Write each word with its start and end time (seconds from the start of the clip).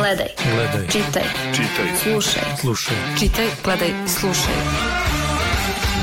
Gledaj. 0.00 0.32
Gledaj. 0.54 0.88
Čitaj. 0.88 1.26
Čitaj. 1.56 1.88
Slušaj. 2.02 2.42
Slušaj. 2.60 2.96
Čitaj, 3.18 3.46
gledaj, 3.64 3.92
slušaj. 4.08 4.54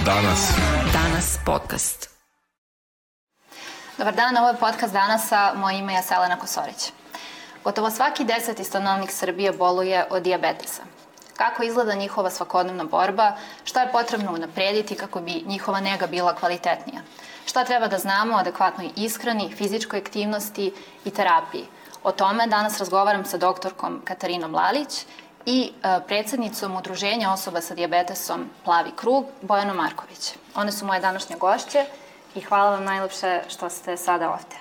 Danas. 0.06 0.52
Danas 0.94 1.38
podcast. 1.46 2.10
Dobar 3.98 4.16
dan, 4.16 4.38
ovo 4.38 4.48
je 4.48 4.56
podcast 4.56 4.94
Danasa, 4.94 5.54
moje 5.56 5.80
ime 5.80 5.94
je 5.94 6.04
Selena 6.04 6.40
Kosorić. 6.40 6.92
Gotovo 7.64 7.90
svaki 7.90 8.24
deseti 8.26 8.64
stanovnik 8.64 9.12
Srbije 9.12 9.52
boluje 9.52 10.06
od 10.10 10.24
diabetesa. 10.24 10.82
Kako 11.38 11.64
izgleda 11.64 11.96
njihova 11.96 12.30
svakodnevna 12.30 12.84
borba, 12.84 13.36
šta 13.64 13.82
je 13.82 13.92
potrebno 13.92 14.34
unaprediti 14.34 14.96
kako 14.96 15.22
bi 15.22 15.44
njihova 15.46 15.80
nega 15.80 16.08
bila 16.08 16.36
kvalitetnija? 16.36 17.02
Šta 17.46 17.64
treba 17.64 17.88
da 17.88 17.98
znamo 17.98 18.36
o 18.36 18.40
adekvatnoj 18.40 18.90
ishrani, 18.96 19.54
fizičkoj 19.58 20.00
aktivnosti 20.00 20.74
i 21.06 21.10
terapiji? 21.12 21.66
O 22.04 22.12
tome 22.12 22.48
danas 22.48 22.80
razgovaram 22.80 23.26
sa 23.26 23.38
doktorkom 23.38 24.02
Katarinom 24.06 24.56
Lalić 24.56 25.06
i 25.46 25.72
e, 25.84 26.00
predsednicom 26.08 26.76
Udruženja 26.76 27.32
osoba 27.32 27.62
sa 27.62 27.76
diabetesom 27.76 28.50
Plavi 28.64 28.92
krug, 28.96 29.26
Bojano 29.42 29.74
Marković. 29.74 30.36
One 30.56 30.72
su 30.72 30.86
moje 30.86 31.00
današnje 31.00 31.36
gošće 31.36 31.86
i 32.36 32.42
hvala 32.42 32.70
vam 32.70 32.84
najlepše 32.84 33.42
što 33.48 33.70
ste 33.70 33.98
sada 33.98 34.30
ovde. 34.30 34.56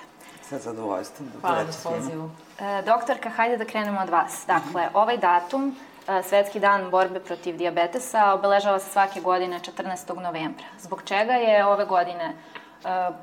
Sa 0.49 0.57
zadovoljstvom. 0.57 1.31
Hvala 1.41 1.63
na 1.63 1.73
pozivu. 1.83 2.29
E, 2.59 2.81
doktorka, 2.85 3.29
hajde 3.29 3.57
da 3.57 3.65
krenemo 3.65 4.01
od 4.01 4.09
vas. 4.09 4.43
Dakle, 4.47 4.89
ovaj 4.93 5.17
datum, 5.17 5.75
e, 6.07 6.23
Svetski 6.23 6.59
dan 6.59 6.89
borbe 6.89 7.19
protiv 7.19 7.57
diabetesa, 7.57 8.33
obeležava 8.33 8.79
se 8.79 8.91
svake 8.91 9.21
godine 9.21 9.59
14. 9.59 10.21
novembra. 10.21 10.65
Zbog 10.79 11.01
čega 11.05 11.33
je 11.33 11.65
ove 11.65 11.85
godine 11.85 12.33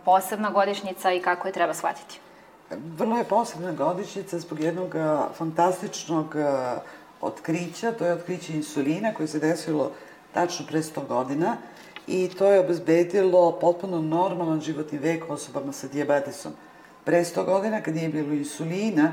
posebna 0.05 0.51
godišnjica 0.51 1.13
i 1.13 1.23
kako 1.23 1.49
je 1.49 1.53
treba 1.53 1.75
shvatiti? 1.75 2.21
Vrlo 2.71 3.19
je 3.19 3.25
posebna 3.25 3.73
godišnjica 3.73 4.39
zbog 4.39 4.61
jednog 4.61 4.95
fantastičnog 5.35 6.37
otkrića, 7.21 7.93
to 7.93 8.07
je 8.07 8.13
otkriće 8.13 8.53
insulina 8.57 9.15
koje 9.15 9.29
se 9.29 9.39
desilo 9.39 9.91
tačno 10.35 10.67
pre 10.67 10.83
100 10.83 11.07
godina 11.09 11.57
i 12.07 12.29
to 12.39 12.47
je 12.53 12.61
obezbedilo 12.61 13.53
potpuno 13.61 14.03
normalan 14.03 14.61
životni 14.61 14.99
vek 14.99 15.31
osobama 15.31 15.73
sa 15.73 15.89
diabetesom. 15.89 16.53
Pre 17.05 17.25
100 17.25 17.45
godina, 17.45 17.81
kad 17.81 17.95
nije 17.95 18.09
bilo 18.09 18.33
insulina, 18.33 19.13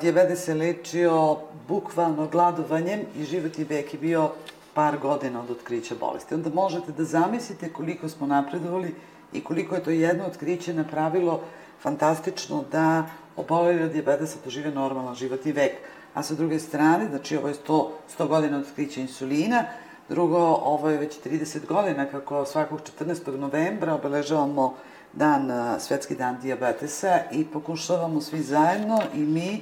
diabetes 0.00 0.44
se 0.44 0.54
lečio 0.54 1.36
bukvalno 1.68 2.26
gladovanjem 2.26 3.00
i 3.16 3.24
životni 3.24 3.64
vek 3.64 3.94
je 3.94 4.00
bio 4.00 4.30
par 4.74 4.98
godina 4.98 5.40
od 5.40 5.50
otkrića 5.50 5.94
bolesti. 6.00 6.34
Onda 6.34 6.50
možete 6.54 6.92
da 6.92 7.04
zamislite 7.04 7.72
koliko 7.72 8.08
smo 8.08 8.26
napredovali 8.26 8.94
i 9.32 9.44
koliko 9.44 9.74
je 9.74 9.84
to 9.84 9.90
jedno 9.90 10.24
otkriće 10.24 10.74
napravilo 10.74 11.40
fantastično 11.82 12.64
da 12.72 13.06
oboleli 13.36 13.82
od 13.82 13.92
diabetesa 13.92 14.38
dožive 14.44 14.70
normalan 14.70 15.14
životni 15.14 15.52
vek. 15.52 15.72
A 16.14 16.22
sa 16.22 16.34
druge 16.34 16.58
strane, 16.58 17.08
znači 17.08 17.36
ovo 17.36 17.48
je 17.48 17.54
100, 17.54 17.88
100 18.18 18.26
godina 18.28 18.56
od 18.56 18.62
otkrića 18.62 19.00
insulina, 19.00 19.64
drugo, 20.08 20.38
ovo 20.64 20.90
je 20.90 20.98
već 20.98 21.18
30 21.24 21.66
godina 21.66 22.06
kako 22.06 22.44
svakog 22.44 22.80
14. 23.00 23.36
novembra 23.36 23.94
obeležavamo 23.94 24.74
dan, 25.12 25.50
svetski 25.80 26.16
dan 26.16 26.36
diabetesa 26.42 27.18
i 27.32 27.44
pokušavamo 27.44 28.20
svi 28.20 28.42
zajedno 28.42 29.00
i 29.14 29.18
mi 29.18 29.60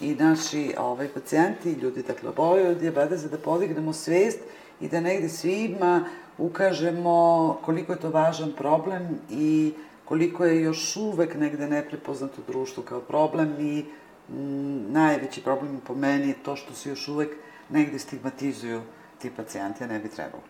i 0.00 0.14
naši 0.14 0.74
ovaj, 0.78 1.08
pacijenti, 1.08 1.72
ljudi 1.72 2.02
dakle 2.02 2.28
oboleli 2.28 2.68
od 2.68 2.78
diabetesa, 2.78 3.28
da 3.28 3.38
podignemo 3.38 3.92
svest 3.92 4.38
i 4.80 4.88
da 4.88 5.00
negde 5.00 5.28
svima 5.28 6.04
ukažemo 6.38 7.58
koliko 7.64 7.92
je 7.92 8.00
to 8.00 8.10
važan 8.10 8.52
problem 8.56 9.18
i 9.30 9.72
koliko 10.04 10.44
je 10.44 10.62
još 10.62 10.96
uvek 10.96 11.34
negde 11.34 11.66
neprepoznat 11.66 12.38
u 12.38 12.52
društvu 12.52 12.82
kao 12.82 13.00
problem 13.00 13.56
i 13.60 13.84
m, 14.28 14.92
najveći 14.92 15.42
problem 15.42 15.80
po 15.86 15.94
meni 15.94 16.28
je 16.28 16.42
to 16.42 16.56
što 16.56 16.74
se 16.74 16.88
još 16.88 17.08
uvek 17.08 17.30
negde 17.68 17.98
stigmatizuju 17.98 18.82
ti 19.18 19.30
pacijenti, 19.36 19.84
a 19.84 19.86
ne 19.86 19.98
bi 19.98 20.08
trebalo. 20.08 20.42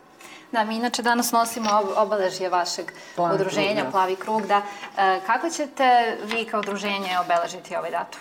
Da, 0.52 0.64
mi 0.64 0.76
inače 0.76 1.02
danas 1.02 1.32
nosimo 1.32 1.68
ob 1.72 1.86
obeležje 1.96 2.48
vašeg 2.48 2.92
Plavi 3.16 3.34
udruženja, 3.34 3.74
krug, 3.74 3.84
da. 3.84 3.90
Plavi 3.90 4.16
krug, 4.16 4.46
da. 4.46 4.62
E, 4.98 5.20
kako 5.26 5.50
ćete 5.50 6.16
vi 6.24 6.44
kao 6.44 6.60
udruženje 6.60 7.18
obeležiti 7.24 7.76
ovaj 7.76 7.90
datum? 7.90 8.20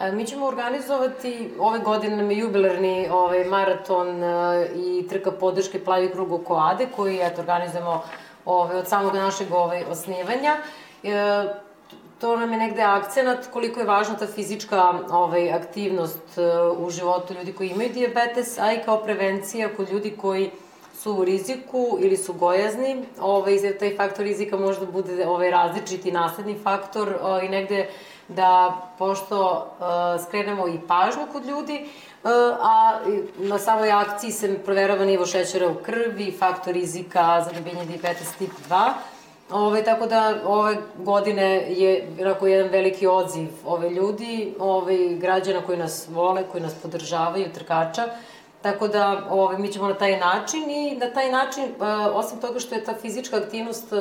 E, 0.00 0.12
Mi 0.12 0.26
ćemo 0.26 0.46
organizovati, 0.46 1.50
ove 1.58 1.78
godine 1.78 2.16
nam 2.16 2.30
je 2.30 2.38
jubilarni 2.38 3.08
ovaj, 3.10 3.44
maraton 3.44 4.22
e, 4.24 4.68
i 4.74 5.06
trka 5.08 5.32
podrške 5.32 5.84
Plavi 5.84 6.10
krug 6.12 6.32
oko 6.32 6.56
Ade, 6.56 6.86
koji 6.96 7.18
eto, 7.22 7.40
organizujemo 7.40 8.02
ovaj, 8.44 8.78
od 8.78 8.88
samog 8.88 9.14
našeg 9.14 9.52
ovaj, 9.52 9.84
osnivanja. 9.84 10.56
E, 11.02 11.44
to 12.20 12.36
nam 12.36 12.52
je 12.52 12.58
negde 12.58 12.82
akcenat 12.82 13.46
koliko 13.52 13.80
je 13.80 13.86
važna 13.86 14.16
ta 14.16 14.26
fizička 14.26 14.92
ovaj, 15.10 15.52
aktivnost 15.52 16.38
e, 16.38 16.42
u 16.78 16.90
životu 16.90 17.34
ljudi 17.34 17.52
koji 17.52 17.68
imaju 17.68 17.90
diabetes, 17.92 18.58
a 18.58 18.72
i 18.72 18.82
kao 18.84 18.98
prevencija 18.98 19.68
kod 19.76 19.90
ljudi 19.90 20.16
koji 20.20 20.50
su 21.02 21.12
u 21.12 21.24
riziku 21.24 21.98
ili 22.00 22.16
su 22.16 22.32
gojazni, 22.32 23.04
ovaj, 23.20 23.78
taj 23.78 23.96
faktor 23.96 24.24
rizika 24.24 24.56
možda 24.56 24.86
bude 24.86 25.26
ovaj, 25.26 25.50
različiti 25.50 26.12
nasledni 26.12 26.58
faktor 26.62 27.14
i 27.42 27.48
negde 27.48 27.88
da 28.28 28.80
pošto 28.98 29.66
uh, 29.80 30.24
skrenemo 30.26 30.68
i 30.68 30.80
pažnju 30.88 31.26
kod 31.32 31.46
ljudi, 31.46 31.86
uh, 32.22 32.30
a 32.60 32.98
na 33.36 33.58
samoj 33.58 33.92
akciji 33.92 34.32
se 34.32 34.58
proverava 34.64 35.04
nivo 35.04 35.26
šećera 35.26 35.68
u 35.68 35.74
krvi, 35.74 36.36
faktor 36.38 36.74
rizika 36.74 37.44
za 37.44 37.52
dobijenje 37.52 37.84
diabetes 37.84 38.32
tip 38.38 38.50
2, 38.68 38.92
Ove, 39.50 39.84
tako 39.84 40.06
da 40.06 40.34
ove 40.46 40.76
godine 40.98 41.64
je 41.68 42.08
onako 42.20 42.46
jedan 42.46 42.70
veliki 42.70 43.06
odziv 43.06 43.48
ove 43.64 43.90
ljudi, 43.90 44.54
ove 44.58 45.14
građana 45.14 45.60
koji 45.66 45.78
nas 45.78 46.08
vole, 46.10 46.44
koji 46.52 46.62
nas 46.62 46.74
podržavaju, 46.82 47.52
trkača. 47.54 48.08
Tako 48.62 48.88
da 48.88 49.26
ove, 49.30 49.58
mi 49.58 49.72
ćemo 49.72 49.88
na 49.88 49.94
taj 49.94 50.18
način 50.20 50.70
i 50.70 50.96
na 50.96 51.10
taj 51.10 51.30
način, 51.30 51.64
e, 51.64 51.74
osim 52.14 52.40
toga 52.40 52.60
što 52.60 52.74
je 52.74 52.84
ta 52.84 52.94
fizička 52.94 53.36
aktivnost 53.36 53.92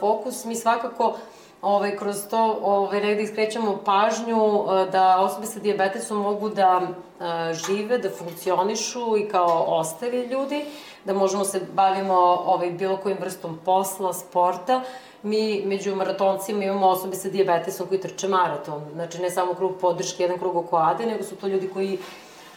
fokus, 0.00 0.44
mi 0.44 0.56
svakako 0.56 1.16
ovaj, 1.62 1.96
kroz 1.96 2.16
to 2.30 2.58
ovaj, 2.62 3.00
negde 3.00 3.22
iskrećemo 3.22 3.78
pažnju 3.84 4.36
e, 4.36 4.90
da 4.90 5.20
osobe 5.20 5.46
sa 5.46 5.60
diabetesom 5.60 6.18
mogu 6.18 6.48
da 6.48 6.80
e, 6.82 7.54
žive, 7.54 7.98
da 7.98 8.10
funkcionišu 8.10 9.16
i 9.16 9.28
kao 9.28 9.64
ostali 9.66 10.26
ljudi, 10.26 10.64
da 11.04 11.14
možemo 11.14 11.44
se 11.44 11.60
bavimo 11.72 12.14
ovaj, 12.46 12.70
bilo 12.70 12.96
kojim 12.96 13.18
vrstom 13.20 13.58
posla, 13.64 14.12
sporta. 14.12 14.82
Mi 15.22 15.62
među 15.66 15.96
maratoncima 15.96 16.64
imamo 16.64 16.88
osobe 16.88 17.16
sa 17.16 17.28
diabetesom 17.28 17.86
koji 17.86 18.00
trče 18.00 18.28
maraton. 18.28 18.82
Znači 18.92 19.18
ne 19.22 19.30
samo 19.30 19.54
krug 19.54 19.72
podrške, 19.80 20.22
jedan 20.22 20.38
krug 20.38 20.56
oko 20.56 20.76
Ade, 20.76 21.06
nego 21.06 21.24
su 21.24 21.36
to 21.36 21.46
ljudi 21.46 21.68
koji 21.68 21.98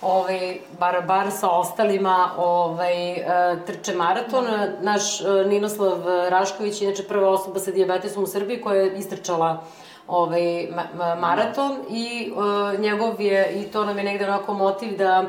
ovaj, 0.05 0.57
bar, 0.79 1.01
bar 1.07 1.31
sa 1.31 1.49
ostalima 1.49 2.29
ovaj, 2.37 3.11
e, 3.11 3.25
trče 3.65 3.95
maraton. 3.95 4.45
Naš 4.81 5.21
e, 5.21 5.25
Ninoslav 5.47 5.97
Rašković 6.29 6.81
inače 6.81 7.03
prva 7.07 7.29
osoba 7.29 7.59
sa 7.59 7.71
diabetesom 7.71 8.23
u 8.23 8.27
Srbiji 8.27 8.61
koja 8.61 8.81
je 8.81 8.97
istrčala 8.99 9.63
ovaj, 10.07 10.67
ma, 10.75 10.83
ma, 10.97 11.15
maraton 11.15 11.77
i 11.89 12.31
e, 12.31 12.77
njegov 12.77 13.21
je, 13.21 13.61
i 13.61 13.63
to 13.71 13.85
nam 13.85 13.97
je 13.97 14.03
negde 14.03 14.25
onako 14.25 14.53
motiv 14.53 14.97
da 14.97 15.23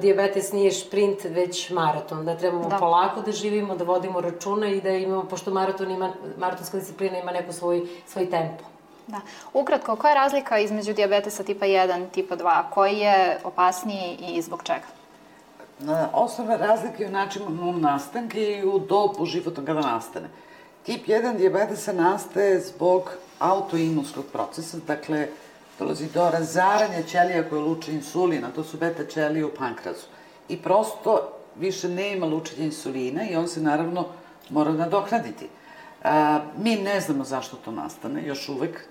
diabetes 0.00 0.52
nije 0.52 0.70
šprint, 0.70 1.24
već 1.24 1.70
maraton, 1.70 2.24
da 2.24 2.36
trebamo 2.36 2.68
da. 2.68 2.76
polako 2.76 3.20
da 3.20 3.32
živimo, 3.32 3.76
da 3.76 3.84
vodimo 3.84 4.20
računa 4.20 4.68
i 4.68 4.80
da 4.80 4.90
imamo, 4.90 5.24
pošto 5.24 5.50
maraton 5.50 5.90
ima, 5.90 6.12
maratonska 6.38 6.78
disciplina 6.78 7.18
ima 7.18 7.32
neko 7.32 7.52
svoj, 7.52 7.82
svoj 8.06 8.30
tempo. 8.30 8.73
Da. 9.06 9.20
Ukratko, 9.52 9.96
koja 9.96 10.10
je 10.10 10.14
razlika 10.14 10.58
između 10.58 10.92
diabetesa 10.92 11.42
tipa 11.42 11.66
1 11.66 12.06
i 12.06 12.10
tipa 12.10 12.36
2? 12.36 12.62
Koji 12.70 12.98
je 12.98 13.38
opasniji 13.44 14.18
i 14.20 14.42
zbog 14.42 14.62
čega? 14.62 14.86
Na 15.78 16.08
osnovne 16.12 16.56
razlike 16.56 17.02
je 17.02 17.08
u 17.08 17.12
načinu 17.12 17.72
nastanke 17.72 18.40
i 18.40 18.64
u 18.64 18.78
dobu 18.78 19.26
životnog 19.26 19.66
kada 19.66 19.80
nastane. 19.80 20.28
Tip 20.82 21.06
1 21.06 21.36
diabetesa 21.36 21.92
nastaje 21.92 22.60
zbog 22.60 23.10
autoimunskog 23.38 24.24
procesa, 24.32 24.78
dakle, 24.86 25.28
dolazi 25.78 26.06
do 26.14 26.30
razaranja 26.30 27.02
ćelija 27.02 27.48
koje 27.48 27.60
luče 27.60 27.92
insulina, 27.92 28.50
to 28.54 28.64
su 28.64 28.76
beta 28.76 29.06
ćelije 29.06 29.44
u 29.44 29.54
pankrazu. 29.54 30.06
I 30.48 30.56
prosto 30.56 31.32
više 31.56 31.88
nema 31.88 32.26
lučenja 32.26 32.64
insulina 32.64 33.28
i 33.30 33.36
on 33.36 33.48
se 33.48 33.60
naravno 33.60 34.06
mora 34.50 34.72
nadoknaditi. 34.72 35.48
A, 36.04 36.40
mi 36.56 36.76
ne 36.76 37.00
znamo 37.00 37.24
zašto 37.24 37.56
to 37.56 37.70
nastane, 37.70 38.26
još 38.26 38.48
uvek. 38.48 38.88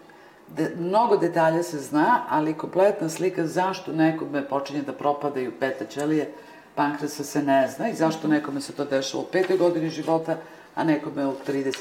De, 0.55 0.71
mnogo 0.79 1.17
detalja 1.17 1.63
se 1.63 1.79
zna, 1.79 2.25
ali 2.29 2.53
kompletna 2.53 3.09
slika 3.09 3.47
zašto 3.47 3.91
nekome 3.91 4.47
počinje 4.47 4.81
da 4.81 4.94
propadaju 4.94 5.51
beta 5.59 5.85
ćelije 5.85 6.31
pankrasa 6.75 7.23
se 7.23 7.44
ne 7.44 7.67
zna 7.67 7.89
i 7.89 7.95
zašto 7.95 8.27
nekome 8.27 8.61
se 8.61 8.73
to 8.73 8.85
dešava 8.85 9.23
u 9.23 9.27
petoj 9.31 9.57
godini 9.57 9.89
života, 9.89 10.38
a 10.75 10.83
nekome 10.83 11.27
u 11.27 11.33
35. 11.47 11.73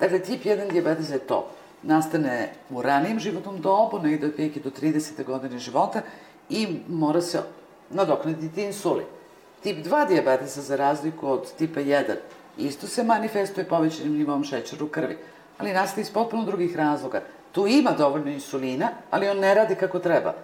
Dakle, 0.00 0.18
tip 0.18 0.44
1 0.44 0.70
diabetes 0.70 1.10
je 1.10 1.18
to. 1.18 1.50
Nastane 1.82 2.52
u 2.70 2.82
ranijem 2.82 3.18
životnom 3.20 3.60
dobu, 3.60 3.98
negde 3.98 4.26
otprilike 4.26 4.60
do 4.60 4.70
30. 4.70 5.24
godine 5.24 5.58
života 5.58 6.02
i 6.48 6.78
mora 6.88 7.20
se 7.20 7.42
nadoknaditi 7.90 8.64
insulin. 8.64 9.06
Tip 9.62 9.86
2 9.86 10.08
diabetesa, 10.08 10.62
za 10.62 10.76
razliku 10.76 11.28
od 11.28 11.52
tipa 11.52 11.80
1, 11.80 12.14
isto 12.58 12.86
se 12.86 13.04
manifestuje 13.04 13.68
povećanim 13.68 14.18
nivom 14.18 14.44
šećera 14.44 14.84
u 14.84 14.88
krvi, 14.88 15.18
ali 15.58 15.72
nastaje 15.72 16.02
iz 16.02 16.10
potpuno 16.10 16.44
drugih 16.44 16.76
razloga. 16.76 17.22
Tu 17.56 17.66
ima 17.66 17.90
dovoljno 17.90 18.30
insulina, 18.30 18.88
ali 19.10 19.28
on 19.28 19.38
ne 19.38 19.54
radi 19.54 19.74
kako 19.74 19.98
treba. 19.98 20.34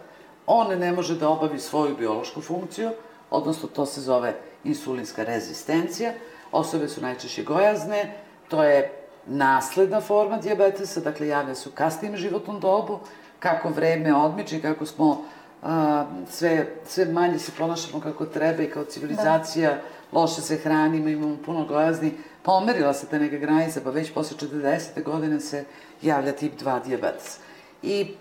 on 0.46 0.78
ne 0.78 0.92
može 0.92 1.14
da 1.16 1.28
obavi 1.28 1.58
svoju 1.58 1.96
biološku 1.96 2.40
funkciju, 2.40 2.90
odnosno 3.30 3.68
to 3.68 3.86
se 3.86 4.00
zove 4.00 4.34
insulinska 4.64 5.24
rezistencija. 5.24 6.12
Osobe 6.52 6.88
su 6.88 7.00
najčešće 7.00 7.42
gojazne, 7.42 8.16
to 8.48 8.64
je 8.64 8.92
nasledna 9.26 10.00
forma 10.00 10.38
diabetesa, 10.38 11.00
dakle 11.00 11.28
javlja 11.28 11.54
se 11.54 11.68
u 11.68 11.72
kasnijem 11.72 12.16
životnom 12.16 12.60
dobu, 12.60 12.98
kako 13.38 13.68
vreme 13.68 14.14
odmiče 14.14 14.56
i 14.58 14.62
kako 14.62 14.86
smo 14.86 15.24
a, 15.62 16.04
sve, 16.30 16.66
sve 16.86 17.04
manje 17.04 17.38
se 17.38 17.52
ponašamo 17.58 18.02
kako 18.02 18.26
treba 18.26 18.62
i 18.62 18.70
kao 18.70 18.84
civilizacija, 18.84 19.70
da. 19.70 20.20
loše 20.20 20.40
se 20.40 20.56
hranimo, 20.56 21.08
imamo 21.08 21.36
puno 21.44 21.64
gojazni, 21.64 22.12
pomerila 22.42 22.92
se 22.94 23.06
ta 23.06 23.18
neka 23.18 23.36
granica, 23.36 23.80
pa 23.84 23.90
već 23.90 24.12
posle 24.12 24.36
40. 24.36 25.02
godine 25.02 25.40
se 25.40 25.64
javlja 26.02 26.32
tip 26.32 26.52
2 26.60 26.84
diabetes. 26.84 27.38
I 27.82 28.14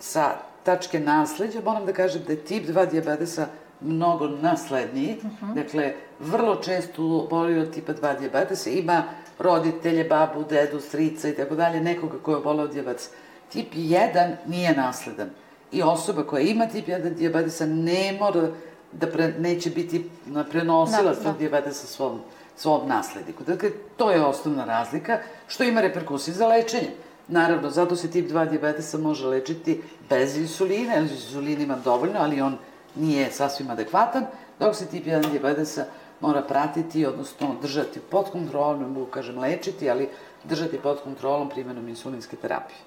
sa 0.00 0.36
tačke 0.62 1.00
nasledđa 1.00 1.60
moram 1.64 1.86
da 1.86 1.92
kažem 1.92 2.22
da 2.26 2.32
je 2.32 2.44
tip 2.44 2.66
2 2.66 2.90
diabetesa 2.90 3.46
mnogo 3.80 4.28
nasledniji, 4.28 5.16
uh 5.18 5.24
mhm. 5.24 5.46
-huh. 5.46 5.54
dakle, 5.54 5.94
vrlo 6.20 6.56
često 6.56 7.26
boli 7.30 7.58
od 7.58 7.74
tipa 7.74 7.94
2 7.94 8.18
diabetesa, 8.18 8.70
ima 8.70 9.02
roditelje, 9.38 10.04
babu, 10.04 10.44
dedu, 10.50 10.80
strica 10.80 11.28
i 11.28 11.34
tako 11.34 11.54
dalje, 11.54 11.80
nekoga 11.80 12.18
ko 12.22 12.30
je 12.30 12.36
od 12.36 12.72
diabetesa. 12.72 13.10
Tip 13.52 13.74
1 13.74 14.34
nije 14.46 14.76
nasledan 14.76 15.30
i 15.72 15.82
osoba 15.82 16.22
koja 16.22 16.40
ima 16.40 16.66
tip 16.66 16.86
1 16.86 17.14
diabetesa 17.14 17.66
ne 17.66 18.16
mora 18.20 18.48
da 18.92 19.06
pre, 19.06 19.34
neće 19.38 19.70
biti 19.70 20.10
prenosila 20.50 21.14
da, 21.14 21.20
da. 21.20 21.32
dijabetesa 21.38 21.86
svom, 21.86 22.20
svom 22.58 22.88
nasledniku. 22.88 23.44
Dakle, 23.44 23.70
to 23.96 24.10
je 24.10 24.24
osnovna 24.24 24.64
razlika, 24.64 25.18
što 25.46 25.64
ima 25.64 25.80
reperkusije 25.80 26.34
za 26.34 26.46
lečenje. 26.46 26.90
Naravno, 27.28 27.70
zato 27.70 27.96
se 27.96 28.10
tip 28.10 28.30
2 28.30 28.50
diabetesa 28.50 28.98
može 28.98 29.26
lečiti 29.26 29.82
bez 30.08 30.36
insulina, 30.36 30.94
jer 30.94 31.02
insulin 31.02 31.60
ima 31.60 31.76
dovoljno, 31.84 32.20
ali 32.20 32.40
on 32.40 32.58
nije 32.94 33.30
sasvim 33.32 33.70
adekvatan, 33.70 34.26
dok 34.58 34.76
se 34.76 34.86
tip 34.86 35.06
1 35.06 35.30
diabetesa 35.30 35.84
mora 36.20 36.42
pratiti, 36.42 37.06
odnosno 37.06 37.54
držati 37.62 38.00
pod 38.00 38.30
kontrolom, 38.30 38.80
ne 38.80 38.86
mogu 38.86 39.06
kažem 39.06 39.38
lečiti, 39.38 39.90
ali 39.90 40.08
držati 40.44 40.78
pod 40.78 41.02
kontrolom 41.02 41.48
primjenom 41.48 41.88
insulinske 41.88 42.36
terapije. 42.36 42.78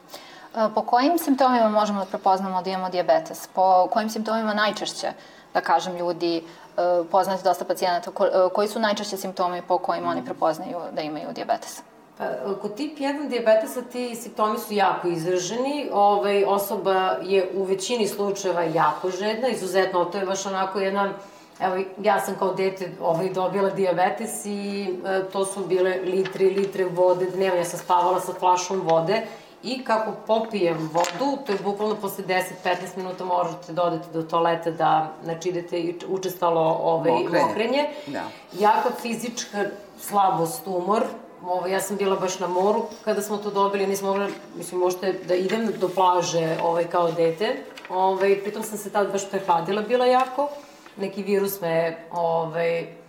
E, 0.55 0.67
po 0.75 0.81
kojim 0.81 1.17
simptomima 1.17 1.69
možemo 1.69 1.99
da 1.99 2.05
prepoznamo 2.05 2.61
da 2.61 2.69
imamo 2.69 2.89
diabetes? 2.89 3.47
Po 3.53 3.87
kojim 3.91 4.09
simptomima 4.09 4.53
najčešće, 4.53 5.13
da 5.53 5.61
kažem, 5.61 5.97
ljudi 5.97 6.37
e, 6.37 6.41
poznati 7.11 7.43
dosta 7.43 7.65
pacijenata, 7.65 8.11
e, 8.11 8.49
koji 8.53 8.67
su 8.67 8.79
najčešće 8.79 9.17
simptomi 9.17 9.61
po 9.67 9.77
kojima 9.77 10.09
oni 10.09 10.25
prepoznaju 10.25 10.77
da 10.91 11.01
imaju 11.01 11.27
diabetes? 11.35 11.81
Pa, 12.17 12.25
kod 12.61 12.75
tip 12.75 12.99
1 12.99 13.29
diabetesa 13.29 13.81
ti 13.81 14.15
simptomi 14.15 14.59
su 14.59 14.73
jako 14.73 15.07
izraženi, 15.07 15.89
ovaj, 15.93 16.43
osoba 16.43 17.15
je 17.21 17.51
u 17.55 17.63
većini 17.63 18.07
slučajeva 18.07 18.61
jako 18.63 19.09
žedna, 19.09 19.47
izuzetno, 19.47 20.05
to 20.05 20.17
je 20.17 20.25
baš 20.25 20.45
onako 20.45 20.79
jedna 20.79 21.13
Evo, 21.61 21.83
ja 22.03 22.19
sam 22.19 22.35
kao 22.39 22.53
dete 22.53 22.91
ovaj, 23.01 23.29
dobila 23.29 23.69
diabetes 23.69 24.45
i 24.45 24.83
e, 25.05 25.21
to 25.31 25.45
su 25.45 25.65
bile 25.65 25.97
litre 26.03 26.45
i 26.45 26.49
litre 26.49 26.85
vode 26.85 27.25
dnevno. 27.25 27.57
Ja 27.57 27.65
sam 27.65 27.79
spavala 27.79 28.19
sa 28.19 28.33
flašom 28.33 28.81
vode 28.81 29.21
i 29.63 29.83
kako 29.83 30.11
popijem 30.27 30.89
vodu, 30.93 31.37
to 31.45 31.51
je 31.51 31.57
bukvalno 31.63 31.95
posle 31.95 32.23
10-15 32.23 32.97
minuta 32.97 33.25
možete 33.25 33.73
da 33.73 33.83
odete 33.83 34.07
do 34.13 34.23
toaleta 34.23 34.71
da, 34.71 35.13
znači, 35.23 35.49
idete 35.49 35.93
učestalo 36.07 36.79
ovaj, 36.83 37.11
mokrenje. 37.11 37.45
mokrenje. 37.45 37.89
Da. 38.07 38.23
Jaka 38.59 38.89
fizička 39.01 39.65
slabost, 39.99 40.61
umor, 40.65 41.03
Ovo, 41.45 41.67
ja 41.67 41.79
sam 41.81 41.97
bila 41.97 42.15
baš 42.15 42.39
na 42.39 42.47
moru 42.47 42.83
kada 43.05 43.21
smo 43.21 43.37
to 43.37 43.51
dobili, 43.51 43.87
nisam 43.87 44.07
mogla, 44.07 44.27
mislim, 44.55 44.79
možete 44.79 45.13
da 45.27 45.35
idem 45.35 45.71
do 45.79 45.89
plaže 45.89 46.57
ovaj, 46.63 46.83
kao 46.83 47.11
dete. 47.11 47.55
Ovaj, 47.89 48.41
pritom 48.43 48.63
sam 48.63 48.77
se 48.77 48.89
tad 48.89 49.11
baš 49.11 49.29
prehladila 49.29 49.81
bila 49.81 50.05
jako. 50.05 50.49
Neki 50.97 51.23
virus 51.23 51.61
me 51.61 51.97
ovaj, 52.11 53.00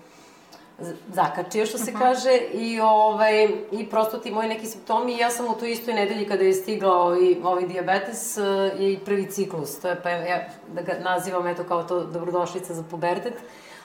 zakačio, 1.13 1.67
što 1.67 1.79
se 1.79 1.91
uh 1.91 1.97
-huh. 1.97 1.99
kaže, 1.99 2.37
i, 2.53 2.81
ovaj, 2.81 3.49
i 3.73 3.87
prosto 3.91 4.19
ti 4.19 4.31
moji 4.31 4.49
neki 4.49 4.67
simptomi, 4.67 5.19
ja 5.19 5.31
sam 5.31 5.47
u 5.47 5.55
toj 5.55 5.73
istoj 5.73 5.95
nedelji 5.95 6.29
kada 6.29 6.45
je 6.45 6.55
stigla 6.55 6.97
ovaj, 6.97 7.37
ovaj 7.43 7.67
diabetes 7.67 8.39
eh, 8.39 8.73
i 8.79 8.99
prvi 9.05 9.31
ciklus, 9.31 9.81
to 9.81 9.89
je, 9.89 10.03
pa 10.03 10.11
ja 10.11 10.49
da 10.75 10.83
ga 10.83 10.93
nazivam 11.01 11.47
eto 11.47 11.65
kao 11.65 11.83
to 11.83 12.05
dobrodošlica 12.05 12.75
za 12.75 12.83
pubertet, 12.91 13.35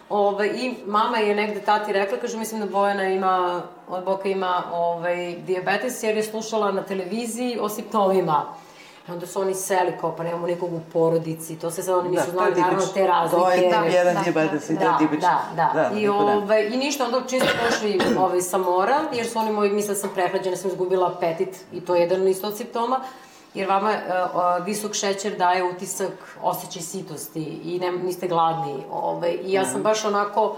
Ove, 0.10 0.48
I 0.48 0.76
mama 0.86 1.18
je 1.18 1.36
negde 1.36 1.62
tati 1.62 1.94
rekla, 1.94 2.18
kaže, 2.18 2.38
mislim 2.38 2.62
da 2.62 2.68
Bojana 2.68 3.04
ima, 3.04 3.62
od 3.88 4.04
boka 4.04 4.30
ima 4.30 4.64
ovaj, 4.74 5.36
diabetes, 5.36 6.04
jer 6.04 6.18
je 6.18 6.24
slušala 6.24 6.72
na 6.72 6.84
televiziji 6.84 7.58
o 7.62 7.70
simptomima. 7.70 8.54
I 9.08 9.12
onda 9.12 9.28
su 9.28 9.42
oni 9.42 9.56
seli 9.56 9.94
kao, 10.02 10.16
pa 10.16 10.24
nemamo 10.24 10.48
nikog 10.48 10.74
u 10.74 10.80
porodici, 10.94 11.56
to 11.56 11.72
se 11.72 11.84
sad 11.84 11.96
oni 11.96 12.10
nisu 12.10 12.26
da, 12.26 12.32
znali, 12.32 12.62
naravno, 12.62 12.86
te 12.94 13.08
razlike. 13.08 13.44
To 13.44 13.52
je 13.52 13.70
da, 13.70 13.98
jedan 13.98 14.16
da, 14.16 14.22
diabetes 14.22 14.70
i 14.70 14.74
da, 14.74 14.80
to 14.80 14.86
je 14.86 14.98
tipično. 14.98 15.30
Da, 15.56 15.72
da, 15.74 15.90
da. 15.90 16.00
I, 16.00 16.08
ove, 16.08 16.68
I 16.68 16.78
ništa, 16.78 17.06
onda 17.06 17.22
čisto 17.28 17.48
došli 17.66 18.00
ovaj, 18.18 18.42
sa 18.42 18.58
mora, 18.58 19.00
jer 19.14 19.28
su 19.28 19.40
oni 19.40 19.52
moji, 19.52 19.72
misle 19.72 19.94
da 19.94 20.00
sam 20.00 20.10
prehlađena, 20.14 20.56
sam 20.56 20.70
izgubila 20.70 21.14
apetit, 21.18 21.58
i 21.74 21.82
to 21.82 21.96
je 21.96 22.02
jedan 22.02 22.28
isto 22.28 22.48
od 22.48 22.58
simptoma 22.58 23.00
jer 23.54 23.70
vama 23.70 23.90
uh, 23.90 24.66
visok 24.66 24.94
šećer 24.94 25.38
daje 25.38 25.64
utisak 25.64 26.38
osjećaj 26.42 26.82
sitosti 26.82 27.44
i 27.44 27.80
ne, 27.80 27.92
niste 27.92 28.28
gladni. 28.28 28.84
Ovaj, 28.92 29.38
I 29.44 29.52
ja 29.54 29.66
sam 29.66 29.74
mhm. 29.74 29.84
baš 29.84 30.06
onako 30.06 30.56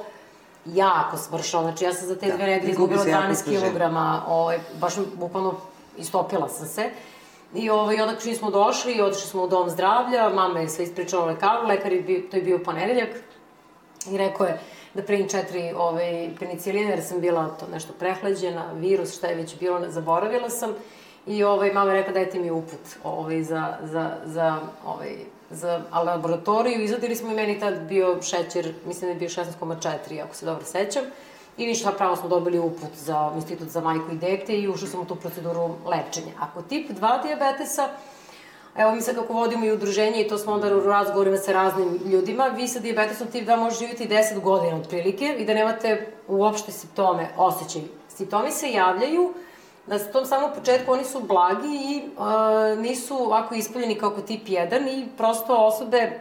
jako 0.65 1.17
smršala, 1.17 1.63
znači 1.63 1.85
ja 1.85 1.93
sam 1.93 2.07
za 2.07 2.15
te 2.15 2.27
da, 2.27 2.35
dve 2.35 2.45
nedelje 2.45 2.71
izgubila 2.71 3.05
12 3.05 3.43
kg, 3.43 3.81
ovaj, 4.27 4.59
baš 4.79 4.93
bukvalno 5.15 5.55
istopila 5.97 6.49
sam 6.49 6.67
se. 6.67 6.89
I 7.55 7.69
ovaj, 7.69 8.01
onda 8.01 8.15
čim 8.15 8.35
smo 8.35 8.51
došli 8.51 9.01
otišli 9.01 9.27
smo 9.27 9.43
u 9.43 9.47
dom 9.47 9.69
zdravlja, 9.69 10.29
mama 10.29 10.59
je 10.59 10.69
sve 10.69 10.83
ispričala 10.83 11.25
lekaru, 11.25 11.67
lekar 11.67 11.91
je 11.91 12.01
bio, 12.01 12.21
to 12.31 12.37
je 12.37 12.43
bio 12.43 12.59
ponedeljak, 12.59 13.09
i 14.11 14.17
rekao 14.17 14.47
je 14.47 14.59
da 14.93 15.03
primim 15.03 15.29
četiri 15.29 15.73
ovaj, 15.77 16.29
peniciline, 16.39 16.89
jer 16.89 17.03
sam 17.03 17.21
bila 17.21 17.47
to 17.47 17.67
nešto 17.71 17.93
prehlađena, 17.99 18.71
virus, 18.73 19.17
šta 19.17 19.27
je 19.27 19.35
već 19.35 19.59
bilo, 19.59 19.81
zaboravila 19.87 20.49
sam. 20.49 20.73
I 21.27 21.43
ovaj, 21.43 21.73
mama 21.73 21.91
je 21.91 21.97
rekla 21.97 22.13
dajte 22.13 22.39
mi 22.39 22.51
uput 22.51 22.79
ovaj, 23.03 23.43
za, 23.43 23.77
za, 23.83 24.11
za, 24.25 24.59
ovaj, 24.85 25.15
za 25.49 25.81
laboratoriju. 26.05 26.83
Izadili 26.83 27.15
smo 27.15 27.31
i 27.31 27.35
meni 27.35 27.59
tad 27.59 27.81
bio 27.81 28.21
šećer, 28.21 28.73
mislim 28.85 29.07
da 29.07 29.13
je 29.13 29.19
bio 29.19 29.29
16,4, 29.29 30.23
ako 30.23 30.35
se 30.35 30.45
dobro 30.45 30.65
sećam. 30.65 31.03
I 31.59 31.65
ništa, 31.65 31.91
pravo 31.91 32.15
smo 32.15 32.29
dobili 32.29 32.59
uput 32.59 32.89
za 32.95 33.31
institut 33.35 33.67
za 33.67 33.81
majku 33.81 34.11
i 34.11 34.17
dete 34.17 34.57
i 34.57 34.67
ušli 34.67 34.87
smo 34.87 35.01
u 35.01 35.05
tu 35.05 35.15
proceduru 35.15 35.69
lečenja. 35.85 36.31
Ako 36.39 36.61
tip 36.61 36.89
2 36.89 37.23
diabetesa, 37.23 37.89
Evo, 38.75 38.91
mi 38.91 39.01
sad 39.01 39.15
kako 39.15 39.33
vodimo 39.33 39.65
i 39.65 39.71
udruženje 39.71 40.21
i 40.21 40.27
to 40.27 40.37
smo 40.37 40.53
onda 40.53 40.75
u 40.75 40.79
razgovorima 40.79 41.37
sa 41.37 41.51
raznim 41.51 41.99
ljudima, 42.05 42.47
vi 42.47 42.67
sa 42.67 42.79
diabetesom 42.79 43.27
tip 43.27 43.47
2 43.47 43.57
možete 43.57 43.79
živjeti 43.79 44.07
10 44.07 44.39
godina 44.41 44.75
otprilike 44.75 45.35
i 45.39 45.45
da 45.45 45.53
nemate 45.53 46.13
uopšte 46.27 46.71
simptome, 46.71 47.29
osjećaj. 47.37 47.81
Simptomi 48.07 48.51
se 48.51 48.71
javljaju 48.71 49.33
na 49.87 49.99
tom 49.99 50.25
samom 50.25 50.49
početku 50.55 50.91
oni 50.91 51.03
su 51.03 51.19
blagi 51.19 51.67
i 51.67 52.01
uh, 52.17 52.79
nisu 52.79 53.15
ovako 53.15 53.55
ispoljeni 53.55 53.95
kako 53.95 54.21
tip 54.21 54.47
1 54.47 54.87
i 54.87 55.07
prosto 55.17 55.55
osobe 55.55 56.19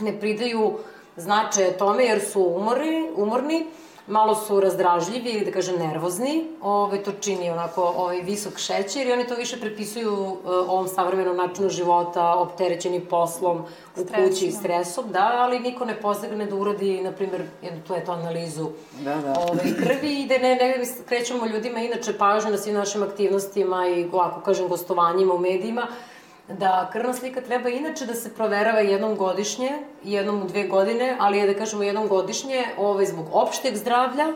ne 0.00 0.20
pridaju 0.20 0.78
značaje 1.16 1.78
tome 1.78 2.04
jer 2.04 2.20
su 2.20 2.42
umorni, 2.42 3.10
umorni 3.16 3.66
malo 4.06 4.34
su 4.34 4.60
razdražljivi 4.60 5.30
ili 5.30 5.44
da 5.44 5.50
kažem 5.50 5.78
nervozni, 5.78 6.44
ove, 6.62 7.02
to 7.02 7.12
čini 7.20 7.50
onako 7.50 7.82
ovaj, 7.96 8.20
visok 8.22 8.58
šećer 8.58 9.06
i 9.06 9.12
oni 9.12 9.26
to 9.26 9.34
više 9.34 9.60
prepisuju 9.60 10.12
uh, 10.12 10.38
ovom 10.44 10.88
savremenom 10.88 11.36
načinu 11.36 11.68
života, 11.68 12.34
opterećeni 12.34 13.00
poslom, 13.00 13.58
u 13.96 14.00
Stres, 14.00 14.28
kući, 14.28 14.46
da. 14.46 14.52
stresom, 14.52 15.04
da, 15.12 15.30
ali 15.38 15.60
niko 15.60 15.84
ne 15.84 16.00
pozagne 16.00 16.46
da 16.46 16.56
uradi, 16.56 17.00
na 17.00 17.12
primjer, 17.12 17.42
jednu 17.62 17.80
tu 17.86 17.94
eto 17.94 18.12
analizu 18.12 18.68
da, 19.00 19.14
da. 19.14 19.34
Ove, 19.50 19.62
krvi 19.82 20.22
i 20.22 20.26
da 20.26 20.38
ne, 20.38 20.54
ne 20.54 20.84
krećemo 21.08 21.46
ljudima 21.46 21.78
inače 21.78 22.18
pažnju 22.18 22.50
na 22.50 22.58
svim 22.58 22.74
našim 22.74 23.02
aktivnostima 23.02 23.88
i, 23.88 24.08
ako 24.12 24.40
kažem, 24.40 24.68
gostovanjima 24.68 25.34
u 25.34 25.38
medijima, 25.38 25.86
da 26.48 26.88
krvna 26.92 27.14
slika 27.14 27.40
treba 27.40 27.68
inače 27.68 28.06
da 28.06 28.14
se 28.14 28.34
proverava 28.34 28.80
jednom 28.80 29.16
godišnje, 29.16 29.70
jednom 30.04 30.42
u 30.42 30.46
dve 30.46 30.68
godine, 30.68 31.16
ali 31.20 31.38
je 31.38 31.46
da 31.46 31.54
kažemo 31.54 31.82
jednom 31.82 32.08
godišnje, 32.08 32.64
ovaj, 32.78 33.06
zbog 33.06 33.26
opšteg 33.32 33.76
zdravlja, 33.76 34.26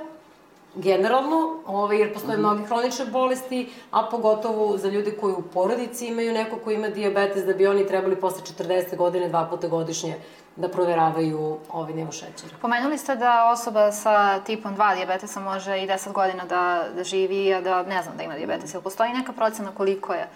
generalno, 0.75 1.63
ovaj, 1.67 1.99
jer 1.99 2.13
postoje 2.13 2.39
mm 2.39 2.41
-hmm. 2.41 2.53
mnogi 2.53 2.65
hronične 2.65 3.05
bolesti, 3.05 3.73
a 3.91 4.03
pogotovo 4.11 4.77
za 4.77 4.89
ljude 4.89 5.17
koji 5.17 5.33
u 5.33 5.43
porodici 5.43 6.07
imaju 6.07 6.33
neko 6.33 6.57
ko 6.57 6.71
ima 6.71 6.89
diabetes, 6.89 7.45
da 7.45 7.53
bi 7.53 7.67
oni 7.67 7.87
trebali 7.87 8.17
posle 8.17 8.43
40. 8.43 8.97
godine 8.97 9.29
dva 9.29 9.47
puta 9.51 9.69
godišnje 9.69 10.17
da 10.57 10.69
proveravaju 10.69 11.59
ovaj 11.73 11.93
nivo 11.93 12.13
šećera. 12.13 12.57
Pomenuli 12.63 12.99
ste 12.99 13.17
da 13.17 13.51
osoba 13.53 13.93
sa 13.93 14.41
tipom 14.41 14.77
2 14.77 14.97
diabetesa 14.97 15.41
može 15.41 15.83
i 15.83 15.89
10 15.89 16.13
godina 16.13 16.45
da, 16.45 16.85
da 16.97 17.05
živi, 17.05 17.55
a 17.55 17.61
da 17.61 17.83
ne 17.83 18.03
znam 18.03 18.17
da 18.17 18.23
ima 18.23 18.35
diabetes. 18.35 18.75
Ili 18.75 18.83
postoji 18.83 19.13
neka 19.13 19.33
procena 19.33 19.71
koliko 19.77 20.13
je 20.13 20.29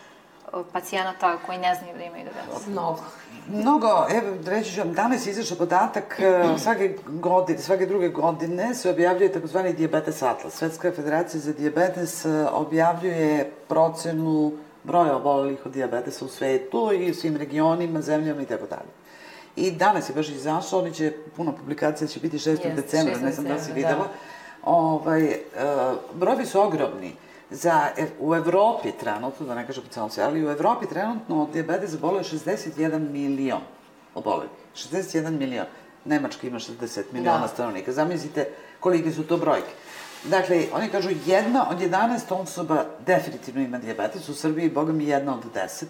pacijenata 0.73 1.39
koji 1.47 1.59
ne 1.59 1.75
znaju 1.75 1.99
da 1.99 2.05
imaju 2.05 2.25
diabetes? 2.25 2.67
Mnogo. 2.67 3.01
Mnogo, 3.49 4.07
evo, 4.11 4.37
reći 4.47 4.73
ću 4.73 4.81
vam, 4.81 4.93
danas 4.93 5.27
izašao 5.27 5.59
podatak, 5.59 6.21
e, 6.21 6.59
svake 6.59 6.97
godine, 7.07 7.59
svake 7.59 7.87
druge 7.87 8.09
godine 8.09 8.75
se 8.75 8.91
objavljuje 8.91 9.33
takozvani 9.33 9.73
diabetes 9.73 10.23
atlas. 10.23 10.55
Svetska 10.55 10.93
federacija 10.93 11.41
za 11.41 11.53
diabetes 11.53 12.25
e, 12.25 12.47
objavljuje 12.53 13.51
procenu 13.69 14.53
broja 14.85 15.17
obolelih 15.17 15.67
od 15.67 15.73
diabetesa 15.73 16.25
u 16.25 16.29
svetu 16.29 16.91
i 16.93 17.11
u 17.11 17.15
svim 17.15 17.37
regionima, 17.37 18.03
zemljama 18.03 18.43
i 18.43 18.47
tako 18.47 18.67
dalje. 18.67 18.91
I 19.57 19.71
danas 19.71 20.09
je 20.09 20.15
baš 20.15 20.29
izašao, 20.29 20.79
oni 20.79 20.95
će, 20.95 21.13
puno 21.37 21.53
publikacija 21.53 22.09
će 22.09 22.21
biti 22.21 22.39
6. 22.39 22.49
Jeste, 22.49 22.71
decembra, 22.71 23.15
6. 23.15 23.23
ne 23.23 23.33
znam 23.33 23.47
da 23.47 23.59
si 23.59 23.73
videla. 23.73 24.09
Ovaj, 24.65 25.25
uh, 25.25 25.99
brojevi 26.15 26.47
su 26.47 26.61
ogromni. 26.61 27.13
Za, 27.55 27.89
e, 27.97 28.07
u 28.21 28.35
Evropi 28.35 28.93
trenutno, 28.93 29.47
da 29.47 29.55
ne 29.55 29.67
kažem 29.67 29.83
po 29.83 29.91
celom 29.91 30.11
svijetu, 30.11 30.31
ali 30.31 30.47
u 30.47 30.51
Evropi 30.51 30.87
trenutno 30.87 31.43
od 31.43 31.51
diabetesa 31.51 31.97
boluje 32.01 32.25
61 32.25 33.11
milion 33.11 33.61
oboleli. 34.15 34.49
61 34.75 35.31
milion. 35.39 35.67
Nemačka 36.05 36.47
ima 36.47 36.59
60 36.59 37.03
miliona 37.13 37.41
Da. 37.41 37.49
stanovnika. 37.49 37.93
Zamislite 37.93 38.49
kolike 38.81 39.13
su 39.13 39.23
to 39.23 39.37
brojke. 39.37 39.71
Dakle, 40.25 40.65
oni 40.73 40.89
kažu 40.89 41.11
jedna 41.27 41.71
od 41.71 41.79
11 41.81 42.35
osoba 42.35 42.85
definitivno 43.07 43.61
ima 43.61 43.79
diabetes, 43.79 44.29
u 44.29 44.35
Srbiji, 44.35 44.71
boga 44.71 44.93
mi, 44.93 45.05
jedna 45.05 45.35
od 45.35 45.45
10. 45.55 45.85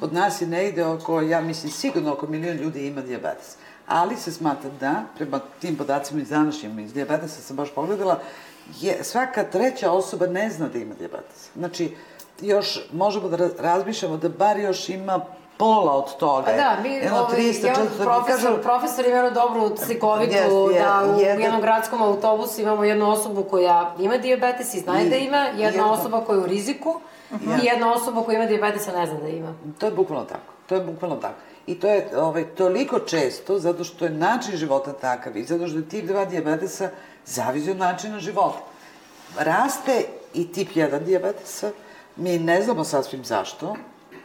Kod 0.00 0.12
nas 0.12 0.40
je 0.40 0.46
negde 0.46 0.84
oko, 0.84 1.20
ja 1.20 1.40
mislim, 1.40 1.72
sigurno 1.72 2.12
oko 2.12 2.26
milion 2.26 2.56
ljudi 2.56 2.86
ima 2.86 3.00
diabetes. 3.00 3.56
Ali 3.86 4.16
se 4.16 4.32
smatra 4.32 4.70
da, 4.80 5.04
prema 5.16 5.40
tim 5.60 5.76
podacima 5.76 6.20
iz 6.20 6.28
današnjim, 6.28 6.78
iz 6.78 6.92
diabetesa 6.92 7.40
sam 7.40 7.56
baš 7.56 7.74
pogledala, 7.74 8.20
je, 8.74 9.04
svaka 9.04 9.44
treća 9.44 9.90
osoba 9.90 10.26
ne 10.26 10.50
zna 10.50 10.68
da 10.68 10.78
ima 10.78 10.94
diabetes. 10.94 11.48
Znači, 11.56 11.96
još 12.40 12.80
možemo 12.92 13.28
da 13.28 13.36
ra- 13.36 13.50
razmišljamo 13.58 14.16
da 14.16 14.28
bar 14.28 14.58
još 14.58 14.88
ima 14.88 15.20
pola 15.56 15.92
od 15.94 16.16
toga. 16.16 16.42
Pa 16.42 16.52
da, 16.52 16.76
mi, 16.82 16.88
Jedno 16.88 17.18
ovaj, 17.18 17.36
300, 17.36 17.66
jedan 17.66 17.86
400, 17.88 18.04
profesor, 18.04 18.62
profesor 18.62 19.06
ima 19.06 19.16
jednu 19.16 19.30
dobru 19.32 19.76
slikovitu 19.76 20.32
Jeste, 20.32 20.48
je- 20.48 20.82
da 20.82 21.02
u 21.06 21.20
jedan- 21.20 21.40
jednom 21.40 21.60
gradskom 21.60 22.02
autobusu 22.02 22.60
imamo 22.60 22.84
jednu 22.84 23.10
osobu 23.10 23.44
koja 23.44 23.94
ima 23.98 24.16
diabetes 24.16 24.74
i 24.74 24.80
zna 24.80 25.00
I- 25.00 25.08
da 25.10 25.16
ima, 25.16 25.36
jedna 25.36 25.62
jedno- 25.62 25.90
osoba 25.90 26.20
koja 26.20 26.36
je 26.36 26.42
u 26.42 26.46
riziku 26.46 27.00
i 27.32 27.66
jedna 27.66 27.92
osoba 27.92 28.22
koja 28.22 28.36
ima 28.36 28.46
diabetes, 28.46 28.88
a 28.88 28.92
ne 28.92 29.06
zna 29.06 29.18
da 29.18 29.28
ima. 29.28 29.54
To 29.78 29.86
je 29.86 29.92
bukvalno 29.92 30.24
tako. 30.24 30.52
To 30.66 30.74
je 30.74 30.80
bukvalno 30.82 31.16
tako. 31.16 31.34
I 31.66 31.80
to 31.80 31.88
je 31.88 32.08
ovaj, 32.16 32.44
toliko 32.46 32.98
često 32.98 33.58
zato 33.58 33.84
što 33.84 34.04
je 34.04 34.10
način 34.10 34.56
života 34.56 34.92
takav 34.92 35.36
i 35.36 35.44
zato 35.44 35.66
što 35.66 35.76
je 35.76 35.88
tip 35.88 36.04
2 36.04 36.24
dijabetesa 36.24 36.90
zavisi 37.28 37.70
od 37.70 37.76
načina 37.76 38.20
života. 38.20 38.58
Raste 39.38 40.04
i 40.34 40.52
tip 40.52 40.68
1 40.74 41.04
dijabetesa, 41.04 41.70
mi 42.16 42.38
ne 42.38 42.62
znamo 42.62 42.84
sasvim 42.84 43.24
zašto, 43.24 43.76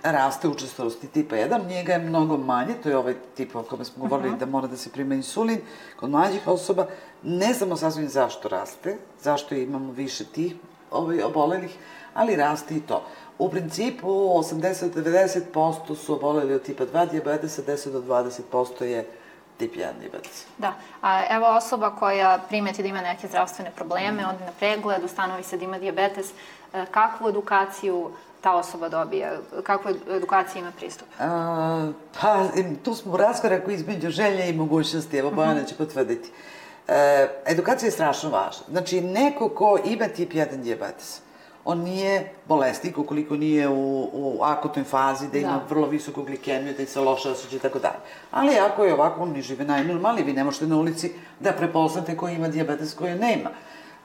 raste 0.03 0.48
učestalosti 0.48 1.07
tipa 1.07 1.36
1, 1.36 1.67
njega 1.67 1.93
je 1.93 2.00
mnogo 2.00 2.38
manje, 2.38 2.74
to 2.83 2.89
je 2.89 2.98
ovaj 2.98 3.15
tip 3.36 3.55
o 3.55 3.63
kome 3.63 3.86
smo 3.86 4.03
govorili 4.03 4.38
da 4.38 4.45
mora 4.45 4.67
da 4.67 4.77
se 4.77 4.89
prima 4.89 5.15
insulin 5.15 5.62
kod 6.00 6.10
mlađih 6.10 6.48
osoba, 6.48 6.88
ne 7.24 7.53
znamo 7.53 7.75
sasvim 7.75 8.10
zašto 8.10 8.50
raste, 8.50 8.98
zašto 9.22 9.55
imamo 9.55 9.91
više 9.91 10.25
tih 10.25 10.55
ovaj, 10.91 11.22
obolelih, 11.22 11.77
ali 12.13 12.36
raste 12.36 12.75
i 12.75 12.81
to. 12.81 13.03
U 13.39 13.50
principu 13.50 14.07
80-90% 14.07 15.95
su 15.95 16.13
oboleli 16.13 16.53
od 16.53 16.63
tipa 16.63 16.86
2 16.86 17.10
dijabetesa, 17.10 17.62
10 17.62 17.91
do 17.91 18.01
20% 18.01 18.83
je 18.83 19.07
tip 19.57 19.75
1 19.75 20.00
dijabetes. 20.00 20.45
Da, 20.57 20.74
a 21.01 21.24
evo 21.29 21.48
osoba 21.48 21.95
koja 21.95 22.39
primeti 22.50 22.81
da 22.81 22.88
ima 22.88 23.01
neke 23.01 23.27
zdravstvene 23.27 23.72
probleme, 23.75 24.27
ode 24.27 24.45
na 24.45 24.51
pregled, 24.60 25.03
ustanovi 25.03 25.43
se 25.43 25.57
da 25.57 25.63
ima 25.63 25.79
diabetes, 25.79 26.29
e, 26.74 26.86
kakvu 26.91 27.29
edukaciju 27.29 28.12
ta 28.41 28.55
osoba 28.55 28.89
dobija, 28.89 29.31
kakvu 29.63 29.91
edukaciju 30.12 30.60
ima 30.62 30.72
pristup? 30.72 31.07
A, 31.19 31.91
pa, 32.22 32.48
tu 32.83 32.95
smo 32.95 33.13
u 33.13 33.17
raskoraku 33.17 33.72
između 33.72 34.10
želje 34.10 34.50
i 34.50 34.53
mogućnosti, 34.53 35.17
evo 35.17 35.31
Bojana 35.31 35.63
će 35.63 35.75
potvrditi. 35.75 36.31
E, 36.88 37.27
edukacija 37.45 37.88
je 37.88 37.91
strašno 37.91 38.29
važna. 38.29 38.65
Znači, 38.69 39.01
neko 39.01 39.50
ko 39.50 39.79
ima 39.86 40.07
tip 40.07 40.33
1 40.33 40.55
dijabetes, 40.55 41.23
on 41.65 41.79
nije 41.79 42.32
bolesnik 42.46 42.98
ukoliko 42.98 43.36
nije 43.36 43.67
u, 43.67 43.74
u 44.13 44.39
akutnoj 44.43 44.86
fazi, 44.86 45.27
da 45.27 45.38
ima 45.38 45.51
Da. 45.51 45.62
vrlo 45.70 45.88
visoku 45.88 46.24
glikemiju, 46.24 46.74
da 46.77 46.86
se 46.86 47.00
loše 47.00 47.29
osjeća 47.29 47.55
i 47.55 47.60
tako 47.60 47.79
dalje. 47.79 48.00
Ali 48.32 48.58
ako 48.58 48.84
je 48.84 48.93
ovako, 48.93 49.22
on 49.22 49.41
žive 49.41 49.65
najnormalnije, 49.65 50.25
vi 50.25 50.34
ne 50.34 50.43
možete 50.43 50.67
na 50.67 50.77
ulici 50.77 51.12
da 51.39 51.51
prepoznate 51.51 52.17
ko 52.17 52.29
ima 52.29 52.48
dijabetes, 52.48 52.93
ko 52.93 53.05
je 53.05 53.15
nema. 53.15 53.50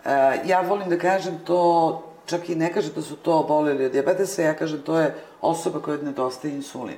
E, 0.04 0.10
ja 0.44 0.60
volim 0.60 0.88
da 0.88 0.98
kažem 0.98 1.38
to, 1.44 2.02
čak 2.26 2.48
i 2.48 2.54
ne 2.54 2.72
kažem 2.72 2.92
da 2.94 3.02
su 3.02 3.16
to 3.16 3.38
oboleli 3.38 3.84
od 3.84 3.92
dijabetesa, 3.92 4.42
ja 4.42 4.54
kažem 4.54 4.82
to 4.82 4.98
je 4.98 5.14
osoba 5.40 5.80
koja 5.80 5.96
nedostaje 5.96 6.54
insulin. 6.54 6.96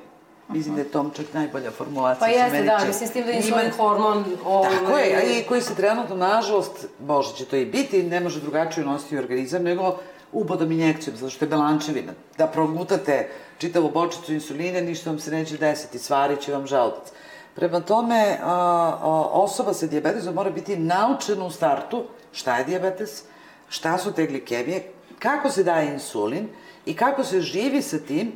Mislim 0.48 0.74
da 0.74 0.80
je 0.80 0.88
tom 0.88 1.10
čak 1.10 1.26
najbolja 1.34 1.70
formulacija. 1.70 2.20
Pa 2.20 2.26
jeste, 2.28 2.62
da, 2.62 2.84
mislim 2.86 3.08
s 3.08 3.12
tim 3.12 3.24
da 3.24 3.30
je 3.30 3.36
Ima- 3.36 3.46
insulin 3.46 3.70
hormon... 3.72 4.24
Ovaj, 4.44 4.70
Tako 4.78 4.98
je, 4.98 5.40
i 5.40 5.44
koji 5.44 5.60
se 5.60 5.74
trenutno, 5.74 6.16
nažalost, 6.16 6.86
može 7.00 7.34
će 7.34 7.44
to 7.44 7.56
i 7.56 7.64
biti, 7.66 8.02
ne 8.02 8.20
može 8.20 8.40
drugačije 8.40 8.86
nositi 8.86 9.16
u 9.16 9.20
organizam 9.20 9.62
nego 9.62 9.98
ubodom 10.32 10.72
injekcijom, 10.72 11.16
zato 11.16 11.30
što 11.30 11.44
je 11.44 11.48
belančevina. 11.48 12.12
Da 12.38 12.46
progutate 12.46 13.28
čitavu 13.58 13.90
bočicu 13.90 14.32
insulina, 14.32 14.80
ništa 14.80 15.10
vam 15.10 15.18
se 15.18 15.30
neće 15.30 15.56
desiti, 15.56 15.98
svarit 15.98 16.40
će 16.40 16.52
vam 16.52 16.66
želudac. 16.66 17.12
Prema 17.54 17.80
tome, 17.80 18.38
osoba 19.32 19.74
sa 19.74 19.86
dijabetesom 19.86 20.34
mora 20.34 20.50
biti 20.50 20.76
naučena 20.76 21.44
u 21.44 21.50
startu 21.50 22.04
šta 22.32 22.58
je 22.58 22.64
dijabetes, 22.64 23.22
šta 23.68 23.98
su 23.98 24.12
te 24.12 24.26
glikemije, 24.26 24.92
kako 25.18 25.50
se 25.50 25.64
daje 25.64 25.92
insulin 25.92 26.48
i 26.86 26.96
kako 26.96 27.24
se 27.24 27.40
živi 27.40 27.82
sa 27.82 27.98
tim, 27.98 28.32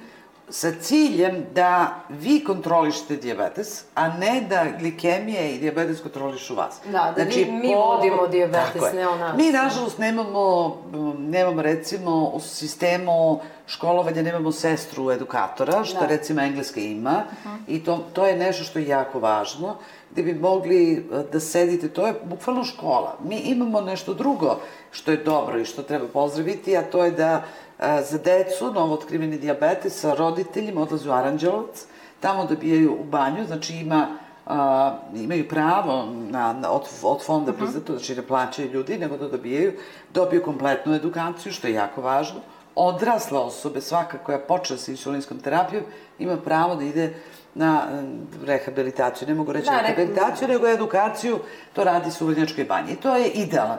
sa 0.49 0.73
ciljem 0.73 1.47
da 1.55 1.95
vi 2.09 2.45
kontrolišete 2.45 3.17
dijabetes, 3.17 3.85
a 3.95 4.09
ne 4.09 4.41
da 4.41 4.65
glikemije 4.79 5.51
i 5.51 5.59
dijabetes 5.59 6.01
kontrolišu 6.01 6.55
vas. 6.55 6.81
Da, 6.85 7.13
da 7.17 7.23
vi- 7.23 7.45
mi 7.53 7.75
vodimo 7.75 8.27
dijabetes, 8.27 8.73
Tako 8.75 8.97
ne 8.97 9.09
on 9.09 9.19
nas. 9.19 9.37
Mi, 9.37 9.51
nažalost, 9.53 9.99
nemamo, 9.99 10.77
nemamo 11.19 11.63
recimo 11.63 12.25
u 12.25 12.41
sistemu 12.41 13.41
školovanja 13.67 14.23
nemamo 14.23 14.53
sestru 14.53 15.11
edukatora, 15.11 15.85
što 15.85 16.01
Da. 16.01 16.07
recimo 16.07 16.41
Engleska 16.41 16.81
ima, 16.81 17.23
i 17.69 17.85
to, 17.85 18.05
to 18.13 18.27
je 18.27 18.37
nešto 18.37 18.65
što 18.65 18.79
je 18.79 18.89
jako 18.89 19.19
važno, 19.21 19.77
gde 20.11 20.23
bi 20.23 20.35
mogli 20.35 20.93
e, 20.93 20.99
da 21.33 21.41
sedite, 21.41 21.89
to 21.89 22.07
je 22.07 22.15
bukvalno 22.25 22.65
škola. 22.65 23.17
Mi 23.21 23.37
imamo 23.37 23.81
nešto 23.81 24.15
drugo 24.15 24.59
što 24.91 25.11
je 25.11 25.17
dobro 25.17 25.59
i 25.59 25.65
što 25.65 25.83
treba 25.83 26.07
pozdraviti, 26.09 26.77
a 26.77 26.83
to 26.83 27.05
je 27.05 27.11
da 27.11 27.33
e, 27.33 27.64
za 27.79 28.19
decu 28.19 28.73
novootkriveni 28.73 29.39
dijabetes 29.39 30.01
sa 30.01 30.15
roditeljima 30.15 30.81
odlaze 30.81 31.11
u 31.11 31.13
Aranđelovac, 31.13 31.87
tamo 32.21 32.47
dobijaju 32.47 32.97
u 33.01 33.05
banju, 33.05 33.47
znači 33.47 33.77
ima 33.77 34.19
a, 34.47 34.97
imaju 35.15 35.49
pravo 35.49 36.07
na, 36.31 36.53
na, 36.53 36.71
od, 36.71 36.83
od 37.03 37.25
fonda 37.25 37.53
priznato, 37.53 37.93
znači 37.93 38.17
ne 38.17 38.23
plaćaju 38.23 38.71
ljudi, 38.71 38.99
nego 38.99 39.17
da 39.17 39.29
dobijaju, 39.29 39.73
dobiju 40.15 40.43
kompletnu 40.43 40.95
edukaciju, 40.95 41.53
što 41.53 41.67
je 41.67 41.75
jako 41.75 42.03
važno. 42.03 42.41
Odrasla 42.75 43.41
osobe, 43.41 43.81
svaka 43.81 44.19
koja 44.19 44.39
počne 44.39 44.77
sa 44.79 44.91
insulinskom 44.91 45.39
terapijom, 45.41 45.85
ima 46.19 46.37
pravo 46.37 46.77
da 46.77 46.85
ide 46.85 47.15
na 47.55 47.83
e, 47.91 48.47
rehabilitaciju. 48.47 49.29
Ne 49.29 49.35
mogu 49.35 49.53
reći 49.53 49.71
Da, 49.71 49.81
rehabilitaciju, 49.81 50.49
nego 50.49 50.69
edukaciju, 50.69 51.39
to 51.73 51.85
radi 51.85 52.11
se 52.11 52.25
u 52.25 52.27
Vrnjačkoj 52.27 52.65
banji. 52.65 52.93
I 52.93 52.97
to 52.97 53.17
je 53.17 53.29
idealan. 53.29 53.79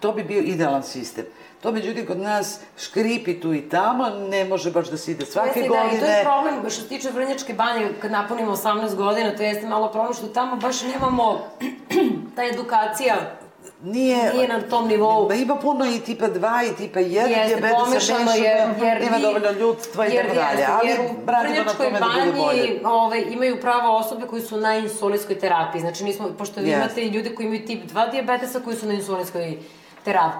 To 0.00 0.12
bi 0.12 0.24
bio 0.24 0.40
idealan 0.40 0.82
sistem. 0.82 1.24
To 1.62 1.72
međutim 1.72 2.06
kod 2.06 2.18
nas 2.18 2.60
škripi 2.78 3.40
tu 3.40 3.54
i 3.54 3.68
tamo, 3.68 4.08
ne 4.08 4.44
može 4.44 4.70
baš 4.70 4.90
da 4.90 4.96
se 4.96 5.12
ide 5.12 5.26
svake 5.26 5.60
Jeste, 5.60 5.68
godine. 5.68 5.90
Da, 5.90 5.96
i 5.96 6.00
to 6.00 6.06
je 6.06 6.22
problem 6.22 6.70
što 6.70 6.82
se 6.82 6.88
tiče 6.88 7.10
Vrnjačke 7.10 7.54
banje, 7.54 7.88
kad 8.02 8.10
napunimo 8.10 8.56
18 8.56 8.94
godina, 8.94 9.36
to 9.36 9.42
jeste 9.42 9.66
malo 9.66 9.92
problem 9.92 10.14
što 10.14 10.26
tamo 10.26 10.56
baš 10.56 10.82
nemamo 10.82 11.40
ta 12.36 12.44
edukacija 12.44 13.16
nije, 13.82 14.32
Nije 14.34 14.48
na 14.48 14.60
tom 14.60 14.88
nivou. 14.88 15.28
Ma 15.28 15.34
ima 15.34 15.56
puno 15.56 15.86
i 15.86 16.00
tipa 16.00 16.28
2 16.28 16.72
i 16.72 16.76
tipa 16.76 17.00
1 17.00 17.04
Jeste, 17.04 17.46
dijabetesa 17.46 17.84
pomešano 17.84 18.30
je, 18.30 18.68
jer 18.82 19.00
nema 19.00 19.18
dovoljno 19.18 19.50
ljudstva 19.50 20.06
i 20.06 20.14
jer 20.14 20.26
tako 20.26 20.34
dalje, 20.34 20.66
ali 20.70 20.88
jer 20.88 21.00
u 21.00 21.30
na 21.30 21.40
Vrnjačkoj 21.40 21.86
tome 21.86 21.98
da 21.98 22.06
banji 22.06 22.80
ovaj, 22.84 23.24
imaju 23.30 23.60
pravo 23.60 23.96
osobe 23.96 24.26
koji 24.26 24.42
su 24.42 24.56
na 24.56 24.76
insulinskoj 24.76 25.38
terapiji. 25.38 25.80
Znači, 25.80 26.04
mi 26.04 26.12
smo, 26.12 26.28
pošto 26.38 26.60
vi 26.60 26.70
imate 26.70 27.02
i 27.02 27.08
ljude 27.08 27.34
koji 27.34 27.46
imaju 27.46 27.66
tip 27.66 27.84
2 27.84 28.10
dijabetesa 28.10 28.60
koji 28.60 28.76
su 28.76 28.86
na 28.86 28.92
insulinskoj 28.92 29.42
terapiji 29.42 29.77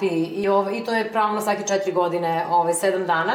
i, 0.06 0.48
ovaj, 0.48 0.74
i 0.74 0.84
to 0.84 0.92
je 0.92 1.12
pravo 1.12 1.32
na 1.32 1.40
svake 1.40 1.62
4 1.62 1.92
godine, 1.92 2.46
ovaj, 2.50 2.72
7 2.72 3.06
dana. 3.06 3.32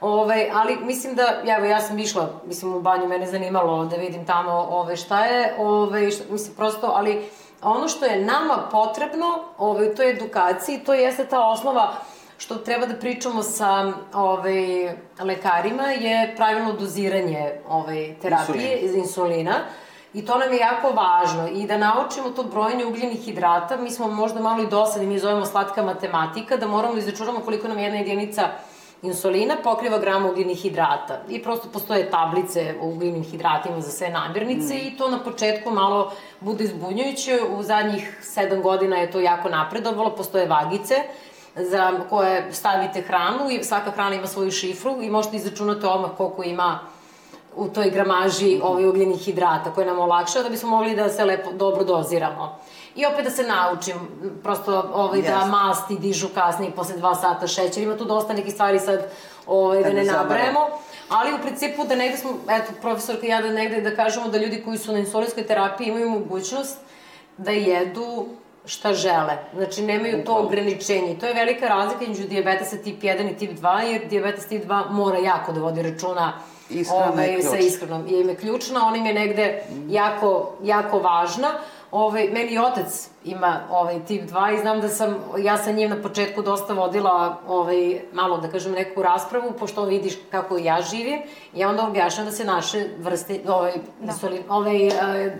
Ovaj, 0.00 0.50
ali 0.54 0.76
mislim 0.76 1.14
da, 1.14 1.42
evo, 1.56 1.66
ja 1.66 1.80
sam 1.80 1.98
išla, 1.98 2.30
mislim, 2.46 2.74
u 2.74 2.80
banju, 2.80 3.08
mene 3.08 3.26
zanimalo 3.26 3.84
da 3.84 3.96
vidim 3.96 4.26
tamo 4.26 4.52
ove, 4.52 4.96
šta 4.96 5.24
je, 5.24 5.54
ove, 5.58 6.10
šta, 6.10 6.24
mislim, 6.30 6.56
prosto, 6.56 6.92
ali 6.94 7.28
ono 7.62 7.88
što 7.88 8.04
je 8.04 8.24
nama 8.24 8.68
potrebno 8.70 9.26
ove, 9.58 9.90
u 9.90 9.94
toj 9.94 10.10
edukaciji, 10.10 10.78
to 10.78 10.94
jeste 10.94 11.24
ta 11.24 11.48
osnova 11.48 11.92
što 12.38 12.54
treba 12.54 12.86
da 12.86 12.94
pričamo 12.94 13.42
sa 13.42 13.92
ovaj, 14.14 14.92
lekarima 15.20 15.82
je 15.82 16.34
pravilno 16.36 16.72
doziranje 16.72 17.52
ovaj, 17.68 18.14
terapije 18.22 18.78
iz 18.78 18.94
insulina. 18.94 19.54
I 20.14 20.26
to 20.26 20.38
nam 20.38 20.52
je 20.52 20.58
jako 20.58 20.90
važno 20.90 21.48
i 21.48 21.66
da 21.66 21.76
naučimo 21.76 22.30
to 22.30 22.42
brojanje 22.42 22.86
ugljenih 22.86 23.20
hidrata, 23.20 23.76
mi 23.76 23.90
smo 23.90 24.08
možda 24.08 24.40
malo 24.40 24.62
i 24.62 24.66
dosadni, 24.66 25.06
mi 25.06 25.18
zovemo 25.18 25.46
slatka 25.46 25.82
matematika, 25.82 26.56
da 26.56 26.66
moramo 26.66 26.94
da 26.94 26.98
izračunamo 27.00 27.40
koliko 27.40 27.68
nam 27.68 27.78
jedna 27.78 27.98
jedinica 27.98 28.48
insulina 29.02 29.56
pokriva 29.62 29.98
grama 29.98 30.30
ugljenih 30.30 30.58
hidrata. 30.58 31.18
I 31.28 31.42
prosto 31.42 31.68
postoje 31.72 32.10
tablice 32.10 32.74
o 32.80 32.86
ugljenim 32.86 33.24
hidratima 33.24 33.80
za 33.80 33.90
sve 33.90 34.08
namirnice 34.08 34.74
Mm. 34.74 34.78
i 34.86 34.96
to 34.98 35.08
na 35.10 35.18
početku 35.18 35.70
malo 35.70 36.12
bude 36.40 36.64
izbunjujuće. 36.64 37.40
U 37.58 37.62
zadnjih 37.62 38.18
sedam 38.22 38.62
godina 38.62 38.96
je 38.96 39.10
to 39.10 39.20
jako 39.20 39.48
napredovalo, 39.48 40.10
postoje 40.10 40.46
vagice 40.46 40.94
za 41.56 41.92
koje 42.10 42.52
stavite 42.52 43.02
hranu 43.02 43.50
i 43.50 43.64
svaka 43.64 43.90
hrana 43.90 44.14
ima 44.14 44.26
svoju 44.26 44.50
šifru 44.50 45.02
i 45.02 45.10
možete 45.10 45.36
izračunati 45.36 45.86
odmah 45.86 46.10
koliko 46.16 46.42
ima 46.42 46.78
u 47.56 47.68
toj 47.68 47.90
gramaži 47.90 48.60
ovaj, 48.62 48.86
ugljenih 48.86 49.20
hidrata 49.20 49.72
koje 49.74 49.86
nam 49.86 49.98
olakšava 49.98 50.42
da 50.42 50.50
bismo 50.50 50.70
mogli 50.70 50.96
da 50.96 51.08
se 51.08 51.24
lepo, 51.24 51.52
dobro 51.52 51.84
doziramo. 51.84 52.58
I 52.94 53.06
opet 53.06 53.24
da 53.24 53.30
se 53.30 53.42
naučim, 53.42 53.96
prosto 54.42 54.90
ovaj, 54.94 55.22
da 55.22 55.28
Jeste. 55.28 55.50
masti 55.50 55.96
dižu 55.98 56.28
kasnije 56.34 56.72
posle 56.72 56.96
dva 56.96 57.14
sata 57.14 57.46
šećer. 57.46 57.82
Ima 57.82 57.96
tu 57.96 58.04
dosta 58.04 58.32
nekih 58.32 58.54
stvari 58.54 58.78
sad 58.78 59.10
ovaj, 59.46 59.82
da 59.82 59.88
Da 59.88 59.94
ne 59.94 60.04
nabrajamo. 60.04 60.60
Ali 61.08 61.34
u 61.34 61.38
principu 61.42 61.84
da 61.84 61.94
negde 61.94 62.16
smo, 62.18 62.30
eto, 62.48 62.72
profesorka 62.82 63.26
i 63.26 63.30
ja 63.30 63.42
da 63.42 63.48
negde 63.48 63.80
da 63.80 63.96
kažemo 63.96 64.28
da 64.28 64.38
ljudi 64.38 64.62
koji 64.64 64.78
su 64.78 64.92
na 64.92 64.98
insulinskoj 64.98 65.46
terapiji 65.46 65.88
imaju 65.88 66.10
mogućnost 66.10 66.78
da 67.36 67.50
jedu 67.50 68.26
šta 68.64 68.94
žele. 68.94 69.38
Znači, 69.54 69.82
nemaju 69.82 70.24
to 70.24 70.34
ograničenje. 70.34 71.16
To 71.20 71.26
je 71.26 71.34
velika 71.34 71.68
razlika 71.68 72.04
između 72.04 72.28
diabetesa 72.28 72.76
tip 72.76 73.02
1 73.02 73.30
i 73.30 73.36
tip 73.36 73.58
2, 73.58 73.80
jer 73.80 74.08
diabetes 74.08 74.46
tip 74.46 74.64
2 74.64 74.90
mora 74.90 75.18
jako 75.18 75.52
da 75.52 75.60
vodi 75.60 75.82
računa 75.82 76.32
Ishrana 76.70 77.22
je 77.22 77.42
sa 77.42 77.50
ključna. 77.50 77.66
ishranom. 77.66 78.06
Je 78.08 78.20
im 78.20 78.28
je 78.28 78.36
ključna, 78.36 78.86
ona 78.86 78.96
im 78.96 79.06
je 79.06 79.14
negde 79.14 79.62
jako, 79.88 80.52
jako 80.62 80.98
važna. 80.98 81.48
Ovaj, 81.90 82.28
meni 82.32 82.52
i 82.52 82.58
otac 82.58 83.08
ima 83.24 83.60
ovaj, 83.70 84.04
tip 84.06 84.30
2 84.30 84.54
i 84.54 84.58
znam 84.58 84.80
da 84.80 84.88
sam, 84.88 85.14
ja 85.38 85.58
sa 85.58 85.72
njim 85.72 85.90
na 85.90 86.02
početku 86.02 86.42
dosta 86.42 86.74
vodila 86.74 87.38
ovaj, 87.48 88.00
malo, 88.12 88.38
da 88.38 88.48
kažem, 88.48 88.72
neku 88.72 89.02
raspravu, 89.02 89.52
pošto 89.58 89.82
on 89.82 89.88
vidiš 89.88 90.14
kako 90.30 90.58
ja 90.58 90.82
živim, 90.82 91.22
ja 91.54 91.68
onda 91.68 91.86
objašnjam 91.86 92.26
da 92.26 92.32
se 92.32 92.44
naše 92.44 92.88
vrste, 92.98 93.40
ovaj, 93.48 93.72
da. 94.00 94.12
insulin, 94.12 94.42
ovaj, 94.48 94.86
uh, 94.86 94.92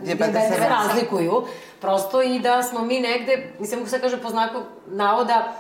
diabetese 0.02 0.68
razlikuju, 0.68 1.42
prosto 1.80 2.23
i 2.23 2.38
da 2.38 2.62
smo 2.62 2.83
mi 2.83 3.00
negde, 3.00 3.52
mislim, 3.59 3.80
kako 3.80 3.90
se 3.90 4.00
kaže 4.00 4.23
po 4.23 4.28
znaku 4.28 4.59
navoda, 4.87 5.52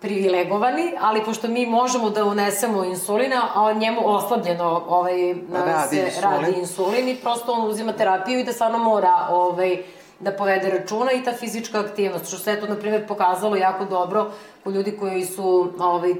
privilegovani, 0.00 0.92
ali 1.00 1.24
pošto 1.24 1.48
mi 1.48 1.66
možemo 1.66 2.10
da 2.10 2.24
unesemo 2.24 2.84
insulina, 2.84 3.48
a 3.54 3.72
njemu 3.72 4.00
oslabljeno 4.04 4.82
ovaj, 4.88 5.34
na, 5.34 5.64
Radi 5.64 5.96
se 5.96 6.02
insulin. 6.04 6.30
radi 6.30 6.58
insulin 6.58 7.08
i 7.08 7.16
prosto 7.16 7.52
on 7.52 7.70
uzima 7.70 7.92
terapiju 7.92 8.40
i 8.40 8.44
da 8.44 8.52
stvarno 8.52 8.78
mora 8.78 9.26
ovaj, 9.30 9.82
da 10.20 10.32
povede 10.32 10.70
računa 10.70 11.12
i 11.12 11.22
ta 11.24 11.32
fizička 11.32 11.80
aktivnost, 11.80 12.26
što 12.28 12.38
se 12.38 12.60
to, 12.60 12.66
na 12.66 12.76
primjer, 12.76 13.06
pokazalo 13.08 13.56
jako 13.56 13.84
dobro 13.84 14.30
kod 14.64 14.74
ljudi 14.74 14.96
koji 15.00 15.24
su, 15.24 15.72
ovaj, 15.78 16.14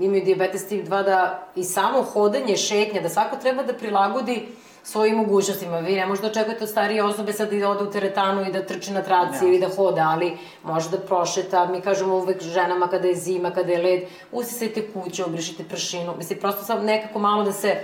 imaju 0.00 0.24
diabetes 0.24 0.68
tip 0.68 0.86
2, 0.86 1.04
da 1.04 1.48
i 1.56 1.64
samo 1.64 2.02
hodanje, 2.02 2.56
šetnja, 2.56 3.00
da 3.00 3.08
svako 3.08 3.36
treba 3.36 3.62
da 3.62 3.72
prilagodi 3.72 4.48
svojim 4.88 5.16
mogućnostima. 5.16 5.78
Vi 5.78 5.94
ne 5.96 6.06
možete 6.06 6.26
da 6.26 6.30
očekujete 6.30 6.64
od 6.64 6.70
starije 6.70 7.04
osobe 7.04 7.32
sad 7.32 7.50
da 7.52 7.68
ode 7.70 7.84
u 7.84 7.90
teretanu 7.90 8.46
i 8.46 8.52
da 8.52 8.66
trči 8.66 8.92
na 8.92 9.02
traci 9.02 9.44
ili 9.44 9.58
da 9.60 9.68
hoda, 9.76 10.06
ali 10.10 10.38
može 10.62 10.90
da 10.90 10.98
prošeta. 10.98 11.66
Mi 11.66 11.80
kažemo 11.80 12.14
uvek 12.16 12.42
ženama 12.42 12.88
kada 12.88 13.08
je 13.08 13.14
zima, 13.16 13.50
kada 13.50 13.72
je 13.72 13.82
led, 13.82 14.02
usisajte 14.32 14.86
kuću, 14.92 15.24
obrišite 15.24 15.64
pršinu. 15.64 16.14
Mislim, 16.18 16.38
prosto 16.38 16.64
sad 16.64 16.84
nekako 16.84 17.18
malo 17.18 17.42
da 17.44 17.52
se 17.52 17.74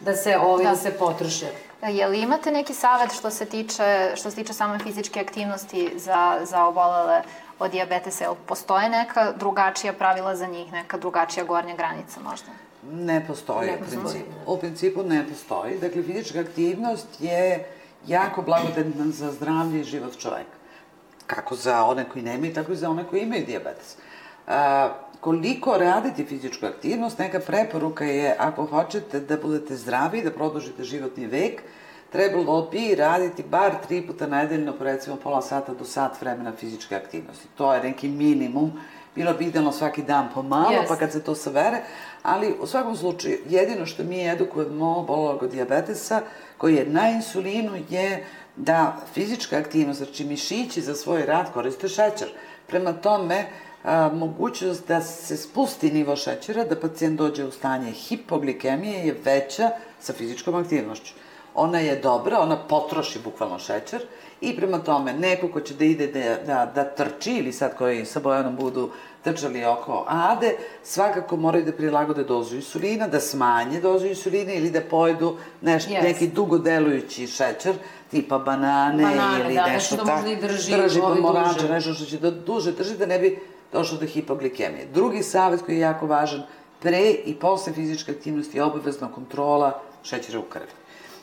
da 0.00 0.14
se 0.14 0.36
ovaj 0.38 0.64
da, 0.64 0.70
Da. 0.70 0.76
se 0.76 0.90
potroše. 0.90 1.46
Je 1.88 2.06
li 2.06 2.20
imate 2.20 2.50
neki 2.50 2.74
savet 2.74 3.12
što 3.12 3.30
se 3.30 3.44
tiče, 3.44 4.12
što 4.16 4.30
se 4.30 4.36
tiče 4.36 4.52
same 4.52 4.78
fizičke 4.78 5.20
aktivnosti 5.20 5.92
za, 5.96 6.38
za 6.42 6.64
obolele 6.64 7.22
od 7.58 7.70
dijabetesa? 7.70 8.24
Jel 8.24 8.34
postoje 8.46 8.88
neka 8.88 9.32
drugačija 9.32 9.92
pravila 9.92 10.36
za 10.36 10.46
njih, 10.46 10.72
neka 10.72 10.98
drugačija 10.98 11.44
gornja 11.44 11.74
granica 11.76 12.20
možda? 12.20 12.67
Ne 12.92 13.26
postoji 13.26 13.66
Ne 13.66 13.76
u 13.76 13.78
postoji, 13.78 14.00
principu. 14.00 14.30
U 14.46 14.56
principu 14.56 15.02
ne 15.02 15.26
postoji. 15.28 15.78
Dakle, 15.78 16.02
fizička 16.02 16.40
aktivnost 16.40 17.06
je 17.20 17.66
jako 18.06 18.42
blagodetna 18.42 19.06
za 19.10 19.32
zdravlje 19.32 19.80
i 19.80 19.84
život 19.84 20.18
čoveka. 20.18 20.58
Kako 21.26 21.56
za 21.56 21.84
one 21.84 22.04
koji 22.12 22.24
nemaju, 22.24 22.54
tako 22.54 22.72
i 22.72 22.76
za 22.76 22.90
one 22.90 23.04
koji 23.10 23.22
imaju 23.22 23.46
diabetes. 23.46 23.96
A, 24.46 24.88
koliko 25.20 25.78
raditi 25.78 26.24
fizičku 26.24 26.66
aktivnost, 26.66 27.18
neka 27.18 27.40
preporuka 27.40 28.04
je, 28.04 28.36
ako 28.38 28.64
hoćete 28.66 29.20
da 29.20 29.36
budete 29.36 29.76
zdravi, 29.76 30.22
da 30.22 30.30
produžite 30.30 30.84
životni 30.84 31.26
vek, 31.26 31.62
trebalo 32.12 32.68
bi 32.72 32.94
raditi 32.94 33.42
bar 33.42 33.72
tri 33.88 34.06
puta 34.06 34.26
nedeljno, 34.26 34.74
recimo 34.80 35.16
pola 35.16 35.42
sata 35.42 35.74
do 35.74 35.84
sat 35.84 36.20
vremena 36.20 36.52
fizičke 36.52 36.96
aktivnosti. 36.96 37.48
To 37.56 37.74
je 37.74 37.82
neki 37.82 38.08
minimum. 38.08 38.72
Bilo 39.14 39.34
bi 39.34 39.44
idealno 39.44 39.72
svaki 39.72 40.02
dan 40.02 40.28
po 40.34 40.42
malo, 40.42 40.72
Jeste. 40.72 40.88
pa 40.88 40.96
kad 40.96 41.12
se 41.12 41.22
to 41.22 41.34
savere, 41.34 41.82
ali 42.22 42.54
u 42.60 42.66
svakom 42.66 42.96
slučaju, 42.96 43.38
jedino 43.48 43.86
što 43.86 44.04
mi 44.04 44.28
edukujemo 44.28 44.96
obolog 44.96 45.42
od 45.42 45.50
diabetesa, 45.50 46.22
koji 46.58 46.74
je 46.74 46.86
na 46.86 47.08
insulinu, 47.10 47.72
je 47.88 48.26
da 48.56 48.96
fizička 49.14 49.56
aktivnost, 49.56 49.98
znači 49.98 50.24
mišići 50.24 50.80
za 50.80 50.94
svoj 50.94 51.26
rad 51.26 51.52
koriste 51.52 51.88
šećer. 51.88 52.28
Prema 52.66 52.92
tome, 52.92 53.44
a, 53.84 54.10
mogućnost 54.14 54.88
da 54.88 55.00
se 55.00 55.36
spusti 55.36 55.90
nivo 55.90 56.16
šećera, 56.16 56.64
da 56.64 56.80
pacijent 56.80 57.18
dođe 57.18 57.44
u 57.44 57.50
stanje 57.50 57.92
hipoglikemije 57.92 59.06
je 59.06 59.20
veća 59.24 59.70
sa 60.00 60.12
fizičkom 60.12 60.54
aktivnošću. 60.54 61.14
Ona 61.54 61.78
je 61.78 61.96
dobra, 61.96 62.40
ona 62.40 62.56
potroši 62.56 63.18
bukvalno 63.24 63.58
šećer 63.58 64.02
i 64.40 64.56
prema 64.56 64.78
tome 64.78 65.12
neko 65.12 65.48
ko 65.48 65.60
će 65.60 65.74
da 65.74 65.84
ide 65.84 66.06
da, 66.06 66.36
da, 66.46 66.72
da 66.74 66.84
trči 66.84 67.32
ili 67.32 67.52
sad 67.52 67.76
koji 67.76 68.04
sa 68.04 68.20
Bojanom 68.20 68.56
budu 68.56 68.90
trčali 69.24 69.64
oko 69.64 70.04
ade, 70.08 70.52
svakako 70.82 71.36
moraju 71.36 71.64
da 71.64 71.72
prilagode 71.72 72.24
dozu 72.24 72.56
insulina, 72.56 73.08
da 73.08 73.20
smanje 73.20 73.80
dozu 73.80 74.06
insulina 74.06 74.52
ili 74.52 74.70
da 74.70 74.80
pojedu 74.80 75.36
neš, 75.60 75.86
Yes. 75.86 76.02
neki 76.02 76.26
dugo 76.28 76.58
delujući 76.58 77.26
šećer, 77.26 77.74
tipa 78.10 78.38
banane, 78.38 79.02
Banane, 79.02 79.44
ili 79.44 79.54
da, 79.54 79.66
nešto 79.66 79.72
nešto 79.72 79.96
da 79.96 80.04
tako. 80.04 80.12
možda 80.16 80.30
i 80.30 80.36
drži, 80.36 80.76
drži 80.76 81.00
ovaj, 81.00 81.16
pomorače, 81.16 81.60
duže. 81.60 81.72
nešto 81.72 81.94
što 81.94 82.04
će 82.04 82.18
da 82.18 82.30
duže 82.30 82.72
drži 82.72 82.96
da 82.96 83.06
ne 83.06 83.18
bi 83.18 83.38
došlo 83.72 83.98
do 83.98 84.06
hipoglikemije. 84.06 84.86
Drugi 84.94 85.22
savet 85.22 85.62
koji 85.62 85.76
je 85.76 85.80
jako 85.80 86.06
važan, 86.06 86.42
pre 86.80 87.10
i 87.10 87.34
posle 87.34 87.72
fizičke 87.72 88.12
aktivnosti 88.12 88.58
je 88.58 88.62
obavezna 88.64 89.12
kontrola 89.12 89.80
šećera 90.02 90.38
u 90.38 90.42
krvi. 90.42 90.66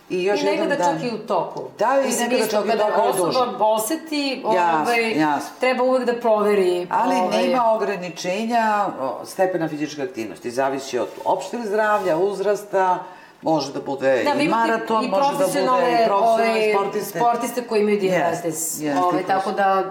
I 0.09 0.23
još 0.23 0.41
I 0.41 0.45
jedan 0.45 0.59
nekada 0.59 0.83
dan. 0.83 0.95
čak 0.95 1.11
i 1.11 1.15
u 1.15 1.27
toku. 1.27 1.63
Da, 1.79 1.85
i 1.99 2.09
I 2.09 2.15
nekada 2.19 2.47
čak 2.47 2.65
i 2.65 2.67
u 2.67 2.71
kada 2.71 2.85
toku, 2.85 3.01
ali 3.01 3.13
duže. 3.13 3.29
osoba 3.29 3.65
oseti, 3.65 4.41
ovaj, 4.45 5.11
jasno. 5.11 5.49
treba 5.59 5.83
uvek 5.83 6.05
da 6.05 6.13
proveri. 6.13 6.87
Ali 6.89 7.15
ovaj, 7.15 7.43
nema 7.43 7.71
ograničenja 7.71 8.85
stepena 9.25 9.67
fizičke 9.67 10.01
aktivnosti. 10.03 10.51
Zavisi 10.51 10.99
od 10.99 11.07
opšteg 11.25 11.59
zdravlja, 11.63 12.17
uzrasta, 12.17 13.03
može 13.41 13.73
da 13.73 13.81
bude 13.81 14.23
Da, 14.25 14.41
i 14.41 14.47
maraton, 14.47 15.05
i 15.05 15.07
može 15.07 15.21
da 15.21 15.27
bude 15.27 15.37
profesionalne, 15.37 15.93
i 15.93 16.07
profesionalni 16.07 16.51
ovaj, 16.51 16.73
sportiste. 16.73 17.19
sportiste 17.19 17.63
koji 17.63 17.81
imaju 17.81 17.99
diabetes. 17.99 18.43
Jest, 18.45 18.81
jest, 18.81 19.01
ovaj, 19.01 19.21
i 19.21 19.25
tako 19.25 19.51
da, 19.51 19.83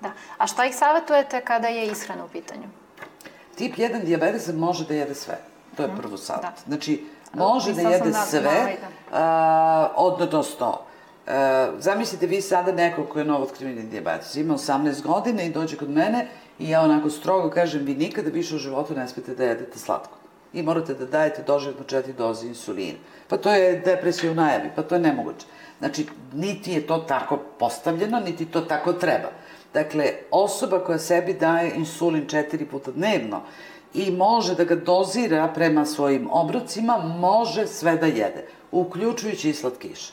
Da. 0.00 0.10
A 0.38 0.46
šta 0.46 0.64
ih 0.64 0.76
savjetujete 0.76 1.40
kada 1.40 1.68
je 1.68 1.86
ishrana 1.86 2.24
u 2.24 2.28
pitanju? 2.28 2.68
Tip 3.54 3.76
1 3.76 4.04
dijabetesa 4.04 4.52
može 4.52 4.84
da 4.84 4.94
jede 4.94 5.14
sve. 5.14 5.38
To 5.76 5.82
je 5.82 5.88
prvo 5.96 6.16
savjet. 6.16 6.42
da. 6.42 6.52
Znači, 6.66 7.04
može 7.34 7.72
da 7.72 7.80
jede 7.80 8.10
da- 8.10 8.18
sve, 8.26 8.40
da, 8.40 8.48
ovaj, 8.48 8.76
a, 9.12 9.88
odnosno, 9.96 10.78
e, 11.26 11.32
zamislite 11.78 12.26
vi 12.26 12.40
sada 12.40 12.72
nekog 12.72 13.08
ko 13.08 13.18
je 13.18 13.24
novo 13.24 13.44
otkriveni 13.44 13.82
dijabetes, 13.82 14.36
ima 14.36 14.54
18 14.54 15.02
godina 15.02 15.42
i 15.42 15.50
dođe 15.50 15.76
kod 15.76 15.90
mene 15.90 16.26
i 16.58 16.70
ja 16.70 16.82
onako 16.82 17.10
strogo 17.10 17.50
kažem, 17.50 17.84
vi 17.84 17.94
nikada 17.94 18.30
više 18.30 18.54
u 18.54 18.58
životu 18.58 18.94
ne 18.94 19.08
smete 19.08 19.34
da 19.34 19.44
jedete 19.44 19.78
slatko. 19.78 20.16
I 20.52 20.62
morate 20.62 20.94
da 20.94 21.06
dajete 21.06 21.42
doživotno 21.42 21.84
četiri 21.84 22.12
doze 22.12 22.46
insulina. 22.46 22.98
Pa 23.28 23.36
to 23.36 23.52
je 23.52 23.78
depresija 23.84 24.32
u 24.32 24.34
najavi, 24.34 24.70
pa 24.76 24.82
to 24.82 24.94
je 24.94 25.00
nemoguće. 25.00 25.46
Znači, 25.78 26.06
niti 26.32 26.72
je 26.72 26.86
to 26.86 26.98
tako 26.98 27.36
postavljeno, 27.58 28.20
niti 28.20 28.46
to 28.46 28.60
tako 28.60 28.92
treba. 28.92 29.28
Dakle, 29.74 30.12
osoba 30.30 30.84
koja 30.84 30.98
sebi 30.98 31.34
daje 31.34 31.72
insulin 31.76 32.26
četiri 32.28 32.66
puta 32.66 32.90
dnevno 32.90 33.40
i 33.94 34.10
može 34.10 34.54
da 34.54 34.64
ga 34.64 34.74
dozira 34.74 35.48
prema 35.54 35.86
svojim 35.86 36.28
obrocima, 36.32 36.98
može 36.98 37.66
sve 37.66 37.96
da 37.96 38.06
jede, 38.06 38.46
uključujući 38.72 39.50
i 39.50 39.54
slatkiše. 39.54 40.12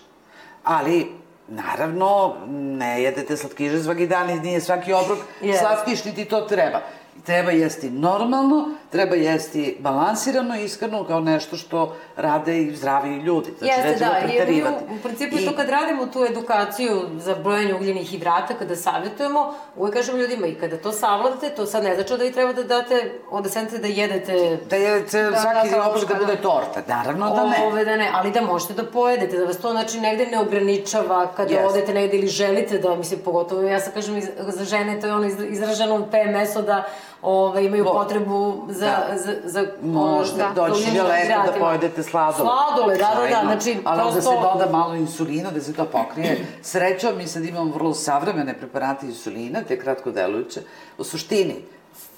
Ali, 0.63 1.11
naravno, 1.47 2.35
ne 2.49 3.03
jedete 3.03 3.37
slatkiše 3.37 3.83
svaki 3.83 4.07
dan 4.07 4.29
i 4.29 4.39
nije 4.39 4.61
svaki 4.61 4.93
obrok 4.93 5.17
Yes. 5.41 5.59
slatkiš, 5.59 6.05
niti 6.05 6.25
to 6.25 6.41
treba. 6.41 6.81
Treba 7.25 7.51
jesti 7.51 7.89
normalno, 7.89 8.69
treba 8.89 9.15
jesti 9.15 9.77
balansirano 9.79 10.55
i 10.55 10.63
iskreno 10.63 11.03
kao 11.03 11.19
nešto 11.19 11.57
što 11.57 11.95
rade 12.15 12.57
i 12.59 12.75
zdravi 12.75 13.09
ljudi. 13.11 13.51
Znači, 13.51 13.71
Jeste, 13.71 13.87
ne 13.87 13.97
treba 13.97 14.13
da, 14.13 14.19
preterivati. 14.19 14.83
u, 14.83 14.95
u 14.95 14.99
principu 14.99 15.37
I- 15.37 15.45
to 15.45 15.55
kad 15.55 15.69
radimo 15.69 16.05
tu 16.05 16.23
edukaciju 16.23 16.87
za 17.15 17.35
brojanje 17.35 17.73
ugljenih 17.73 18.07
hidrata, 18.09 18.53
kada 18.53 18.75
savjetujemo, 18.75 19.53
uvek 19.75 19.93
kažemo 19.93 20.17
ljudima 20.17 20.47
i 20.47 20.55
kada 20.55 20.77
to 20.77 20.91
savladate, 20.91 21.49
to 21.49 21.65
sad 21.65 21.83
ne 21.83 21.95
znači 21.95 22.09
da 22.09 22.23
vi 22.23 22.31
treba 22.31 22.53
da 22.53 22.63
date, 22.65 22.95
onda 23.31 23.49
sednete 23.49 23.77
da 23.77 23.87
jedete 23.87 24.57
Da 24.69 24.75
jedete 24.75 25.23
Da, 25.23 25.37
svaki 25.37 25.69
da, 25.69 25.77
da, 25.77 25.89
obrok 25.89 26.03
da 26.03 26.13
da. 26.13 26.19
bude 26.19 26.35
torta. 26.35 26.81
Naravno 26.87 27.29
da 27.29 27.43
ne. 27.45 27.55
Ove, 27.63 27.85
da 27.85 27.95
ne, 27.95 28.09
ali 28.13 28.31
da 28.31 28.41
možete 28.43 28.73
da 28.73 28.85
pojedete, 28.85 29.37
da 29.37 29.45
vas 29.45 29.57
to 29.57 29.71
znači 29.71 29.99
negde 29.99 30.25
ne 30.25 30.39
ograničava 30.39 31.27
kada 31.27 31.49
Jeste. 31.51 31.67
odete 31.67 31.93
negde 31.93 32.17
ili 32.17 32.27
želite 32.29 32.77
da, 32.77 32.95
mislim, 32.95 33.19
pogotovo 33.19 33.61
ja 33.63 33.79
sad 33.79 33.93
kažem 33.93 34.21
za 34.39 34.65
žene, 34.65 34.99
to 35.01 35.07
je 35.07 35.13
ono 35.13 35.23
izra- 35.25 35.45
izraženo 35.45 35.95
u 35.95 36.05
PMS-u 36.05 36.61
da 36.61 36.83
ove, 37.21 37.65
imaju 37.65 37.83
Bo- 37.83 37.91
potrebu 37.93 38.65
za, 38.69 38.85
Da. 38.85 39.17
za, 39.17 39.33
za 39.43 39.65
Možda 39.81 40.51
da, 40.55 40.67
doći 40.67 40.91
do 40.97 41.03
leta 41.03 41.43
da 41.45 41.59
pojedete 41.59 42.03
sladole. 42.03 42.49
Sladole, 42.49 42.97
da, 42.97 43.15
da, 43.21 43.27
da, 43.29 43.41
znači 43.45 43.77
Ali 43.83 44.01
prosto... 44.01 44.21
se 44.21 44.37
doda 44.41 44.67
malo 44.71 44.95
insulina 44.95 45.51
da 45.51 45.61
se 45.61 45.73
to 45.73 45.85
pokrije. 45.85 46.45
Srećom, 46.61 47.17
mi 47.17 47.27
sad 47.27 47.45
imamo 47.45 47.71
vrlo 47.71 47.93
savremene 47.93 48.53
preparate 48.57 49.05
insulina, 49.05 49.61
te 49.67 49.79
kratko 49.79 50.11
delujuće. 50.11 50.61
U 50.97 51.03
suštini, 51.03 51.55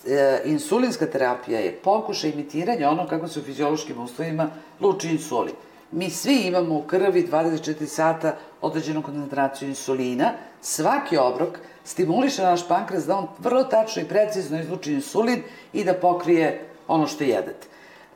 e, 0.08 0.42
insulinska 0.46 1.06
terapija 1.06 1.60
je 1.60 1.76
pokušaj 1.76 2.30
imitiranja 2.30 2.90
ono 2.90 3.08
kako 3.08 3.28
se 3.28 3.40
u 3.40 3.44
fiziološkim 3.44 4.02
uslovima 4.04 4.50
luči 4.80 5.10
insulin. 5.10 5.56
Mi 5.92 6.10
svi 6.10 6.36
imamo 6.36 6.76
u 6.76 6.82
krvi 6.84 7.28
24 7.32 7.86
sata 7.86 8.36
određenu 8.62 9.02
koncentraciju 9.02 9.70
insulina. 9.70 10.32
Svaki 10.62 11.18
obrok 11.18 11.60
stimuliše 11.84 12.44
naš 12.44 12.68
pankreas 12.68 13.06
da 13.06 13.18
on 13.18 13.28
vrlo 13.40 13.64
tačno 13.64 14.02
i 14.02 14.08
precizno 14.08 14.60
izluči 14.60 14.94
insulin 14.94 15.44
i 15.74 15.84
da 15.84 15.94
pokrije 15.94 16.70
ono 16.88 17.08
što 17.08 17.24
jedete. 17.24 17.68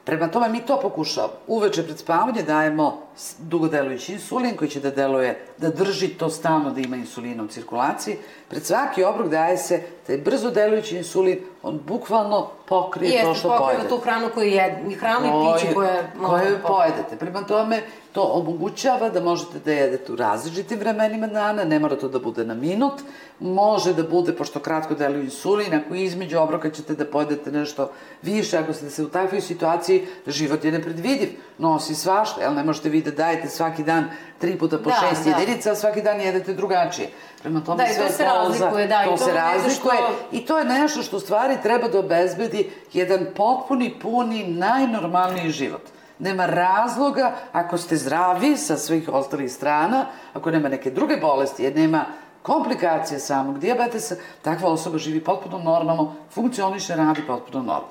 Prema 0.04 0.28
tome 0.28 0.50
mi 0.50 0.66
to 0.66 0.80
pokušavamo. 0.82 1.34
Uveče 1.48 1.84
pred 1.84 2.00
spavanje 2.00 2.44
dajemo 2.44 3.02
dugodelujući 3.40 4.14
insulin 4.14 4.58
koji 4.58 4.70
će 4.70 4.80
da 4.80 4.92
deluje, 4.92 5.46
da 5.58 5.70
drži 5.70 6.08
to 6.08 6.30
stalno 6.30 6.72
da 6.72 6.82
ima 6.82 6.96
insulina 6.96 7.44
u 7.44 7.48
cirkulaciji. 7.48 8.18
Pred 8.50 8.66
svaki 8.66 9.04
obrok 9.04 9.30
daje 9.30 9.58
se 9.58 9.82
taj 10.08 10.18
brzo 10.18 10.52
delujući 10.52 10.98
insulin, 10.98 11.40
on 11.64 11.80
bukvalno 11.88 12.50
pokrije 12.66 13.22
to 13.22 13.28
Jeste, 13.28 13.40
što 13.40 13.50
pokriva 13.50 13.68
pojedete. 13.68 13.90
tu 13.90 13.98
hranu 13.98 14.30
koju 14.34 14.48
je, 14.48 14.84
i 14.90 14.94
hranu 14.94 15.28
i 15.28 15.54
piće 15.54 15.74
koje... 15.74 16.12
koje 16.26 16.62
pojedete. 16.62 17.16
Prema 17.20 17.44
tome, 17.44 17.82
to 18.12 18.22
omogućava 18.22 19.10
da 19.10 19.22
možete 19.22 19.60
da 19.66 19.72
jedete 19.72 20.12
u 20.12 20.16
različitim 20.16 20.80
vremenima 20.80 21.28
dana, 21.28 21.64
ne 21.64 21.80
mora 21.80 21.96
to 21.96 22.08
da 22.08 22.20
bude 22.20 22.46
na 22.46 22.54
minut, 22.54 22.94
može 23.40 23.94
da 23.94 24.04
bude, 24.04 24.34
pošto 24.36 24.60
kratko 24.60 24.96
deluje 24.96 25.24
insulin, 25.24 25.74
ako 25.74 25.96
između 25.96 26.40
obroka 26.40 26.70
ćete 26.70 26.96
da 26.96 27.06
pojedete 27.06 27.52
nešto 27.52 27.92
više, 28.22 28.58
ako 28.58 28.74
ste 28.74 28.90
se 28.90 29.04
u 29.04 29.10
takvoj 29.10 29.42
situaciji, 29.42 30.06
život 30.28 30.66
je 30.66 30.72
nepredvidiv, 30.72 31.30
nosi 31.58 31.96
svašta, 31.96 32.42
jel 32.42 32.54
ne 32.54 32.64
možete 32.64 32.90
vi 32.90 33.02
da 33.04 33.12
dajete 33.14 33.48
svaki 33.50 33.84
dan 33.84 34.06
tri 34.40 34.58
puta 34.58 34.78
po 34.78 34.90
Da, 34.90 34.96
šest 35.02 35.24
da. 35.26 35.30
jedinica, 35.32 35.72
a 35.72 35.76
svaki 35.76 36.02
dan 36.02 36.22
jedete 36.22 36.54
drugačije. 36.54 37.10
Prema 37.42 37.60
tome 37.62 37.78
Da, 37.78 37.84
i 37.86 37.88
to 37.88 37.94
sve 37.96 38.10
se 38.10 38.24
poza- 38.24 38.34
razlikuje, 38.34 38.88
da, 38.88 39.02
i 39.02 39.06
to 39.06 39.12
to 39.12 39.18
se 39.18 39.34
razlikuje 39.34 39.96
što- 39.96 40.16
i 40.32 40.46
to 40.46 40.60
je 40.60 40.66
nešto 40.66 41.02
što 41.02 41.18
u 41.18 41.22
stvari 41.22 41.58
treba 41.64 41.88
da 41.88 42.00
obezbedi 42.00 42.62
jedan 42.94 43.26
potpuni, 43.36 44.00
puni, 44.02 44.44
najnormalniji 44.46 45.50
život. 45.52 45.82
Nema 46.20 46.46
razloga, 46.46 47.32
ako 47.54 47.78
ste 47.78 47.96
zdravi 47.98 48.58
sa 48.58 48.78
svih 48.78 49.10
ostalih 49.10 49.52
strana, 49.52 50.06
ako 50.34 50.52
nema 50.52 50.70
neke 50.70 50.92
druge 50.92 51.18
bolesti, 51.18 51.64
jer 51.64 51.76
nema 51.76 52.06
komplikacije 52.44 53.20
samog 53.20 53.60
dijabetesa, 53.60 54.16
takva 54.42 54.70
osoba 54.70 54.98
živi 54.98 55.20
potpuno 55.22 55.58
normalno, 55.60 56.16
funkcioniše, 56.32 56.96
radi 56.96 57.22
potpuno 57.22 57.58
normalno. 57.60 57.88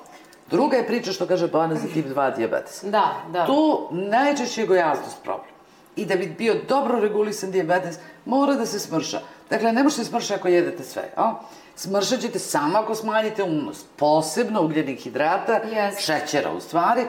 Druga 0.53 0.77
je 0.77 0.87
priča 0.87 1.11
što 1.11 1.25
kaže 1.27 1.47
Bojana 1.47 1.75
za 1.75 1.87
tip 1.93 2.05
2 2.05 2.35
dijabetesa. 2.35 2.89
Da, 2.89 3.13
da. 3.31 3.45
Tu 3.45 3.87
najčešće 3.91 4.61
je 4.61 4.67
gojaznost 4.67 5.23
problem. 5.23 5.49
I 5.95 6.05
da 6.05 6.15
bi 6.15 6.35
bio 6.37 6.55
dobro 6.69 6.99
regulisan 6.99 7.51
dijabetes, 7.51 7.97
mora 8.25 8.53
da 8.53 8.65
se 8.65 8.79
smrša. 8.79 9.19
Dakle, 9.49 9.71
ne 9.71 9.83
možete 9.83 10.03
smršati 10.03 10.39
ako 10.39 10.47
jedete 10.47 10.83
sve. 10.83 11.09
A? 11.17 11.33
Smršat 11.75 12.19
ćete 12.19 12.39
samo 12.39 12.77
ako 12.77 12.95
smanjite 12.95 13.43
unos, 13.43 13.83
posebno 13.97 14.61
ugljenih 14.61 14.99
hidrata, 14.99 15.53
Jeste. 15.53 16.01
šećera 16.01 16.51
u 16.51 16.59
stvari, 16.61 17.01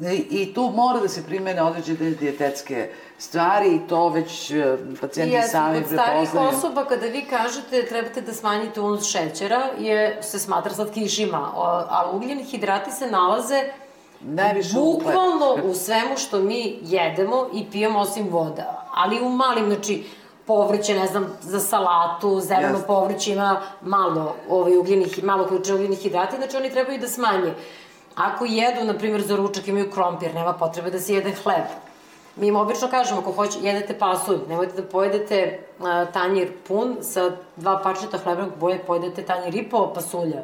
I, 0.00 0.26
i 0.30 0.54
tu 0.54 0.72
mora 0.74 1.00
da 1.00 1.08
se 1.08 1.24
primene 1.26 1.62
određene 1.62 2.10
dijetetske 2.10 2.90
stvari 3.18 3.68
i 3.68 3.80
to 3.80 4.08
već 4.08 4.50
e, 4.50 4.64
pacijenti 5.00 5.34
Jeste, 5.34 5.50
sami 5.50 5.78
kod 5.78 5.86
starijih 5.88 6.28
prepoznaju. 6.30 6.48
osoba, 6.48 6.84
kada 6.84 7.06
vi 7.06 7.22
kažete 7.22 7.86
trebate 7.86 8.20
da 8.20 8.32
smanjite 8.32 8.80
unos 8.80 9.04
šećera, 9.06 9.62
je, 9.78 10.18
se 10.22 10.38
smatra 10.38 10.74
slatkišima, 10.74 11.52
o- 11.56 11.62
a 11.90 12.10
ugljeni 12.12 12.44
hidrati 12.44 12.90
se 12.92 13.06
nalaze 13.06 13.62
Najviše 14.20 14.74
bukvalno 14.74 15.56
u 15.70 15.74
svemu 15.74 16.16
što 16.16 16.38
mi 16.38 16.78
jedemo 16.82 17.46
i 17.52 17.66
pijemo 17.72 17.98
osim 17.98 18.28
voda. 18.28 18.86
Ali 18.94 19.20
u 19.20 19.28
malim, 19.28 19.66
znači, 19.66 20.04
povrće, 20.46 20.94
ne 20.94 21.06
znam, 21.06 21.36
za 21.40 21.60
salatu, 21.60 22.40
zeleno 22.40 22.78
povrće 22.86 23.32
ima 23.32 23.60
malo 23.82 24.34
ovaj, 24.50 24.76
ugljenih, 24.76 25.24
malo 25.24 25.46
količina 25.46 25.74
ugljenih 25.76 25.98
hidrata, 25.98 26.36
znači 26.36 26.56
oni 26.56 26.70
trebaju 26.70 26.98
da 26.98 27.08
smanje. 27.08 27.54
Ako 28.14 28.44
jedu, 28.44 28.84
na 28.84 28.94
primjer, 28.94 29.22
za 29.22 29.36
ručak 29.36 29.68
imaju 29.68 29.90
krompir, 29.90 30.34
nema 30.34 30.52
potrebe 30.52 30.90
da 30.90 31.00
se 31.00 31.14
jede 31.14 31.32
hleb. 31.34 31.64
Mi 32.40 32.46
im 32.46 32.56
obično 32.56 32.88
kažemo, 32.88 33.20
ako 33.20 33.32
hoće, 33.32 33.58
jedete 33.62 33.98
pasulj, 33.98 34.38
nemojte 34.48 34.82
da 34.82 34.88
pojedete 34.88 35.60
a, 35.80 36.04
tanjir 36.04 36.52
pun 36.68 36.96
sa 37.00 37.30
dva 37.56 37.80
parčeta 37.82 38.18
hlebnog 38.18 38.48
boje, 38.60 38.78
pojedete 38.78 39.22
tanjir 39.22 39.54
i 39.54 39.68
po 39.68 39.92
pasulja. 39.94 40.42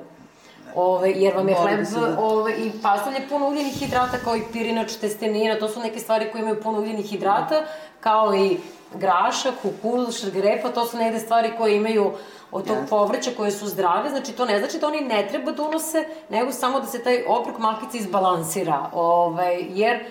Ove, 0.74 1.10
jer 1.10 1.36
vam 1.36 1.48
je 1.48 1.54
hleb 1.54 1.80
da 1.80 2.20
ove, 2.20 2.52
i 2.52 2.72
pasulj 2.82 3.14
je 3.14 3.28
puno 3.28 3.48
ugljenih 3.48 3.78
hidrata 3.78 4.18
kao 4.24 4.36
i 4.36 4.42
pirinač, 4.52 4.96
testenina, 4.96 5.58
to 5.58 5.68
su 5.68 5.80
neke 5.80 6.00
stvari 6.00 6.30
koje 6.32 6.40
imaju 6.40 6.62
puno 6.62 6.78
ugljenih 6.78 7.06
hidrata, 7.06 7.62
kao 8.00 8.34
i 8.34 8.58
graša, 8.94 9.52
kukuruz, 9.62 10.20
šargarepa, 10.20 10.68
to 10.68 10.86
su 10.86 10.96
negde 10.96 11.18
stvari 11.20 11.52
koje 11.58 11.76
imaju 11.76 12.12
od 12.50 12.66
tog 12.66 12.76
Jasno. 12.76 12.88
povrća 12.88 13.30
koje 13.36 13.50
su 13.50 13.66
zdrave, 13.66 14.10
znači 14.10 14.32
to 14.32 14.44
ne 14.44 14.58
znači 14.58 14.78
da 14.78 14.86
oni 14.86 15.00
ne 15.00 15.26
treba 15.28 15.52
da 15.52 15.62
unose, 15.62 16.04
nego 16.28 16.52
samo 16.52 16.80
da 16.80 16.86
se 16.86 17.02
taj 17.02 17.24
obrok 17.28 17.58
malkice 17.58 17.98
izbalansira, 17.98 18.90
ovaj, 18.92 19.64
jer 19.68 20.04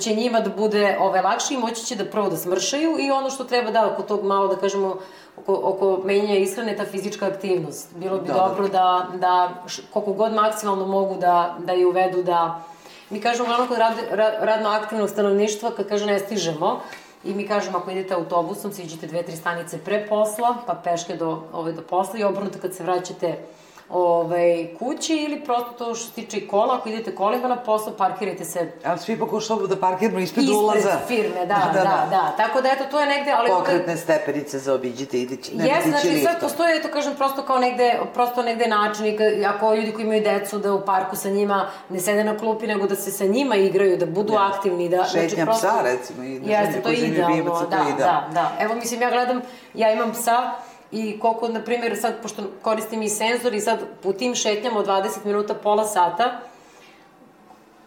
će 0.00 0.14
njima 0.14 0.40
da 0.40 0.50
bude 0.50 0.96
ove, 1.00 1.22
lakše 1.22 1.54
i 1.54 1.58
moći 1.58 1.84
će 1.84 1.96
da 1.96 2.04
prvo 2.04 2.28
da 2.28 2.36
smršaju 2.36 2.96
i 2.98 3.10
ono 3.10 3.30
što 3.30 3.44
treba 3.44 3.70
da 3.70 3.86
oko 3.86 4.02
tog 4.02 4.24
malo 4.24 4.48
da 4.48 4.56
kažemo 4.56 4.96
oko, 5.36 5.60
oko 5.64 6.00
menjanja 6.04 6.36
ishrane 6.36 6.76
ta 6.76 6.84
fizička 6.84 7.26
aktivnost. 7.26 7.88
Bilo 7.94 8.18
bi 8.18 8.28
Da, 8.28 8.34
dobro 8.34 8.68
da, 8.68 8.86
da 9.14 9.32
š- 9.66 9.82
koliko 9.92 10.12
god 10.12 10.32
maksimalno 10.32 10.86
mogu 10.86 11.14
da, 11.16 11.56
da 11.58 11.72
je 11.72 11.86
uvedu 11.86 12.22
da 12.22 12.62
mi 13.10 13.20
kažemo 13.20 13.44
uglavnom 13.44 13.68
kod 13.68 13.78
rad, 13.78 13.92
ra, 14.10 14.30
radno 14.40 14.68
aktivnog 14.68 15.08
stanovništva 15.10 15.70
kad 15.70 15.88
kaže 15.88 16.06
ne 16.06 16.18
stižemo 16.18 16.80
i 17.24 17.34
mi 17.34 17.48
kažemo 17.48 17.78
ako 17.78 17.90
idete 17.90 18.14
autobusom 18.14 18.72
siđite 18.72 19.06
dve, 19.06 19.22
tri 19.22 19.36
stanice 19.36 19.78
pre 19.78 20.06
posla 20.08 20.56
pa 20.66 20.74
peške 20.74 21.16
do, 21.16 21.42
ove, 21.52 21.72
do 21.72 21.82
posla 21.82 22.18
i 22.18 22.24
obrnuto 22.24 22.58
kad 22.62 22.74
se 22.74 22.82
vraćate 22.82 23.38
ovaj, 23.88 24.68
kući 24.78 25.14
ili 25.16 25.40
prosto 25.40 25.70
to 25.78 25.94
što 25.94 26.06
se 26.06 26.12
tiče 26.12 26.36
i 26.36 26.48
kola, 26.48 26.74
ako 26.74 26.88
idete 26.88 27.14
kolima 27.14 27.48
na 27.48 27.56
posao, 27.56 27.92
parkirajte 27.92 28.44
se 28.44 28.72
Ali 28.84 28.98
svi 28.98 29.18
pokušavamo 29.18 29.66
da 29.66 29.76
parkiramo 29.76 30.18
ispred 30.18 30.44
ispred 30.44 30.58
ulaza. 30.58 30.98
firme, 31.08 31.46
da, 31.46 31.70
da, 31.74 31.80
da, 31.80 32.06
da, 32.10 32.34
Tako 32.36 32.60
da 32.60 32.68
eto, 32.68 32.84
to 32.84 33.00
je 33.00 33.06
negde, 33.06 33.30
ali... 33.32 33.50
onda- 33.50 33.58
Pokretne 33.58 33.96
stepenice 33.96 34.58
za 34.58 34.74
obiđite, 34.74 35.18
idite, 35.18 35.50
ne 35.54 35.64
Jeste, 35.66 35.80
ići 35.80 35.88
znači 35.90 36.06
sad 36.06 36.14
liftom. 36.14 36.40
postoje, 36.40 36.76
eto 36.76 36.88
kažem, 36.88 37.14
prosto 37.14 37.42
kao 37.42 37.58
negde, 37.58 37.98
prosto 38.14 38.42
negde 38.42 38.66
način, 38.66 39.04
ako 39.46 39.74
ljudi 39.74 39.92
koji 39.92 40.04
imaju 40.04 40.22
decu 40.22 40.58
da 40.58 40.72
u 40.74 40.84
parku 40.84 41.16
sa 41.16 41.28
njima 41.30 41.66
ne 41.88 42.00
sede 42.00 42.24
na 42.24 42.38
klupi, 42.38 42.66
nego 42.66 42.86
da 42.86 42.96
se 42.96 43.10
sa 43.10 43.24
njima 43.24 43.56
igraju, 43.56 43.96
da 43.96 44.06
budu 44.06 44.32
Jeste. 44.32 44.46
aktivni, 44.48 44.88
da... 44.88 45.04
Šetnja 45.04 45.46
psa, 45.48 45.72
recimo, 45.82 46.22
i 46.22 46.38
na 46.40 46.52
Jeste, 46.52 46.82
to 46.82 46.88
je 46.88 46.96
idealno, 46.96 47.34
da, 47.60 47.76
idealno. 47.88 47.94
da, 47.98 48.28
da. 48.32 48.52
Evo, 48.60 48.74
mislim, 48.74 49.02
ja 49.02 49.10
gledam, 49.10 49.40
ja 49.74 49.92
imam 49.92 50.12
psa 50.12 50.52
i 50.94 51.18
koliko, 51.20 51.48
na 51.48 51.60
primjer, 51.60 51.96
sad, 52.00 52.22
pošto 52.22 52.42
koristim 52.62 53.02
i 53.02 53.08
senzor 53.08 53.54
i 53.54 53.60
sad 53.60 53.78
u 54.04 54.12
tim 54.12 54.34
šetnjama 54.34 54.78
od 54.78 54.86
20 54.86 55.24
minuta, 55.24 55.54
pola 55.54 55.84
sata, 55.84 56.40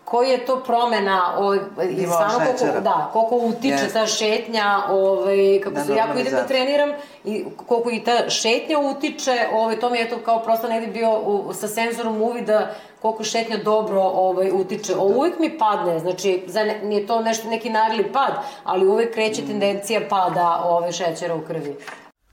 koji 0.06 0.30
je 0.30 0.46
to 0.46 0.64
promena 0.64 1.34
ovaj, 1.38 1.60
i 1.92 2.04
stvarno 2.06 2.40
koliko, 2.60 2.80
da, 2.80 3.10
koliko 3.14 3.36
utiče 3.36 3.74
Jeste. 3.74 3.94
ta 3.94 4.06
šetnja, 4.08 4.82
ovaj, 4.90 5.60
kako 5.64 5.76
Na 5.76 5.86
se, 5.86 5.96
ja 5.96 6.06
ako 6.10 6.20
idem 6.20 6.34
da 6.34 6.48
treniram 6.48 6.90
i 7.26 7.46
koliko 7.68 7.90
i 7.92 8.04
ta 8.04 8.30
šetnja 8.30 8.80
utiče, 8.80 9.48
ovaj, 9.54 9.80
to 9.80 9.90
mi 9.90 9.98
je 9.98 10.10
to 10.10 10.18
kao 10.26 10.40
prosto 10.44 10.68
negde 10.68 10.88
bio 10.88 11.20
u, 11.20 11.54
sa 11.54 11.68
senzorom 11.68 12.22
uvida 12.22 12.72
koliko 13.02 13.24
šetnja 13.24 13.58
dobro 13.58 14.02
ovaj, 14.02 14.52
utiče. 14.52 14.96
O, 14.96 15.04
uvijek 15.04 15.40
mi 15.40 15.58
padne, 15.58 16.00
znači, 16.00 16.44
za 16.48 16.64
ne, 16.64 16.80
nije 16.84 17.08
to 17.08 17.22
nešto, 17.22 17.50
neki 17.50 17.70
nagli 17.70 18.12
pad, 18.12 18.34
ali 18.64 18.88
uvijek 18.88 19.14
kreće 19.14 19.42
Mm. 19.42 19.48
tendencija 19.48 20.02
pada 20.10 20.62
ovaj, 20.66 20.92
šećera 20.92 21.36
u 21.36 21.42
krvi. 21.42 21.76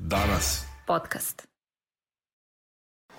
Danas. 0.06 0.62
Podcast. 0.86 1.46